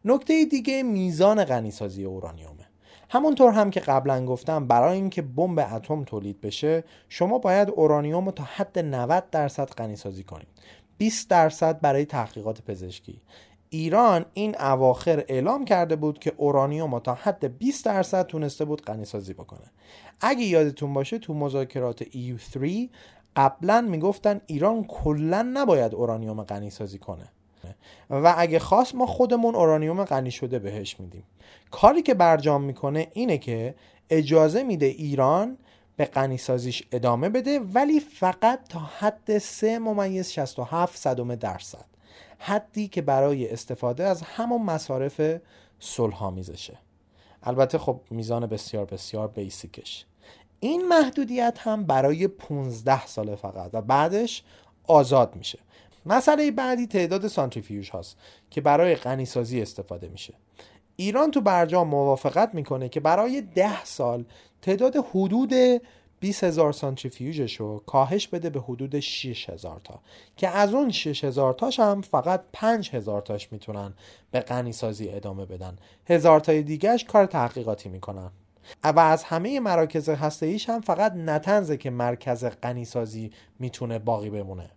نکته 0.05 0.45
دیگه 0.45 0.83
میزان 0.83 1.45
غنیسازی 1.45 2.03
اورانیومه. 2.03 2.67
همونطور 3.09 3.51
هم 3.51 3.69
که 3.69 3.79
قبلا 3.79 4.25
گفتم 4.25 4.67
برای 4.67 4.95
اینکه 4.95 5.21
بمب 5.21 5.59
اتم 5.59 6.03
تولید 6.03 6.41
بشه 6.41 6.83
شما 7.09 7.37
باید 7.37 7.69
اورانیوم 7.69 8.25
رو 8.25 8.31
تا 8.31 8.43
حد 8.55 8.79
90 8.79 9.29
درصد 9.29 9.69
غنیسازی 9.69 10.23
کنید. 10.23 10.47
20 10.97 11.29
درصد 11.29 11.81
برای 11.81 12.05
تحقیقات 12.05 12.61
پزشکی. 12.61 13.21
ایران 13.73 14.25
این 14.33 14.55
اواخر 14.59 15.23
اعلام 15.27 15.65
کرده 15.65 15.95
بود 15.95 16.19
که 16.19 16.33
اورانیوم 16.37 16.99
تا 16.99 17.13
حد 17.13 17.57
20 17.57 17.85
درصد 17.85 18.25
تونسته 18.25 18.65
بود 18.65 18.81
غنیسازی 18.81 19.33
بکنه. 19.33 19.71
اگه 20.21 20.43
یادتون 20.43 20.93
باشه 20.93 21.19
تو 21.19 21.33
مذاکرات 21.33 22.03
EU3 22.03 22.89
قبلا 23.35 23.81
می‌گفتن 23.81 24.41
ایران 24.47 24.83
کلا 24.83 25.41
نباید 25.53 25.95
اورانیوم 25.95 26.43
غنی 26.43 26.69
سازی 26.69 26.97
کنه. 26.97 27.29
و 28.09 28.33
اگه 28.37 28.59
خواست 28.59 28.95
ما 28.95 29.05
خودمون 29.05 29.55
اورانیوم 29.55 30.03
غنی 30.03 30.31
شده 30.31 30.59
بهش 30.59 30.99
میدیم. 30.99 31.23
کاری 31.71 32.01
که 32.01 32.13
برجام 32.13 32.63
می‌کنه 32.63 33.07
اینه 33.13 33.37
که 33.37 33.75
اجازه 34.09 34.63
میده 34.63 34.85
ایران 34.85 35.57
به 35.95 36.05
غنی 36.05 36.37
سازیش 36.37 36.83
ادامه 36.91 37.29
بده 37.29 37.59
ولی 37.59 37.99
فقط 37.99 38.67
تا 38.69 38.79
حد 38.79 39.37
3 39.37 39.79
ممیز 39.79 40.29
67 40.29 40.97
صدم 40.97 41.35
درصد. 41.35 41.92
حدی 42.45 42.87
که 42.87 43.01
برای 43.01 43.49
استفاده 43.49 44.03
از 44.03 44.21
همون 44.21 44.61
مصارف 44.61 45.21
صلحآمیزشه. 45.79 46.77
البته 47.43 47.77
خب 47.77 48.01
میزان 48.09 48.45
بسیار 48.45 48.85
بسیار 48.85 49.27
بیسیکش. 49.27 50.05
این 50.59 50.87
محدودیت 50.87 51.57
هم 51.59 51.83
برای 51.83 52.27
15 52.27 53.05
ساله 53.05 53.35
فقط 53.35 53.69
و 53.73 53.81
بعدش 53.81 54.43
آزاد 54.87 55.35
میشه. 55.35 55.59
مسئله 56.05 56.51
بعدی 56.51 56.87
تعداد 56.87 57.27
سانتریفیوژ 57.27 57.89
هاست 57.89 58.17
که 58.49 58.61
برای 58.61 58.95
غنیسازی 58.95 59.61
استفاده 59.61 60.07
میشه. 60.07 60.33
ایران 60.95 61.31
تو 61.31 61.41
برجام 61.41 61.87
موافقت 61.87 62.55
می‌کنه 62.55 62.89
که 62.89 62.99
برای 62.99 63.41
ده 63.41 63.85
سال 63.85 64.25
تعداد 64.61 64.95
حدود 64.95 65.53
20 66.23 66.43
هزار 66.43 66.71
سانتریفیوژش 66.71 67.55
رو 67.55 67.83
کاهش 67.85 68.27
بده 68.27 68.49
به 68.49 68.59
حدود 68.59 68.99
6 68.99 69.49
هزار 69.49 69.81
تا. 69.83 69.99
که 70.37 70.49
از 70.49 70.73
اون 70.73 70.91
6 70.91 71.23
هزار 71.23 71.53
تاش 71.53 71.79
هم 71.79 72.01
فقط 72.01 72.43
5 72.53 72.89
هزار 72.89 73.21
تاش 73.21 73.51
می‌تونن 73.51 73.93
به 74.31 74.39
غنیسازی 74.39 75.09
ادامه 75.09 75.45
بدن. 75.45 75.75
هزار 76.09 76.39
تای 76.39 76.63
دیگهش 76.63 77.03
کار 77.03 77.25
تحقیقاتی 77.25 77.89
می‌کنن. 77.89 78.31
و 78.83 78.99
از 78.99 79.23
همه 79.23 79.59
مراکز 79.59 80.09
هسته‌ایش 80.09 80.69
هم 80.69 80.81
فقط 80.81 81.13
نتنزه 81.13 81.77
که 81.77 81.89
مرکز 81.89 82.45
غنیسازی 82.63 83.31
می‌تونه 83.59 83.99
باقی 83.99 84.29
بمونه. 84.29 84.69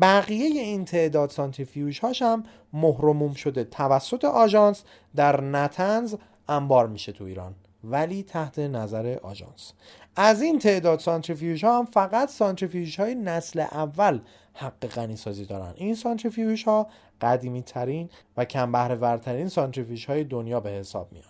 بقیه 0.00 0.60
این 0.60 0.84
تعداد 0.84 1.30
سانتریفیوژ 1.30 1.98
هاش 1.98 2.22
هم 2.22 2.42
مهرموم 2.72 3.34
شده 3.34 3.64
توسط 3.64 4.24
آژانس 4.24 4.82
در 5.16 5.40
نتنز 5.40 6.14
انبار 6.48 6.86
میشه 6.86 7.12
تو 7.12 7.24
ایران. 7.24 7.54
ولی 7.90 8.22
تحت 8.22 8.58
نظر 8.58 9.18
آژانس. 9.22 9.72
از 10.16 10.42
این 10.42 10.58
تعداد 10.58 10.98
سانتریفیوژ 10.98 11.64
ها 11.64 11.78
هم 11.78 11.84
فقط 11.84 12.28
سانتریفیوژ 12.28 13.00
های 13.00 13.14
نسل 13.14 13.60
اول 13.60 14.20
حق 14.54 14.86
غنی 14.86 15.16
سازی 15.16 15.44
دارن. 15.44 15.74
این 15.76 15.94
سانتریفیوژ 15.94 16.64
ها 16.64 16.86
قدیمی 17.20 17.62
ترین 17.62 18.10
و 18.36 18.44
کم 18.44 18.72
بهره 18.72 18.94
ورترین 18.94 19.48
سانتریفیوژ 19.48 20.06
های 20.06 20.24
دنیا 20.24 20.60
به 20.60 20.70
حساب 20.70 21.12
میان. 21.12 21.24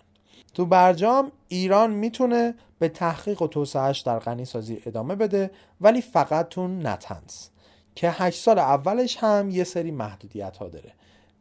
تو 0.55 0.67
برجام 0.67 1.33
ایران 1.49 1.91
می‌تونه 1.91 2.55
به 2.79 2.89
تحقیق 2.89 3.43
و 3.43 3.47
توسعهش 3.47 4.01
در 4.01 4.19
غنی 4.19 4.45
سازی 4.45 4.83
ادامه 4.87 5.15
بده 5.15 5.51
ولی 5.81 6.01
فقط 6.01 6.49
تو 6.49 6.69
نتنز 6.69 7.49
که 7.95 8.11
هشت 8.11 8.43
سال 8.43 8.59
اولش 8.59 9.17
هم 9.17 9.51
یه 9.51 9.65
سری 9.65 9.91
محدودیت 9.91 10.57
ها 10.57 10.69
داره. 10.69 10.93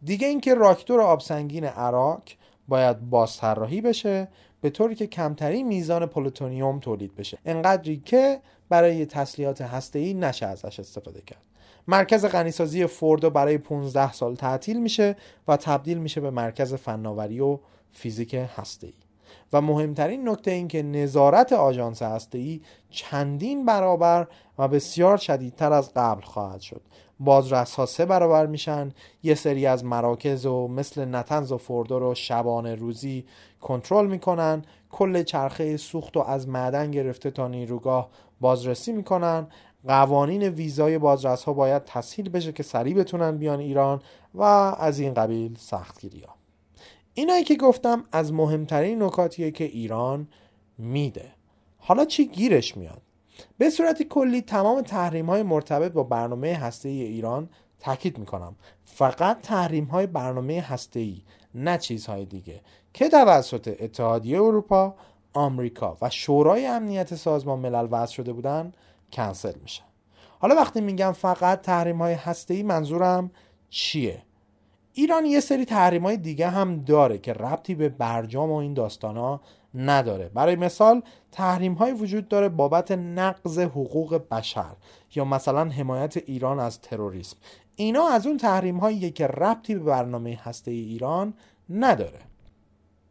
دیگه 0.03 0.28
اینکه 0.28 0.53
راکتور 0.53 1.01
آب 1.01 1.20
سنگین 1.20 1.66
اراک 1.66 2.22
باید 2.68 3.09
بازطراحی 3.09 3.82
بشه 3.82 4.28
به 4.64 4.70
طوری 4.70 4.95
که 4.95 5.07
کمترین 5.07 5.68
میزان 5.68 6.05
پلوتونیوم 6.05 6.80
تولید 6.80 7.16
بشه. 7.16 7.38
انقدری 7.45 8.01
که 8.05 8.39
برای 8.70 9.05
تسلیحات 9.05 9.61
هسته‌ای 9.61 10.14
نشه 10.14 10.45
ازش 10.45 10.80
استفاده 10.80 11.22
کرد. 11.22 11.41
مرکز 11.88 12.26
غنیسازی 12.26 12.86
فوردو 12.86 13.30
برای 13.30 13.57
15 13.57 14.14
سال 14.14 14.36
تعطیل 14.36 14.82
میشه 14.82 15.16
و 15.47 15.57
تبدیل 15.57 15.97
میشه 15.97 16.22
به 16.22 16.30
مرکز 16.30 16.74
فناوری 16.74 17.39
و 17.39 17.59
فیزیک 17.91 18.36
هسته‌ای. 18.57 18.93
و 19.53 19.61
مهمترین 19.61 20.30
نکته 20.30 20.51
این 20.51 20.68
که 20.68 20.84
نظارت 20.84 21.53
آژانس 21.53 22.01
هسته‌ای 22.01 22.61
چندین 22.89 23.66
برابر 23.66 24.28
و 24.57 24.68
بسیار 24.68 25.18
شدیدتر 25.18 25.74
از 25.74 25.91
قبل 25.95 26.22
خواهد 26.22 26.61
شد. 26.61 26.82
بازرس 27.20 27.76
ها 27.76 27.86
سه 27.86 28.05
برابر 28.05 28.45
میشن. 28.45 28.91
یه 29.24 29.36
سری 29.36 29.66
از 29.66 29.86
مراکز 29.86 30.45
و 30.45 30.68
مثل 30.68 31.16
نتنز 31.16 31.51
و 31.51 31.57
فوردو 31.57 31.99
رو 31.99 32.16
شبانه 32.16 32.76
روزی 32.76 33.26
کنترل 33.64 34.07
می‌کنن 34.07 34.61
کل 34.91 35.24
چرخه 35.24 35.78
سوخت 35.78 36.18
و 36.18 36.20
از 36.20 36.47
معدن 36.47 36.91
گرفته 36.91 37.32
تا 37.32 37.47
نیروگاه 37.47 38.09
بازرسی 38.41 38.91
می‌کنن. 38.91 39.47
قوانین 39.88 40.43
ویزای 40.43 40.97
بازرس 40.97 41.43
ها 41.43 41.53
باید 41.53 41.84
تسهیل 41.86 42.30
بشه 42.30 42.51
که 42.51 42.64
سریع 42.64 42.95
بتونن 42.95 43.38
بیان 43.38 43.59
ایران 43.59 44.01
و 44.34 44.41
از 44.43 44.99
این 44.99 45.14
قبیل 45.14 45.57
سختگیری 45.57 46.22
ها 46.22 46.36
اینایی 47.14 47.43
که 47.43 47.55
گفتم 47.55 48.03
از 48.11 48.34
مهمترین 48.34 49.03
نکاتیه 49.03 49.51
که 49.51 49.64
ایران 49.64 50.28
میده. 50.78 51.32
حالا 51.78 52.05
چی 52.05 52.28
گیرش 52.28 52.78
میاد؟ 52.78 53.01
به 53.57 53.70
صورت 53.70 54.03
کلی 54.03 54.41
تمام 54.41 54.82
تحریم 54.82 55.26
های 55.26 55.43
مرتبط 55.43 55.91
با 55.91 56.03
برنامه 56.03 56.53
هسته 56.53 56.89
ای 56.89 57.01
ایران 57.01 57.49
تاکید 57.80 58.18
می‌کنم. 58.18 58.55
فقط 58.84 59.41
تحریم 59.41 59.86
های 59.86 60.07
برنامه 60.07 60.61
هسته 60.61 60.99
ای 60.99 61.22
نه 61.56 61.78
چیزهای 61.78 62.26
دیگه. 62.26 62.62
که 62.93 63.10
توسط 63.10 63.76
اتحادیه 63.80 64.38
اروپا 64.38 64.95
آمریکا 65.34 65.97
و 66.01 66.10
شورای 66.10 66.66
امنیت 66.66 67.16
سازمان 67.16 67.60
ملل 67.60 67.88
وضع 67.91 68.14
شده 68.14 68.34
بودن 68.34 68.74
کنسل 69.14 69.54
میشه 69.62 69.82
حالا 70.39 70.56
وقتی 70.56 70.82
میگم 70.82 71.12
فقط 71.12 71.62
تحریم 71.62 71.97
های 71.97 72.14
هسته 72.14 72.64
منظورم 72.64 73.32
چیه؟ 73.70 74.24
ایران 74.93 75.26
یه 75.26 75.39
سری 75.39 75.66
تحریم 75.66 76.04
های 76.04 76.18
دیگه 76.18 76.49
هم 76.49 76.84
داره 76.84 77.18
که 77.18 77.34
ربطی 77.34 77.76
به 77.76 77.89
برجام 77.89 78.51
و 78.51 78.56
این 78.56 78.74
داستان 78.74 79.18
ها 79.18 79.41
نداره. 79.76 80.30
برای 80.34 80.56
مثال 80.56 81.01
تحریم 81.32 81.74
های 81.74 81.91
وجود 81.91 82.28
داره 82.28 82.49
بابت 82.49 82.91
نقض 82.91 83.60
حقوق 83.60 84.22
بشر 84.32 84.76
یا 85.16 85.26
مثلا 85.26 85.70
حمایت 85.70 86.18
ایران 86.18 86.60
از 86.60 86.82
تروریسم. 86.82 87.38
اینا 87.76 88.07
از 88.07 88.28
اون 88.28 88.38
تحریم 88.38 88.78
هایی 88.78 89.11
که 89.11 89.28
ربطی 89.28 89.76
به 89.76 89.84
برنامه 89.84 90.39
هسته 90.43 90.71
ای 90.71 90.80
ایران 90.80 91.34
نداره. 91.69 92.19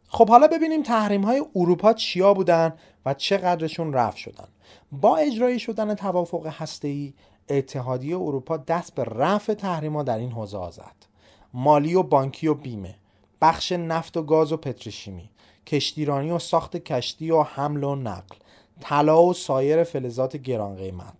خب 0.07 0.29
حالا 0.29 0.47
ببینیم 0.47 0.83
تحریم 0.83 1.21
های 1.21 1.43
اروپا 1.55 1.93
چیا 1.93 2.33
بودن 2.33 2.73
و 3.05 3.13
چقدرشون 3.13 3.93
رفع 3.93 4.17
شدن. 4.17 4.47
با 4.91 5.17
اجرایی 5.17 5.59
شدن 5.59 5.95
توافق 5.95 6.47
هسته 6.47 6.87
ای 6.87 7.13
اتحادیه 7.49 8.15
اروپا 8.15 8.57
دست 8.57 8.95
به 8.95 9.03
رفع 9.03 9.53
تحریم 9.53 10.03
در 10.03 10.17
این 10.17 10.31
حوزه 10.31 10.71
زد. 10.71 11.13
مالی 11.53 11.95
و 11.95 12.03
بانکی 12.03 12.47
و 12.47 12.53
بیمه 12.53 12.95
بخش 13.41 13.71
نفت 13.71 14.17
و 14.17 14.23
گاز 14.23 14.51
و 14.51 14.57
پتروشیمی 14.57 15.29
کشتیرانی 15.67 16.31
و 16.31 16.39
ساخت 16.39 16.77
کشتی 16.77 17.31
و 17.31 17.43
حمل 17.43 17.83
و 17.83 17.95
نقل 17.95 18.35
طلا 18.79 19.23
و 19.23 19.33
سایر 19.33 19.83
فلزات 19.83 20.37
گران 20.37 20.75
قیمت 20.75 21.13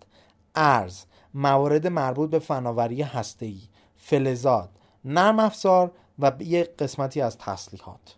ارز 0.56 1.04
موارد 1.34 1.88
مربوط 1.88 2.30
به 2.30 2.40
فناوری 2.40 3.02
هسته‌ای 3.02 3.62
فلزات 3.96 4.70
نرم 5.06 5.40
افزار 5.40 5.92
و 6.20 6.32
یک 6.40 6.78
قسمتی 6.78 7.22
از 7.22 7.38
تسلیحات. 7.38 8.16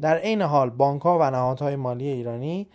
در 0.00 0.16
عین 0.16 0.42
حال 0.42 0.70
بانک 0.70 1.02
ها 1.02 1.18
و 1.18 1.30
نهادهای 1.30 1.76
مالی 1.76 2.08
ایرانی 2.08 2.68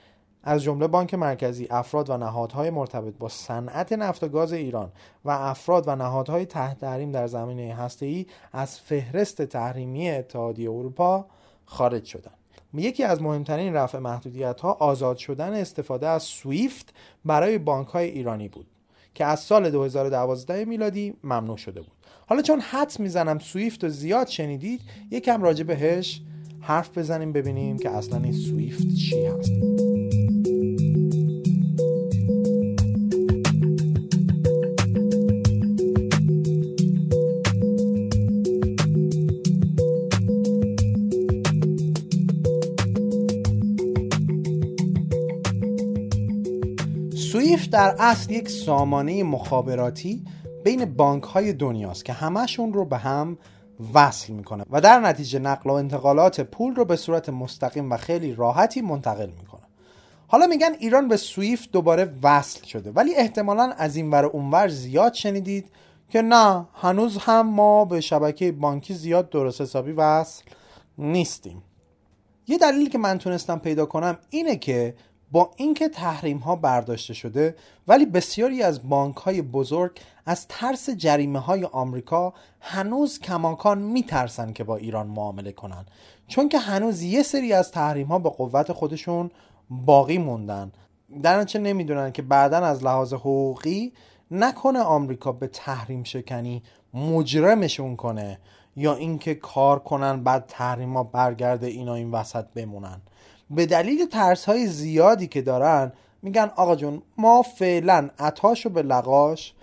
از 0.43 0.63
جمله 0.63 0.88
بانک 0.88 1.13
مرکزی 1.13 1.67
افراد 1.70 2.09
و 2.09 2.17
نهادهای 2.17 2.70
مرتبط 2.70 3.13
با 3.20 3.30
صنعت 3.30 3.93
نفت 3.93 4.24
و 4.24 4.28
گاز 4.28 4.53
ایران 4.53 4.91
و 5.26 5.30
افراد 5.30 5.88
و 5.88 5.95
نهادهای 5.95 6.45
تحت 6.45 6.80
تحریم 6.80 7.11
در 7.11 7.28
زمینه 7.28 7.76
هسته‌ای 7.76 8.26
از 8.53 8.80
فهرست 8.80 9.41
تحریمی 9.41 10.09
اتحادیه 10.09 10.72
اروپا 10.72 11.26
خارج 11.65 12.05
شدن 12.05 12.32
یکی 12.74 13.03
از 13.03 13.22
مهمترین 13.22 13.74
رفع 13.74 13.99
محدودیت 13.99 14.61
ها 14.61 14.72
آزاد 14.72 15.17
شدن 15.17 15.53
استفاده 15.53 16.07
از 16.07 16.24
سویفت 16.24 16.93
برای 17.26 17.57
بانک 17.57 17.88
های 17.88 18.09
ایرانی 18.09 18.47
بود. 18.47 18.67
که 19.20 19.26
از 19.26 19.39
سال 19.39 19.70
2012 19.70 20.65
میلادی 20.65 21.13
ممنوع 21.24 21.57
شده 21.57 21.82
بود. 21.82 21.91
حالا 22.28 22.41
چون 22.41 22.59
حدس 22.59 22.99
می‌زنم 22.99 23.39
سویفت 23.39 23.84
رو 23.84 23.89
زیاد 23.89 24.28
شنیدید 24.28 24.82
یکم 25.11 25.43
راجع 25.43 25.63
بهش 25.63 26.22
حرف 26.61 26.97
بزنیم 26.97 27.34
ببینیم 27.34 27.78
که 27.78 27.89
اصلا 27.89 28.20
این 28.24 28.34
سویفت 28.34 28.88
چی 28.93 29.26
هست. 29.26 29.88
در 47.72 47.95
اصل 47.99 48.32
یک 48.32 48.49
سامانه 48.49 49.24
مخابراتی 49.24 50.26
بین 50.63 50.86
بانک 50.86 51.24
های 51.24 51.53
دنیاست 51.53 52.05
که 52.05 52.13
همشون 52.13 52.74
رو 52.74 52.86
به 52.86 52.97
هم 52.97 53.38
وصل 53.93 54.34
می‌کنه 54.34 54.65
و 54.70 54.82
در 54.82 54.99
نتیجه 54.99 55.39
نقل 55.39 55.70
و 55.70 55.74
انتقالات 55.74 56.41
پول 56.41 56.76
رو 56.76 56.86
به 56.86 56.95
صورت 56.95 57.30
مستقیم 57.30 57.91
و 57.91 57.97
خیلی 57.97 58.36
راحتی 58.36 58.82
منتقل 58.82 59.30
می‌کنه. 59.39 59.61
حالا 60.28 60.47
میگن 60.47 60.72
ایران 60.80 61.07
به 61.07 61.17
سویفت 61.17 61.72
دوباره 61.72 62.13
وصل 62.24 62.65
شده 62.65 62.91
ولی 62.91 63.15
احتمالا 63.15 63.74
از 63.78 63.95
این 63.95 64.11
ور 64.11 64.26
اونور 64.26 64.67
زیاد 64.67 65.13
شنیدید 65.13 65.72
که 66.09 66.22
نه 66.22 66.67
هنوز 66.74 67.17
هم 67.17 67.47
ما 67.47 67.86
به 67.86 68.01
شبکه 68.01 68.51
بانکی 68.51 68.93
زیاد 68.93 69.30
درست 69.30 69.61
حسابی 69.61 69.91
وصل 69.91 70.43
نیستیم. 70.97 71.63
یه 72.47 72.57
دلیلی 72.57 72.89
که 72.89 72.97
من 72.97 73.17
تونستم 73.17 73.59
پیدا 73.59 73.86
کنم 73.86 74.17
اینه 74.30 74.55
که 74.55 74.95
با 75.32 75.51
اینکه 75.55 75.89
تحریم 75.89 76.38
ها 76.38 76.55
برداشته 76.55 77.13
شده 77.13 77.55
ولی 77.88 78.05
بسیاری 78.05 78.63
از 78.63 78.89
بانک 78.89 79.15
های 79.15 79.41
بزرگ 79.41 79.99
از 80.25 80.47
ترس 80.47 80.89
جریمه 80.89 81.39
های 81.39 81.65
آمریکا 81.65 82.34
هنوز 82.59 83.19
کماکان 83.19 83.77
میترسن 83.77 84.53
که 84.53 84.63
با 84.63 84.75
ایران 84.75 85.07
معامله 85.07 85.51
کنن 85.51 85.86
چون 86.27 86.49
که 86.49 86.57
هنوز 86.57 87.01
یه 87.01 87.23
سری 87.23 87.53
از 87.53 87.71
تحریم 87.71 88.07
ها 88.07 88.19
به 88.19 88.30
قوت 88.30 88.71
خودشون 88.71 89.32
باقی 89.69 90.17
موندن. 90.17 90.71
در 91.23 91.39
نتیجه 91.39 91.59
نمی‌دونن 91.59 92.11
که 92.11 92.21
بعدا 92.21 92.57
از 92.57 92.84
لحاظ 92.84 93.13
حقوقی 93.13 93.93
نکنه 94.32 94.80
آمریکا 94.80 95.32
به 95.32 95.47
تحریم 95.47 96.03
شکنی 96.03 96.63
مجرمشون 96.93 97.95
کنه 97.95 98.39
یا 98.75 98.95
اینکه 98.95 99.36
کار 99.36 99.80
کنن 99.80 100.23
بعد 100.23 100.45
تحریما 100.47 101.03
برگرده 101.03 101.67
اینا 101.67 101.95
این 101.95 102.11
وسط 102.11 102.45
بمونن. 102.55 103.01
به 103.52 103.66
دلیل 103.66 104.06
ترس 104.06 104.45
های 104.45 104.68
زیادی 104.68 105.28
که 105.28 105.41
دارن 105.41 105.91
میگن 106.22 106.52
آقا 106.56 106.76
جون 106.76 107.02
ما 107.18 107.41
فعلا 107.41 108.10
عطاشو 108.20 108.70
به 108.70 108.82
لقاش 108.82 109.54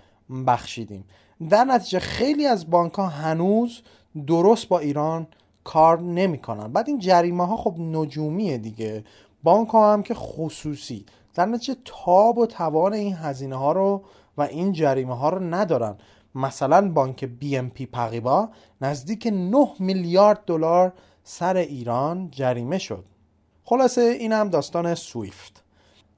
بخشیدیم. 0.47 1.05
در 1.49 1.63
نتیجه 1.63 1.99
خیلی 1.99 2.45
از 2.45 2.69
بانک 2.69 2.93
ها 2.93 3.07
هنوز 3.07 3.81
درست 4.27 4.67
با 4.67 4.79
ایران 4.79 5.27
کار 5.63 5.99
نمی‌کنن. 6.01 6.67
بعد 6.67 6.87
این 6.87 6.99
جریمه 6.99 7.47
ها 7.47 7.57
خب 7.57 7.75
نجومیه 7.79 8.57
دیگه. 8.57 9.03
بانک 9.43 9.69
ها 9.69 9.93
هم 9.93 10.03
که 10.03 10.13
خصوصی. 10.13 11.05
در 11.33 11.45
نتیجه 11.45 11.75
تاب 11.85 12.37
و 12.37 12.45
توان 12.45 12.93
این 12.93 13.15
هزینه 13.15 13.55
ها 13.55 13.71
رو 13.71 14.03
و 14.37 14.41
این 14.41 14.71
جریمه 14.71 15.17
ها 15.17 15.29
رو 15.29 15.39
ندارن. 15.39 15.95
مثلا 16.35 16.91
بانک 16.91 17.25
بی 17.25 17.57
ام 17.57 17.69
پی 17.69 17.85
پقیبا 17.85 18.49
نزدیک 18.81 19.27
9 19.27 19.67
میلیارد 19.79 20.39
دلار 20.45 20.93
سر 21.23 21.57
ایران 21.57 22.29
جریمه 22.31 22.77
شد. 22.77 23.03
خلاصه 23.69 24.01
این 24.01 24.33
هم 24.33 24.49
داستان 24.49 24.95
سویفت. 24.95 25.63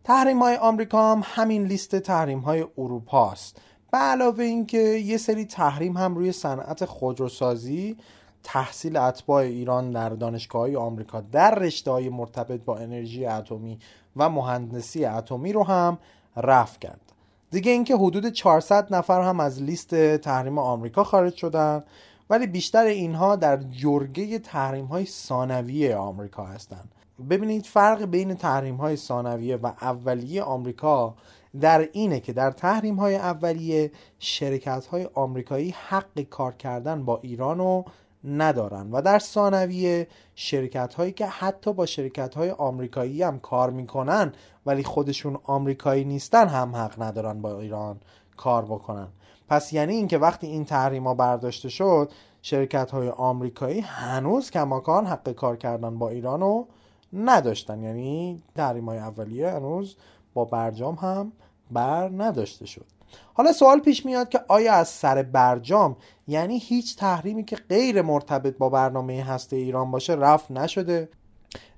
تحریم 0.04 0.40
های 0.40 0.56
آمریکا 0.56 1.12
هم 1.12 1.22
همین 1.26 1.66
لیست 1.66 1.96
تحریم 1.96 2.40
های 2.40 2.66
اروپا 2.78 3.32
است 3.32 3.62
به 3.92 3.98
علاوه 3.98 4.44
اینکه 4.44 4.78
یه 4.78 5.18
سری 5.18 5.46
تحریم 5.46 5.98
هم 5.98 6.16
روی 6.16 6.32
صنعت 6.32 6.86
خودروسازی 6.86 7.98
تحصیل 8.44 8.98
اتباع 8.98 9.44
ایران 9.44 9.92
در 9.92 10.10
دانشگاه 10.10 10.62
های 10.62 10.76
آمریکا 10.76 11.22
در 11.22 11.56
رشته 11.56 11.92
های 11.92 12.10
مرتبط 12.10 12.64
با 12.66 12.78
انرژی 12.78 13.26
اتمی 13.26 13.80
و 14.16 14.30
مهندسی 14.30 15.06
اتمی 15.06 15.54
رو 15.54 15.64
هم 15.64 15.98
رفع 16.38 16.80
کرد. 16.80 17.14
دیگه 17.52 17.72
اینکه 17.72 17.96
حدود 17.96 18.30
400 18.30 18.96
نفر 18.96 19.22
هم 19.22 19.40
از 19.40 19.62
لیست 19.62 20.16
تحریم 20.16 20.58
آمریکا 20.58 21.04
خارج 21.04 21.36
شدن 21.36 21.84
ولی 22.30 22.48
بیشتر 22.48 22.86
اینها 22.86 23.36
در 23.36 23.58
جرگه 23.58 24.40
تحریم 24.40 24.86
های 24.86 25.06
ثانویه 25.06 25.96
آمریکا 25.96 26.44
هستند 26.44 26.96
ببینید 27.30 27.66
فرق 27.66 28.06
بین 28.06 28.34
تحریم 28.34 28.76
های 28.76 28.96
ثانویه 28.96 29.56
و 29.56 29.72
اولیه 29.82 30.44
آمریکا 30.44 31.16
در 31.62 31.90
اینه 31.92 32.20
که 32.20 32.34
در 32.34 32.52
تحریم 32.52 32.96
های 32.96 33.16
اولیه 33.16 33.92
شرکت 34.20 34.86
های 34.86 35.10
آمریکایی 35.14 35.76
حق 35.88 36.22
کار 36.22 36.54
کردن 36.54 37.06
با 37.06 37.20
ایران 37.24 37.58
رو 37.58 37.86
ندارن 38.24 38.92
و 38.92 39.02
در 39.02 39.20
ثانویه 39.20 40.08
شرکت 40.36 40.94
هایی 40.94 41.12
که 41.12 41.26
حتی 41.26 41.74
با 41.74 41.86
شرکت 41.86 42.36
های 42.36 42.52
آمریکایی 42.52 43.24
هم 43.24 43.40
کار 43.40 43.70
می‌کنن 43.70 44.34
ولی 44.66 44.84
خودشون 44.84 45.38
آمریکایی 45.44 46.04
نیستن 46.04 46.48
هم 46.48 46.76
حق 46.76 47.02
ندارن 47.02 47.42
با 47.42 47.60
ایران 47.60 48.00
کار 48.38 48.66
بکنن. 48.66 49.08
پس 49.50 49.74
یعنی 49.74 49.96
اینکه 49.96 50.18
وقتی 50.18 50.48
این 50.48 50.66
تحریم 50.66 51.08
ها 51.08 51.14
برداشته 51.14 51.70
شد 51.70 52.12
شرکت 52.42 52.92
های 52.92 53.10
آمریکایی 53.10 53.80
هنوز 53.80 54.52
کماکان 54.52 55.06
حق 55.06 55.32
کار 55.32 55.58
کردن 55.58 56.00
با 56.00 56.10
ایران 56.10 56.40
رو 56.40 56.68
نداشتن. 57.14 57.84
یعنی 57.84 58.44
تحریم 58.56 58.86
های 58.86 58.98
اولیه 58.98 59.50
هنوز 59.50 59.96
با 60.34 60.46
برجام 60.46 60.96
هم 60.96 61.32
بر 61.72 62.10
نداشته 62.18 62.66
شد. 62.66 62.86
حالا 63.34 63.54
سوال 63.54 63.80
پیش 63.80 64.06
میاد 64.06 64.30
که 64.30 64.40
آیا 64.48 64.74
از 64.74 64.88
سر 64.88 65.24
برجام 65.24 65.98
یعنی 66.28 66.58
هیچ 66.58 66.98
تحریمی 66.98 67.44
که 67.44 67.56
غیر 67.56 68.02
مرتبط 68.02 68.58
با 68.58 68.70
برنامه 68.70 69.24
هسته 69.24 69.56
ایران 69.56 69.92
باشه 69.92 70.14
رفت 70.14 70.52
نشده؟ 70.52 71.10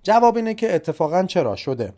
جواب 0.03 0.35
اینه 0.35 0.53
که 0.53 0.75
اتفاقا 0.75 1.23
چرا 1.23 1.55
شده. 1.55 1.93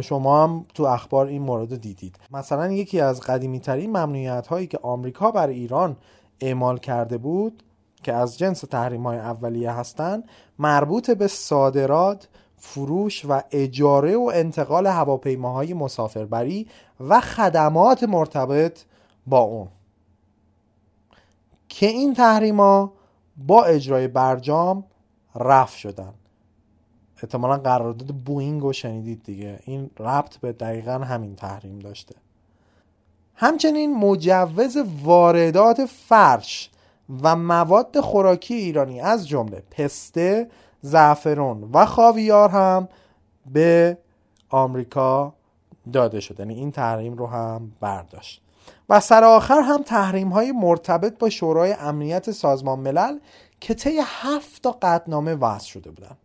شما 0.00 0.44
هم 0.44 0.66
تو 0.74 0.82
اخبار 0.82 1.26
این 1.26 1.42
مورد 1.42 1.80
دیدید. 1.80 2.16
مثلا 2.30 2.72
یکی 2.72 3.00
از 3.00 3.20
قدیمی 3.20 3.60
ترین 3.60 3.90
ممنوعیت 3.90 4.46
هایی 4.46 4.66
که 4.66 4.78
آمریکا 4.82 5.30
بر 5.30 5.48
ایران 5.48 5.96
اعمال 6.40 6.78
کرده 6.78 7.18
بود 7.18 7.62
که 8.02 8.12
از 8.12 8.38
جنس 8.38 8.60
تحریم 8.60 9.02
های 9.02 9.18
اولیه 9.18 9.70
هستند 9.70 10.24
مربوط 10.58 11.10
به 11.10 11.26
صادرات 11.26 12.28
فروش 12.60 13.24
و 13.28 13.42
اجاره 13.50 14.16
و 14.16 14.30
انتقال 14.34 14.86
هواپیماهای 14.86 15.74
مسافربری 15.74 16.66
و 17.00 17.20
خدمات 17.20 18.04
مرتبط 18.04 18.84
با 19.26 19.38
اون. 19.38 19.68
که 21.68 21.86
این 21.86 22.14
تحریما 22.14 22.92
با 23.36 23.64
اجرای 23.64 24.08
برجام 24.08 24.84
رفع 25.34 25.76
شدن. 25.76 26.14
احتمالا 27.22 27.58
قرارداد 27.58 28.08
بوینگ 28.08 28.62
رو 28.62 28.72
شنیدید 28.72 29.22
دیگه. 29.22 29.58
این 29.64 29.90
ربط 29.98 30.36
به 30.36 30.52
دقیقا 30.52 30.92
همین 30.92 31.36
تحریم 31.36 31.78
داشته. 31.78 32.14
همچنین 33.34 33.96
مجوز 33.96 34.76
واردات 35.02 35.84
فرش 35.84 36.70
و 37.22 37.36
مواد 37.36 38.00
خوراکی 38.00 38.54
ایرانی 38.54 39.00
از 39.00 39.28
جمله 39.28 39.62
پسته 39.70 40.50
زعفرون 40.80 41.70
و 41.72 41.86
خاویار 41.86 42.48
هم 42.48 42.88
به 43.52 43.98
آمریکا 44.48 45.34
داده 45.92 46.20
شد. 46.20 46.40
یعنی 46.40 46.54
این 46.54 46.72
تحریم 46.72 47.14
رو 47.14 47.26
هم 47.26 47.72
برداشت. 47.80 48.42
و 48.88 49.00
سر 49.00 49.24
آخر 49.24 49.60
هم 49.60 49.82
تحریم 49.82 50.28
های 50.28 50.52
مرتبط 50.52 51.18
با 51.18 51.30
شورای 51.30 51.72
امنیت 51.72 52.30
سازمان 52.30 52.78
ملل 52.78 53.18
که 53.60 53.74
طی 53.74 53.98
هفت 54.04 54.62
تا 54.62 54.78
قطنامه 54.82 55.34
وضع 55.34 55.66
شده 55.66 55.90
بودن. 55.90 56.16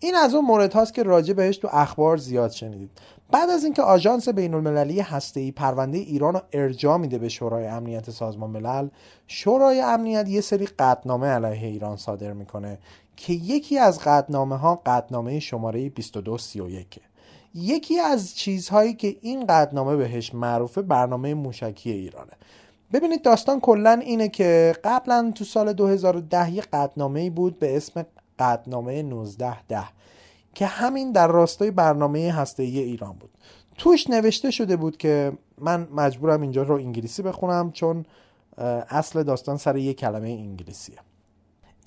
این 0.00 0.14
از 0.14 0.34
اون 0.34 0.44
مورد 0.44 0.72
هاست 0.72 0.94
که 0.94 1.02
راجع 1.02 1.32
بهش 1.34 1.56
تو 1.56 1.68
اخبار 1.72 2.16
زیاد 2.16 2.50
شنیدید. 2.50 2.90
بعد 3.30 3.50
از 3.50 3.64
اینکه 3.64 3.82
آژانس 3.82 4.28
بین 4.28 4.54
المللی 4.54 5.00
هسته 5.00 5.52
پرونده 5.52 5.98
ایران 5.98 6.34
رو 6.34 6.40
ارجاع 6.52 6.96
میده 6.96 7.18
به 7.18 7.28
شورای 7.28 7.66
امنیت 7.66 8.10
سازمان 8.10 8.50
ملل 8.50 8.88
شورای 9.26 9.80
امنیت 9.80 10.28
یه 10.28 10.40
سری 10.40 10.66
قطنامه 10.66 11.26
علیه 11.26 11.68
ایران 11.68 11.96
صادر 11.96 12.32
می‌کنه 12.32 12.78
که 13.18 13.32
یکی 13.32 13.78
از 13.78 13.98
قطنامه 13.98 14.56
ها 14.56 14.82
قطنامه 14.86 15.40
شماره 15.40 15.88
2231 15.88 17.00
یکی 17.54 18.00
از 18.00 18.36
چیزهایی 18.36 18.94
که 18.94 19.16
این 19.20 19.46
قطنامه 19.46 19.96
بهش 19.96 20.34
معروفه 20.34 20.82
برنامه 20.82 21.34
موشکی 21.34 21.90
ایرانه. 21.90 22.32
ببینید 22.92 23.22
داستان 23.22 23.60
کلا 23.60 23.92
اینه 23.92 24.28
که 24.28 24.74
قبلا 24.84 25.32
تو 25.34 25.44
سال 25.44 25.72
2010 25.72 26.50
یه 26.50 26.62
قطنامه 26.72 27.30
بود 27.30 27.58
به 27.58 27.76
اسم 27.76 28.06
قطنامه 28.38 28.92
1910 28.92 29.84
که 30.54 30.66
همین 30.66 31.12
در 31.12 31.26
راستای 31.26 31.70
برنامه 31.70 32.32
هسته 32.32 32.62
ایران 32.62 33.12
بود. 33.12 33.30
توش 33.78 34.10
نوشته 34.10 34.50
شده 34.50 34.76
بود 34.76 34.96
که 34.96 35.32
من 35.58 35.88
مجبورم 35.94 36.40
اینجا 36.40 36.62
رو 36.62 36.74
انگلیسی 36.74 37.22
بخونم 37.22 37.72
چون 37.72 38.06
اصل 38.88 39.22
داستان 39.22 39.56
سر 39.56 39.76
یه 39.76 39.94
کلمه 39.94 40.28
انگلیسیه. 40.28 40.98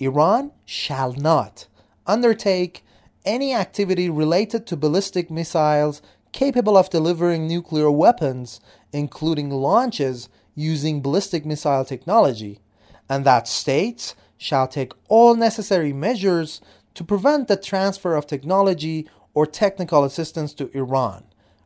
Iran 0.01 0.51
shall 0.65 1.13
not 1.13 1.67
undertake 2.05 2.83
any 3.25 3.53
activity 3.53 4.09
related 4.09 4.65
to 4.67 4.77
ballistic 4.77 5.29
missiles 5.29 6.01
capable 6.31 6.77
of 6.77 6.89
delivering 6.89 7.47
nuclear 7.47 7.89
weapons, 7.91 8.59
including 8.93 9.49
launches 9.49 10.29
using 10.55 11.01
ballistic 11.01 11.45
missile 11.45 11.85
technology, 11.85 12.59
and 13.09 13.25
that 13.25 13.47
states 13.47 14.15
shall 14.37 14.67
take 14.67 14.93
all 15.07 15.35
necessary 15.35 15.93
measures 15.93 16.61
to 16.93 17.03
prevent 17.03 17.47
the 17.47 17.57
transfer 17.57 18.15
of 18.15 18.27
technology 18.27 19.07
or 19.33 19.45
technical 19.45 20.03
assistance 20.03 20.53
to 20.53 20.69
Iran 20.73 21.23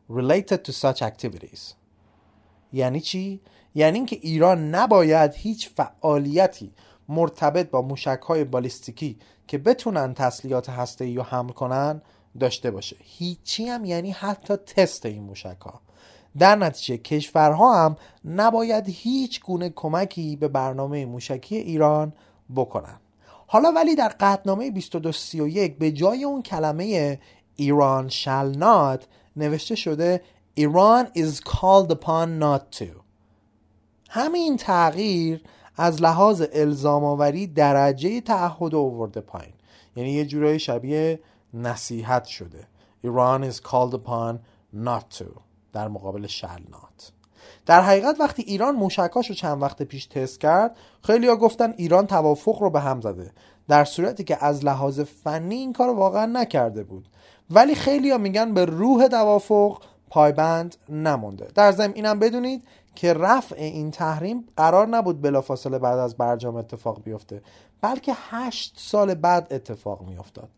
related 0.08 0.64
to 0.64 0.72
such 0.72 1.00
activities. 1.02 1.74
یعنی 2.72 3.00
چی؟ 3.00 3.40
یعنی 3.74 3.98
اینکه 3.98 4.18
ایران 4.22 4.74
نباید 4.74 5.32
هیچ 5.34 5.70
فعالیتی 5.76 6.72
مرتبط 7.09 7.69
با 7.69 7.81
موشک 7.81 8.19
های 8.27 8.43
بالیستیکی 8.43 9.19
که 9.47 9.57
بتونن 9.57 10.13
تسلیحات 10.13 10.69
هسته 10.69 11.05
ای 11.05 11.15
رو 11.15 11.23
حمل 11.23 11.51
کنن 11.51 12.01
داشته 12.39 12.71
باشه. 12.71 12.95
هیچی 12.99 13.67
هم 13.67 13.85
یعنی 13.85 14.11
حتی 14.11 14.55
تست 14.55 15.05
این 15.05 15.23
موشک 15.23 15.57
ها 15.61 15.81
در 16.37 16.55
نتیجه 16.55 16.97
کشورها 16.97 17.85
هم 17.85 17.95
نباید 18.25 18.83
هیچ 18.87 19.41
گونه 19.41 19.69
کمکی 19.69 20.35
به 20.35 20.47
برنامه 20.47 21.05
موشکی 21.05 21.55
ایران 21.55 22.13
بکنن. 22.55 22.99
حالا 23.47 23.71
ولی 23.71 23.95
در 23.95 24.15
قطنامه 24.19 24.71
2231 24.71 25.77
به 25.77 25.91
جای 25.91 26.23
اون 26.23 26.41
کلمه 26.41 27.19
ایران 27.55 28.09
shall 28.09 28.57
not 28.57 29.03
نوشته 29.35 29.75
شده 29.75 30.21
ایران 30.53 31.05
is 31.05 31.39
called 31.39 31.91
upon 31.91 32.41
not 32.41 32.79
to. 32.79 33.01
همین 34.09 34.57
تغییر 34.57 35.43
از 35.77 36.01
لحاظ 36.01 36.43
الزام 36.53 37.03
آوری 37.03 37.47
درجه 37.47 38.21
تعهد 38.21 38.75
آورده 38.75 39.21
پایین. 39.21 39.53
یعنی 39.95 40.11
یه 40.11 40.25
جورای 40.25 40.59
شبیه 40.59 41.19
نصیحت 41.53 42.25
شده. 42.25 42.67
ایران 43.03 43.51
is 43.51 43.55
called 43.55 43.93
upon 43.93 44.37
not 44.85 45.19
to. 45.19 45.25
در 45.73 45.87
مقابل 45.87 46.27
shall 46.27 46.71
not. 46.71 47.11
در 47.65 47.81
حقیقت 47.81 48.19
وقتی 48.19 48.43
ایران 48.43 48.75
موشکاش 48.75 49.29
رو 49.29 49.35
چند 49.35 49.61
وقت 49.61 49.81
پیش 49.81 50.05
تست 50.05 50.39
کرد 50.39 50.77
خیلی 51.03 51.27
گفتن 51.35 51.73
ایران 51.77 52.07
توافق 52.07 52.61
رو 52.61 52.69
به 52.69 52.79
هم 52.79 53.01
زده. 53.01 53.31
در 53.67 53.85
صورتی 53.85 54.23
که 54.23 54.45
از 54.45 54.65
لحاظ 54.65 54.99
فنی 54.99 55.55
این 55.55 55.73
کار 55.73 55.89
واقعا 55.89 56.25
نکرده 56.25 56.83
بود. 56.83 57.07
ولی 57.49 57.75
خیلی 57.75 58.17
میگن 58.17 58.53
به 58.53 58.65
روح 58.65 59.07
توافق 59.07 59.81
پایبند 60.09 60.75
نمونده. 60.89 61.47
در 61.55 61.71
ضمن 61.71 61.93
اینم 61.93 62.19
بدونید 62.19 62.63
که 62.97 63.13
رفع 63.13 63.55
این 63.55 63.91
تحریم 63.91 64.45
قرار 64.57 64.87
نبود 64.87 65.21
بلافاصله 65.21 65.79
بعد 65.79 65.99
از 65.99 66.17
برجام 66.17 66.55
اتفاق 66.55 67.03
بیفته 67.03 67.41
بلکه 67.81 68.13
هشت 68.15 68.75
سال 68.77 69.13
بعد 69.13 69.47
اتفاق 69.51 70.07
میافتاد. 70.07 70.49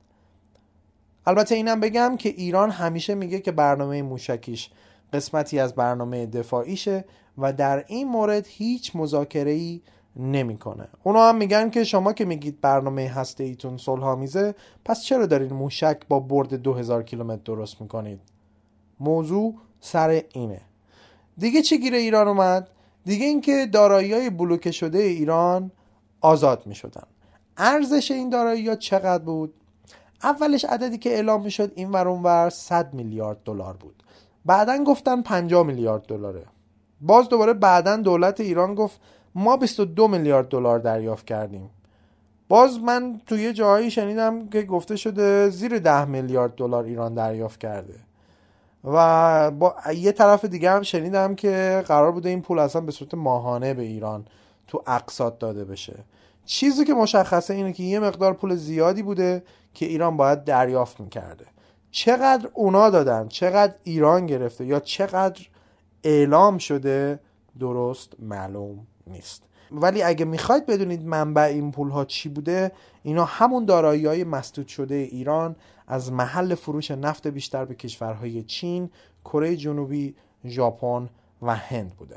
البته 1.25 1.55
اینم 1.55 1.79
بگم 1.79 2.17
که 2.17 2.29
ایران 2.29 2.71
همیشه 2.71 3.15
میگه 3.15 3.39
که 3.39 3.51
برنامه 3.51 4.01
موشکیش 4.01 4.69
قسمتی 5.13 5.59
از 5.59 5.75
برنامه 5.75 6.25
دفاعیشه 6.25 7.05
و 7.37 7.53
در 7.53 7.83
این 7.87 8.07
مورد 8.07 8.45
هیچ 8.47 8.95
مذاکره 8.95 9.51
ای 9.51 9.81
نمی‌کنه. 10.15 10.87
اونا 11.03 11.29
هم 11.29 11.37
میگن 11.37 11.69
که 11.69 11.83
شما 11.83 12.13
که 12.13 12.25
میگید 12.25 12.61
برنامه 12.61 13.07
هسته 13.07 13.43
ایتون 13.43 13.77
صلحآمیزه 13.77 14.55
پس 14.85 15.03
چرا 15.03 15.25
دارین 15.25 15.53
موشک 15.53 15.97
با 16.09 16.19
برد 16.19 16.53
2000 16.53 17.03
کیلومتر 17.03 17.41
درست 17.45 17.81
می‌کنید؟ 17.81 18.19
موضوع 18.99 19.55
سر 19.79 20.23
اینه. 20.33 20.68
دیگه 21.39 21.61
چی 21.61 21.79
گیر 21.79 21.93
ایران 21.93 22.27
اومد؟ 22.27 22.69
دیگه 23.05 23.25
اینکه 23.25 23.65
دارایی 23.65 24.13
های 24.13 24.29
بلوکه 24.29 24.71
شده 24.71 24.97
ایران 24.97 25.71
آزاد 26.21 26.65
می 26.65 26.75
شدن 26.75 27.03
ارزش 27.57 28.11
این 28.11 28.29
دارایی 28.29 28.67
ها 28.67 28.75
چقدر 28.75 29.23
بود؟ 29.23 29.53
اولش 30.23 30.65
عددی 30.65 30.97
که 30.97 31.09
اعلام 31.09 31.43
می 31.43 31.51
شد 31.51 31.71
این 31.75 31.91
ور 31.91 32.49
100 32.49 32.93
میلیارد 32.93 33.37
دلار 33.45 33.73
بود. 33.73 34.03
بعدا 34.45 34.83
گفتن 34.83 35.21
50 35.21 35.65
میلیارد 35.65 36.01
دلاره. 36.01 36.45
باز 37.01 37.29
دوباره 37.29 37.53
بعدا 37.53 37.95
دولت 37.95 38.39
ایران 38.39 38.75
گفت 38.75 38.99
ما 39.35 39.57
22 39.57 40.07
میلیارد 40.07 40.47
دلار 40.47 40.79
دریافت 40.79 41.25
کردیم. 41.25 41.69
باز 42.47 42.79
من 42.79 43.21
توی 43.27 43.53
جایی 43.53 43.91
شنیدم 43.91 44.49
که 44.49 44.61
گفته 44.61 44.95
شده 44.95 45.49
زیر 45.49 45.79
10 45.79 46.05
میلیارد 46.05 46.55
دلار 46.55 46.83
ایران 46.83 47.13
دریافت 47.13 47.59
کرده. 47.59 48.08
و 48.83 49.51
با 49.51 49.75
یه 49.95 50.11
طرف 50.11 50.45
دیگه 50.45 50.71
هم 50.71 50.81
شنیدم 50.81 51.35
که 51.35 51.83
قرار 51.87 52.11
بوده 52.11 52.29
این 52.29 52.41
پول 52.41 52.59
اصلا 52.59 52.81
به 52.81 52.91
صورت 52.91 53.13
ماهانه 53.13 53.73
به 53.73 53.81
ایران 53.81 54.25
تو 54.67 54.83
اقساط 54.87 55.39
داده 55.39 55.65
بشه. 55.65 55.95
چیزی 56.45 56.85
که 56.85 56.93
مشخصه 56.93 57.53
اینه 57.53 57.73
که 57.73 57.83
یه 57.83 57.99
مقدار 57.99 58.33
پول 58.33 58.55
زیادی 58.55 59.03
بوده 59.03 59.43
که 59.73 59.85
ایران 59.85 60.17
باید 60.17 60.43
دریافت 60.43 60.99
می‌کرده. 60.99 61.45
چقدر 61.91 62.49
اونا 62.53 62.89
دادن؟ 62.89 63.27
چقدر 63.27 63.73
ایران 63.83 64.25
گرفته؟ 64.25 64.65
یا 64.65 64.79
چقدر 64.79 65.41
اعلام 66.03 66.57
شده؟ 66.57 67.19
درست 67.59 68.13
معلوم 68.19 68.87
نیست. 69.07 69.43
ولی 69.71 70.03
اگه 70.03 70.25
می‌خواید 70.25 70.65
بدونید 70.65 71.05
منبع 71.05 71.41
این 71.41 71.71
پول 71.71 71.89
ها 71.89 72.05
چی 72.05 72.29
بوده 72.29 72.71
اینا 73.03 73.25
همون 73.25 73.65
دارایی 73.65 74.05
های 74.05 74.23
مسدود 74.23 74.67
شده 74.67 74.95
ایران 74.95 75.55
از 75.87 76.11
محل 76.11 76.55
فروش 76.55 76.91
نفت 76.91 77.27
بیشتر 77.27 77.65
به 77.65 77.75
کشورهای 77.75 78.43
چین، 78.43 78.89
کره 79.25 79.55
جنوبی، 79.55 80.15
ژاپن 80.45 81.09
و 81.41 81.55
هند 81.55 81.95
بوده. 81.95 82.15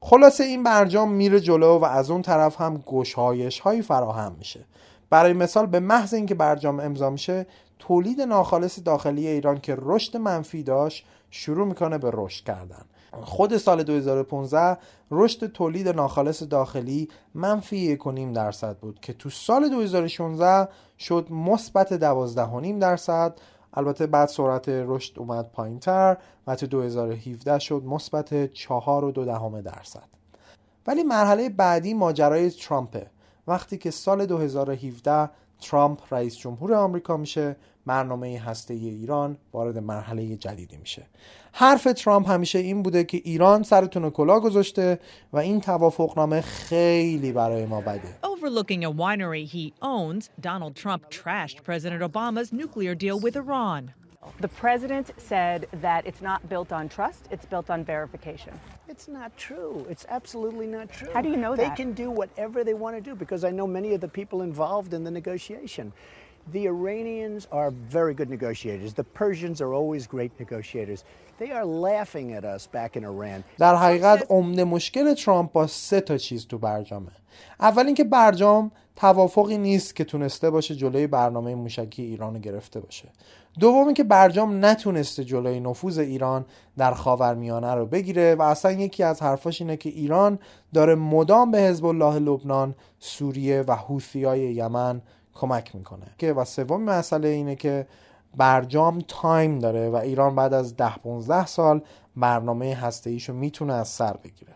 خلاصه 0.00 0.44
این 0.44 0.62
برجام 0.62 1.12
میره 1.12 1.40
جلو 1.40 1.78
و 1.78 1.84
از 1.84 2.10
اون 2.10 2.22
طرف 2.22 2.60
هم 2.60 2.82
گشایش 2.86 3.60
هایی 3.60 3.82
فراهم 3.82 4.34
میشه. 4.38 4.64
برای 5.10 5.32
مثال 5.32 5.66
به 5.66 5.80
محض 5.80 6.14
اینکه 6.14 6.34
برجام 6.34 6.80
امضا 6.80 7.10
میشه 7.10 7.46
تولید 7.78 8.20
ناخالص 8.20 8.78
داخلی 8.84 9.26
ایران 9.28 9.60
که 9.60 9.76
رشد 9.78 10.16
منفی 10.16 10.62
داشت 10.62 11.06
شروع 11.30 11.66
می‌کنه 11.66 11.98
به 11.98 12.10
رشد 12.12 12.44
کردن 12.44 12.84
خود 13.12 13.56
سال 13.56 13.82
2015 13.82 14.78
رشد 15.10 15.52
تولید 15.52 15.88
ناخالص 15.88 16.42
داخلی 16.42 17.08
منفی 17.34 17.98
1.5 17.98 18.34
درصد 18.34 18.76
بود 18.76 19.00
که 19.00 19.12
تو 19.12 19.30
سال 19.30 19.68
2016 19.68 20.68
شد 20.98 21.26
مثبت 21.30 21.98
12.5 21.98 22.66
درصد. 22.80 23.34
البته 23.74 24.06
بعد 24.06 24.28
سرعت 24.28 24.68
رشد 24.68 25.18
اومد 25.18 25.50
پایین 25.52 25.78
تر 25.78 26.16
و 26.46 26.56
تو 26.56 26.66
2017 26.66 27.58
شد 27.58 27.82
مثبت 27.84 28.54
4.2 28.54 29.62
درصد. 29.64 30.08
ولی 30.86 31.02
مرحله 31.02 31.48
بعدی 31.48 31.94
ماجرای 31.94 32.50
ترامپه 32.50 33.06
وقتی 33.46 33.78
که 33.78 33.90
سال 33.90 34.26
2017 34.26 35.30
ترامپ 35.60 36.14
رئیس 36.14 36.36
جمهور 36.36 36.74
آمریکا 36.74 37.16
میشه 37.16 37.56
برنامه 37.86 38.38
هسته 38.38 38.74
ایران 38.74 39.36
وارد 39.52 39.78
مرحله 39.78 40.36
جدیدی 40.36 40.76
میشه 40.76 41.06
حرف 41.52 41.84
ترامپ 41.84 42.30
همیشه 42.30 42.58
این 42.58 42.82
بوده 42.82 43.04
که 43.04 43.20
ایران 43.24 43.62
سرتون 43.62 44.10
کلا 44.10 44.40
گذاشته 44.40 44.98
و 45.32 45.38
این 45.38 45.60
توافقنامه 45.60 46.40
خیلی 46.40 47.32
برای 47.32 47.66
ما 47.66 47.80
بده 47.80 48.18
Overlooking 48.22 48.84
a 48.84 48.90
winery 48.90 49.44
he 49.44 49.72
owns, 49.82 50.30
Donald 50.40 50.74
Trump 50.76 51.02
trashed 51.10 51.64
President 51.64 52.02
Obama's 52.02 52.52
nuclear 52.52 52.94
deal 52.94 53.18
with 53.18 53.36
Iran. 53.36 53.92
The 54.39 54.47
president 54.47 55.11
said 55.17 55.67
that 55.81 56.05
it's 56.05 56.21
not 56.21 56.47
built 56.47 56.71
on 56.71 56.87
trust, 56.87 57.27
it's 57.29 57.45
built 57.45 57.69
on 57.69 57.83
verification. 57.83 58.53
It's 58.87 59.07
not 59.07 59.35
true. 59.37 59.85
It's 59.89 60.05
absolutely 60.09 60.67
not 60.67 60.91
true. 60.91 61.09
How 61.13 61.21
do 61.21 61.29
you 61.29 61.37
know 61.37 61.55
they 61.55 61.63
that? 61.63 61.77
They 61.77 61.83
can 61.83 61.93
do 61.93 62.09
whatever 62.09 62.63
they 62.63 62.73
want 62.73 62.95
to 62.95 63.01
do 63.01 63.15
because 63.15 63.43
I 63.43 63.51
know 63.51 63.67
many 63.67 63.93
of 63.93 64.01
the 64.01 64.07
people 64.07 64.41
involved 64.41 64.93
in 64.93 65.03
the 65.03 65.11
negotiation. 65.11 65.91
The 66.51 66.67
Iranians 66.67 67.47
are 67.51 67.71
very 67.71 68.13
good 68.13 68.29
negotiators. 68.29 68.93
The 68.93 69.05
Persians 69.21 69.61
are 69.61 69.73
always 69.73 70.07
great 70.07 70.31
negotiators. 70.39 71.05
They 71.37 71.51
are 71.51 71.65
laughing 71.65 72.33
at 72.33 72.43
us 72.43 72.67
back 72.67 72.95
in 72.97 73.03
Iran. 73.05 73.43
در 73.57 73.75
حقیقت 73.75 74.25
عمده 74.29 74.63
مشکل 74.63 75.13
ترامپ 75.13 75.51
با 75.51 75.67
سه 75.67 76.01
تا 76.01 76.17
چیز 76.17 76.47
تو 76.47 76.57
برجامه. 76.57 77.11
اول 77.59 77.85
اینکه 77.85 78.03
برجام 78.03 78.71
توافقی 78.98 79.58
نیست 79.58 79.96
که 79.96 80.04
تونسته 80.04 80.50
باشه 80.50 80.74
جلوی 80.74 81.06
برنامه 81.06 81.54
موشکی 81.54 82.02
ایران 82.02 82.34
رو 82.34 82.40
گرفته 82.40 82.80
باشه. 82.80 83.08
دوم 83.60 83.94
که 83.94 84.04
برجام 84.04 84.64
نتونسته 84.64 85.24
جلوی 85.24 85.60
نفوذ 85.60 85.98
ایران 85.98 86.44
در 86.76 86.94
خاورمیانه 86.94 87.74
رو 87.74 87.86
بگیره 87.86 88.34
و 88.34 88.42
اصلا 88.42 88.72
یکی 88.72 89.02
از 89.02 89.22
حرفاش 89.22 89.60
اینه 89.60 89.76
که 89.76 89.88
ایران 89.88 90.38
داره 90.74 90.94
مدام 90.94 91.50
به 91.50 91.58
حزب 91.58 91.86
الله 91.86 92.18
لبنان، 92.18 92.74
سوریه 92.98 93.64
و 93.68 93.72
حوثیای 93.72 94.40
یمن 94.40 95.02
کمک 95.34 95.74
می‌کنه 95.74 96.06
که 96.18 96.32
و 96.32 96.44
سوم 96.44 96.82
مسئله 96.82 97.28
اینه 97.28 97.56
که 97.56 97.86
برجام 98.36 99.02
تایم 99.08 99.58
داره 99.58 99.90
و 99.90 99.96
ایران 99.96 100.34
بعد 100.34 100.54
از 100.54 100.76
ده 100.76 100.96
15 100.96 101.46
سال 101.46 101.82
برنامه 102.16 102.74
هسته 102.74 103.10
ایشو 103.10 103.32
می‌تونه 103.32 103.72
از 103.72 103.88
سر 103.88 104.16
بگیره 104.16 104.52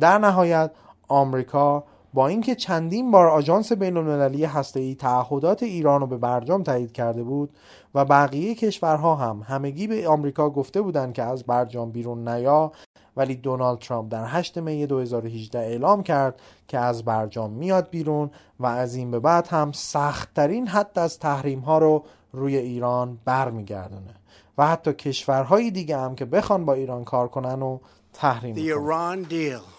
در 0.00 0.18
نهایت 0.18 0.70
آمریکا 1.08 1.84
با 2.14 2.28
اینکه 2.28 2.54
چندین 2.54 3.10
بار 3.10 3.28
آژانس 3.28 3.72
بین 3.72 3.96
المللی 3.96 4.48
ای 4.74 4.94
تعهدات 4.94 5.62
ایران 5.62 6.00
رو 6.00 6.06
به 6.06 6.16
برجام 6.16 6.62
تایید 6.62 6.92
کرده 6.92 7.22
بود 7.22 7.50
و 7.94 8.04
بقیه 8.04 8.54
کشورها 8.54 9.14
هم 9.14 9.42
همگی 9.46 9.86
به 9.86 10.08
آمریکا 10.08 10.50
گفته 10.50 10.82
بودند 10.82 11.14
که 11.14 11.22
از 11.22 11.44
برجام 11.44 11.90
بیرون 11.90 12.28
نیا 12.28 12.72
ولی 13.16 13.34
دونالد 13.34 13.78
ترامپ 13.78 14.12
در 14.12 14.24
8 14.26 14.58
می 14.58 14.86
2018 14.86 15.58
اعلام 15.58 16.02
کرد 16.02 16.40
که 16.68 16.78
از 16.78 17.04
برجام 17.04 17.50
میاد 17.50 17.90
بیرون 17.90 18.30
و 18.60 18.66
از 18.66 18.94
این 18.94 19.10
به 19.10 19.18
بعد 19.20 19.46
هم 19.46 19.72
سختترین 19.72 20.68
حد 20.68 20.98
از 20.98 21.18
تحریم 21.18 21.60
ها 21.60 21.78
رو 21.78 22.04
روی 22.32 22.56
ایران 22.56 23.18
برمیگردونه 23.24 24.14
و 24.58 24.66
حتی 24.66 24.92
کشورهای 24.92 25.70
دیگه 25.70 25.98
هم 25.98 26.14
که 26.14 26.24
بخوان 26.24 26.64
با 26.64 26.72
ایران 26.72 27.04
کار 27.04 27.28
کنن 27.28 27.62
و 27.62 27.78
تحریم 28.12 28.54
The 28.54 28.70
Iran 28.70 29.30
deal. 29.30 29.73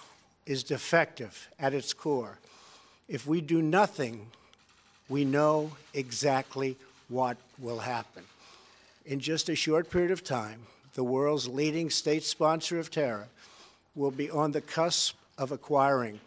Is 0.45 0.63
defective 0.63 1.49
at 1.59 1.73
its 1.73 1.93
core. 1.93 2.39
If 3.07 3.27
we 3.27 3.41
do 3.41 3.61
nothing, 3.61 4.27
we 5.09 5.25
know 5.25 5.71
exactly 5.93 6.77
what 7.09 7.37
will 7.59 7.79
happen. 7.79 8.23
In 9.05 9.19
just 9.19 9.49
a 9.49 9.55
short 9.55 9.89
period 9.89 10.11
of 10.11 10.23
time, 10.23 10.61
the 10.95 11.03
world's 11.03 11.47
leading 11.47 11.89
state 11.89 12.23
sponsor 12.23 12.79
of 12.79 12.89
terror, 12.89 13.27
will 13.95 14.11
be 14.11 14.29
on 14.29 14.51
the 14.51 14.61
cusp 14.61 15.15
of 15.37 15.51
acquiring 15.51 16.19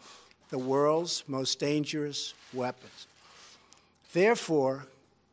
the 0.49 0.57
world's 0.57 1.23
most 1.27 1.59
dangerous 1.59 2.33
weapons. 2.53 3.07
Therefore, 4.13 4.87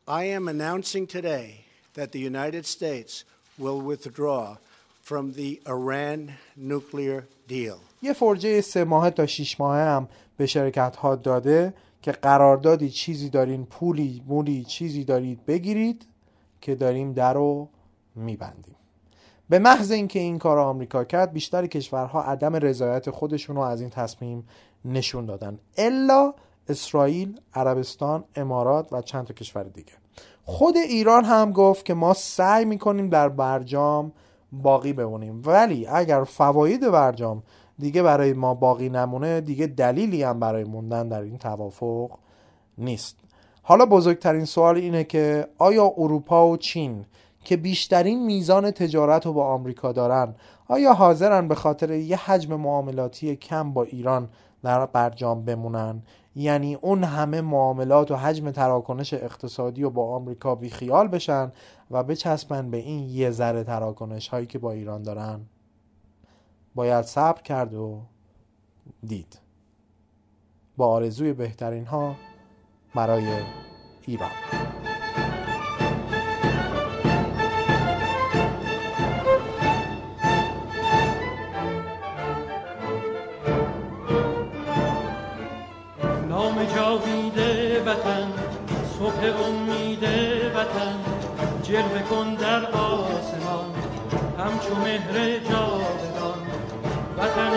I 0.07 0.25
am 0.25 0.47
announcing 0.47 1.07
today 1.07 1.65
that 1.95 2.11
the 2.11 2.19
United 2.19 2.65
States 2.65 3.23
will 3.57 3.81
withdraw 3.81 4.57
from 5.01 5.33
the 5.33 5.59
Iran 5.67 6.35
nuclear 6.55 7.25
deal. 7.47 7.81
یه 8.01 8.13
فرجه 8.13 8.61
سه 8.61 8.83
ماه 8.83 9.09
تا 9.09 9.25
شیش 9.25 9.59
ماه 9.59 9.77
هم 9.77 10.07
به 10.37 10.45
شرکت 10.45 10.95
ها 10.95 11.15
داده 11.15 11.73
که 12.01 12.11
قراردادی 12.11 12.89
چیزی 12.89 13.29
دارین 13.29 13.65
پولی 13.65 14.23
مولی 14.27 14.63
چیزی 14.63 15.03
دارید 15.03 15.45
بگیرید 15.45 16.07
که 16.61 16.75
داریم 16.75 17.13
در 17.13 17.33
رو 17.33 17.69
میبندیم. 18.15 18.75
به 19.49 19.59
محض 19.59 19.91
اینکه 19.91 20.19
این 20.19 20.39
کار 20.39 20.59
آمریکا 20.59 21.03
کرد 21.03 21.33
بیشتر 21.33 21.67
کشورها 21.67 22.23
عدم 22.23 22.55
رضایت 22.55 23.09
خودشون 23.09 23.55
رو 23.55 23.61
از 23.61 23.81
این 23.81 23.89
تصمیم 23.89 24.47
نشون 24.85 25.25
دادن. 25.25 25.59
الا 25.77 26.33
اسرائیل، 26.69 27.39
عربستان، 27.53 28.23
امارات 28.35 28.93
و 28.93 29.01
چند 29.01 29.25
تا 29.25 29.33
کشور 29.33 29.63
دیگه. 29.63 29.93
خود 30.43 30.77
ایران 30.77 31.23
هم 31.23 31.51
گفت 31.51 31.85
که 31.85 31.93
ما 31.93 32.13
سعی 32.13 32.65
می‌کنیم 32.65 33.09
در 33.09 33.29
برجام 33.29 34.11
باقی 34.51 34.93
بمونیم. 34.93 35.41
ولی 35.45 35.87
اگر 35.87 36.23
فواید 36.23 36.91
برجام 36.91 37.43
دیگه 37.79 38.03
برای 38.03 38.33
ما 38.33 38.53
باقی 38.53 38.89
نمونه 38.89 39.41
دیگه 39.41 39.67
دلیلی 39.67 40.23
هم 40.23 40.39
برای 40.39 40.63
موندن 40.63 41.07
در 41.07 41.21
این 41.21 41.37
توافق 41.37 42.11
نیست. 42.77 43.17
حالا 43.61 43.85
بزرگترین 43.85 44.45
سوال 44.45 44.77
اینه 44.77 45.03
که 45.03 45.47
آیا 45.57 45.93
اروپا 45.97 46.47
و 46.47 46.57
چین 46.57 47.05
که 47.43 47.57
بیشترین 47.57 48.25
میزان 48.25 48.71
تجارت 48.71 49.25
رو 49.25 49.33
با 49.33 49.45
آمریکا 49.45 49.91
دارن 49.91 50.35
آیا 50.67 50.93
حاضرن 50.93 51.47
به 51.47 51.55
خاطر 51.55 51.91
یه 51.91 52.17
حجم 52.17 52.55
معاملاتی 52.55 53.35
کم 53.35 53.73
با 53.73 53.83
ایران 53.83 54.29
در 54.63 54.85
برجام 54.85 55.45
بمونن؟ 55.45 56.01
یعنی 56.35 56.75
اون 56.75 57.03
همه 57.03 57.41
معاملات 57.41 58.11
و 58.11 58.15
حجم 58.15 58.51
تراکنش 58.51 59.13
اقتصادی 59.13 59.83
رو 59.83 59.89
با 59.89 60.15
آمریکا 60.15 60.55
بیخیال 60.55 61.07
بشن 61.07 61.51
و 61.91 62.03
بچسبن 62.03 62.71
به 62.71 62.77
این 62.77 63.09
یه 63.09 63.31
ذره 63.31 63.63
تراکنش 63.63 64.27
هایی 64.27 64.45
که 64.45 64.59
با 64.59 64.71
ایران 64.71 65.03
دارن؟ 65.03 65.39
باید 66.77 67.05
صبر 67.05 67.41
کرد 67.41 67.73
و 67.73 68.01
دید. 69.07 69.39
با 70.77 70.87
آرزوی 70.87 71.33
بهترین 71.33 71.85
ها 71.85 72.15
برای 72.95 73.27
ایران. 74.05 74.31
جلوه 91.63 92.01
کن 92.09 92.33
در 92.33 92.65
آسمان 92.65 93.73
همچو 94.37 94.75
مهر 94.75 95.39
جاودان 95.39 95.96
وطن 97.17 97.55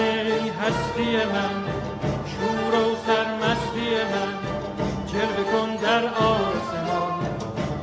هستی 0.63 1.17
من 1.17 1.57
شور 2.31 2.75
و 2.75 2.97
سرمستی 3.07 3.91
من. 4.13 4.33
جلوه 5.07 5.53
کن 5.53 5.77
در 5.77 6.05
آسمان 6.05 7.21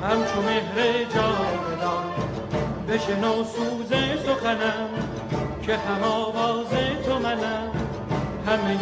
همچو 0.04 0.42
مهر 0.42 1.04
جاودان. 1.04 2.04
بشنو 2.90 3.44
سوز 3.44 3.92
سخنم 4.26 4.90
که 5.62 5.74
هم 5.74 6.04
آواز 6.04 6.68
تو 7.06 7.20
منم. 7.20 7.72
همه 8.48 8.78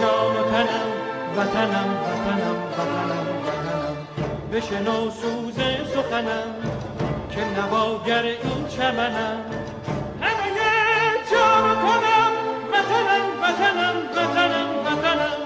جان 0.00 0.36
و 0.36 0.50
تنم 0.50 0.90
وطنم 1.36 1.90
وطنم 2.06 2.56
وطنم 2.78 3.26
وطنم. 3.46 3.96
بشنو 4.52 5.10
سوز 5.10 5.54
سخنم 5.94 6.54
که 7.30 7.44
نواگر 7.60 8.22
این 8.22 8.66
چمنم. 8.68 9.38
وطنم 13.52 13.96
وطنم 14.16 14.68
وطنم. 14.86 15.40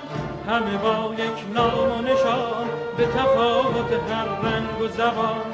همه 0.49 0.77
با 0.79 1.15
یک 1.15 1.39
نام 1.55 1.99
و 1.99 2.03
نشان 2.03 2.67
به 2.97 3.07
تفاوت 3.07 3.93
هر 4.11 4.49
رنگ 4.49 4.81
و 4.81 4.89
زبان. 4.89 5.47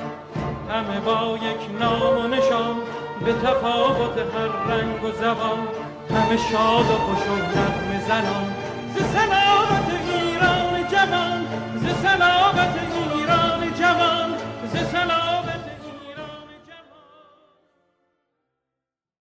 همه 0.70 1.00
با 1.00 1.36
یک 1.36 1.80
نام 1.80 2.24
و 2.24 2.28
نشان 2.28 2.76
به 3.24 3.32
تفاوت 3.32 4.18
هر 4.18 4.74
رنگ 4.74 5.04
و 5.04 5.12
زبان. 5.12 5.68
همه 6.10 6.36
شاد 6.36 6.90
و 6.90 6.98
خوش 7.04 7.26
و 7.28 7.36
نغمه 7.36 8.04
زنان. 8.08 8.54
ز 8.94 8.98
سلامت 9.14 9.88
ایران 10.08 10.88
جوان 10.88 11.46
ز 11.76 12.02
سلامت 12.02 12.74
ایران 12.82 13.11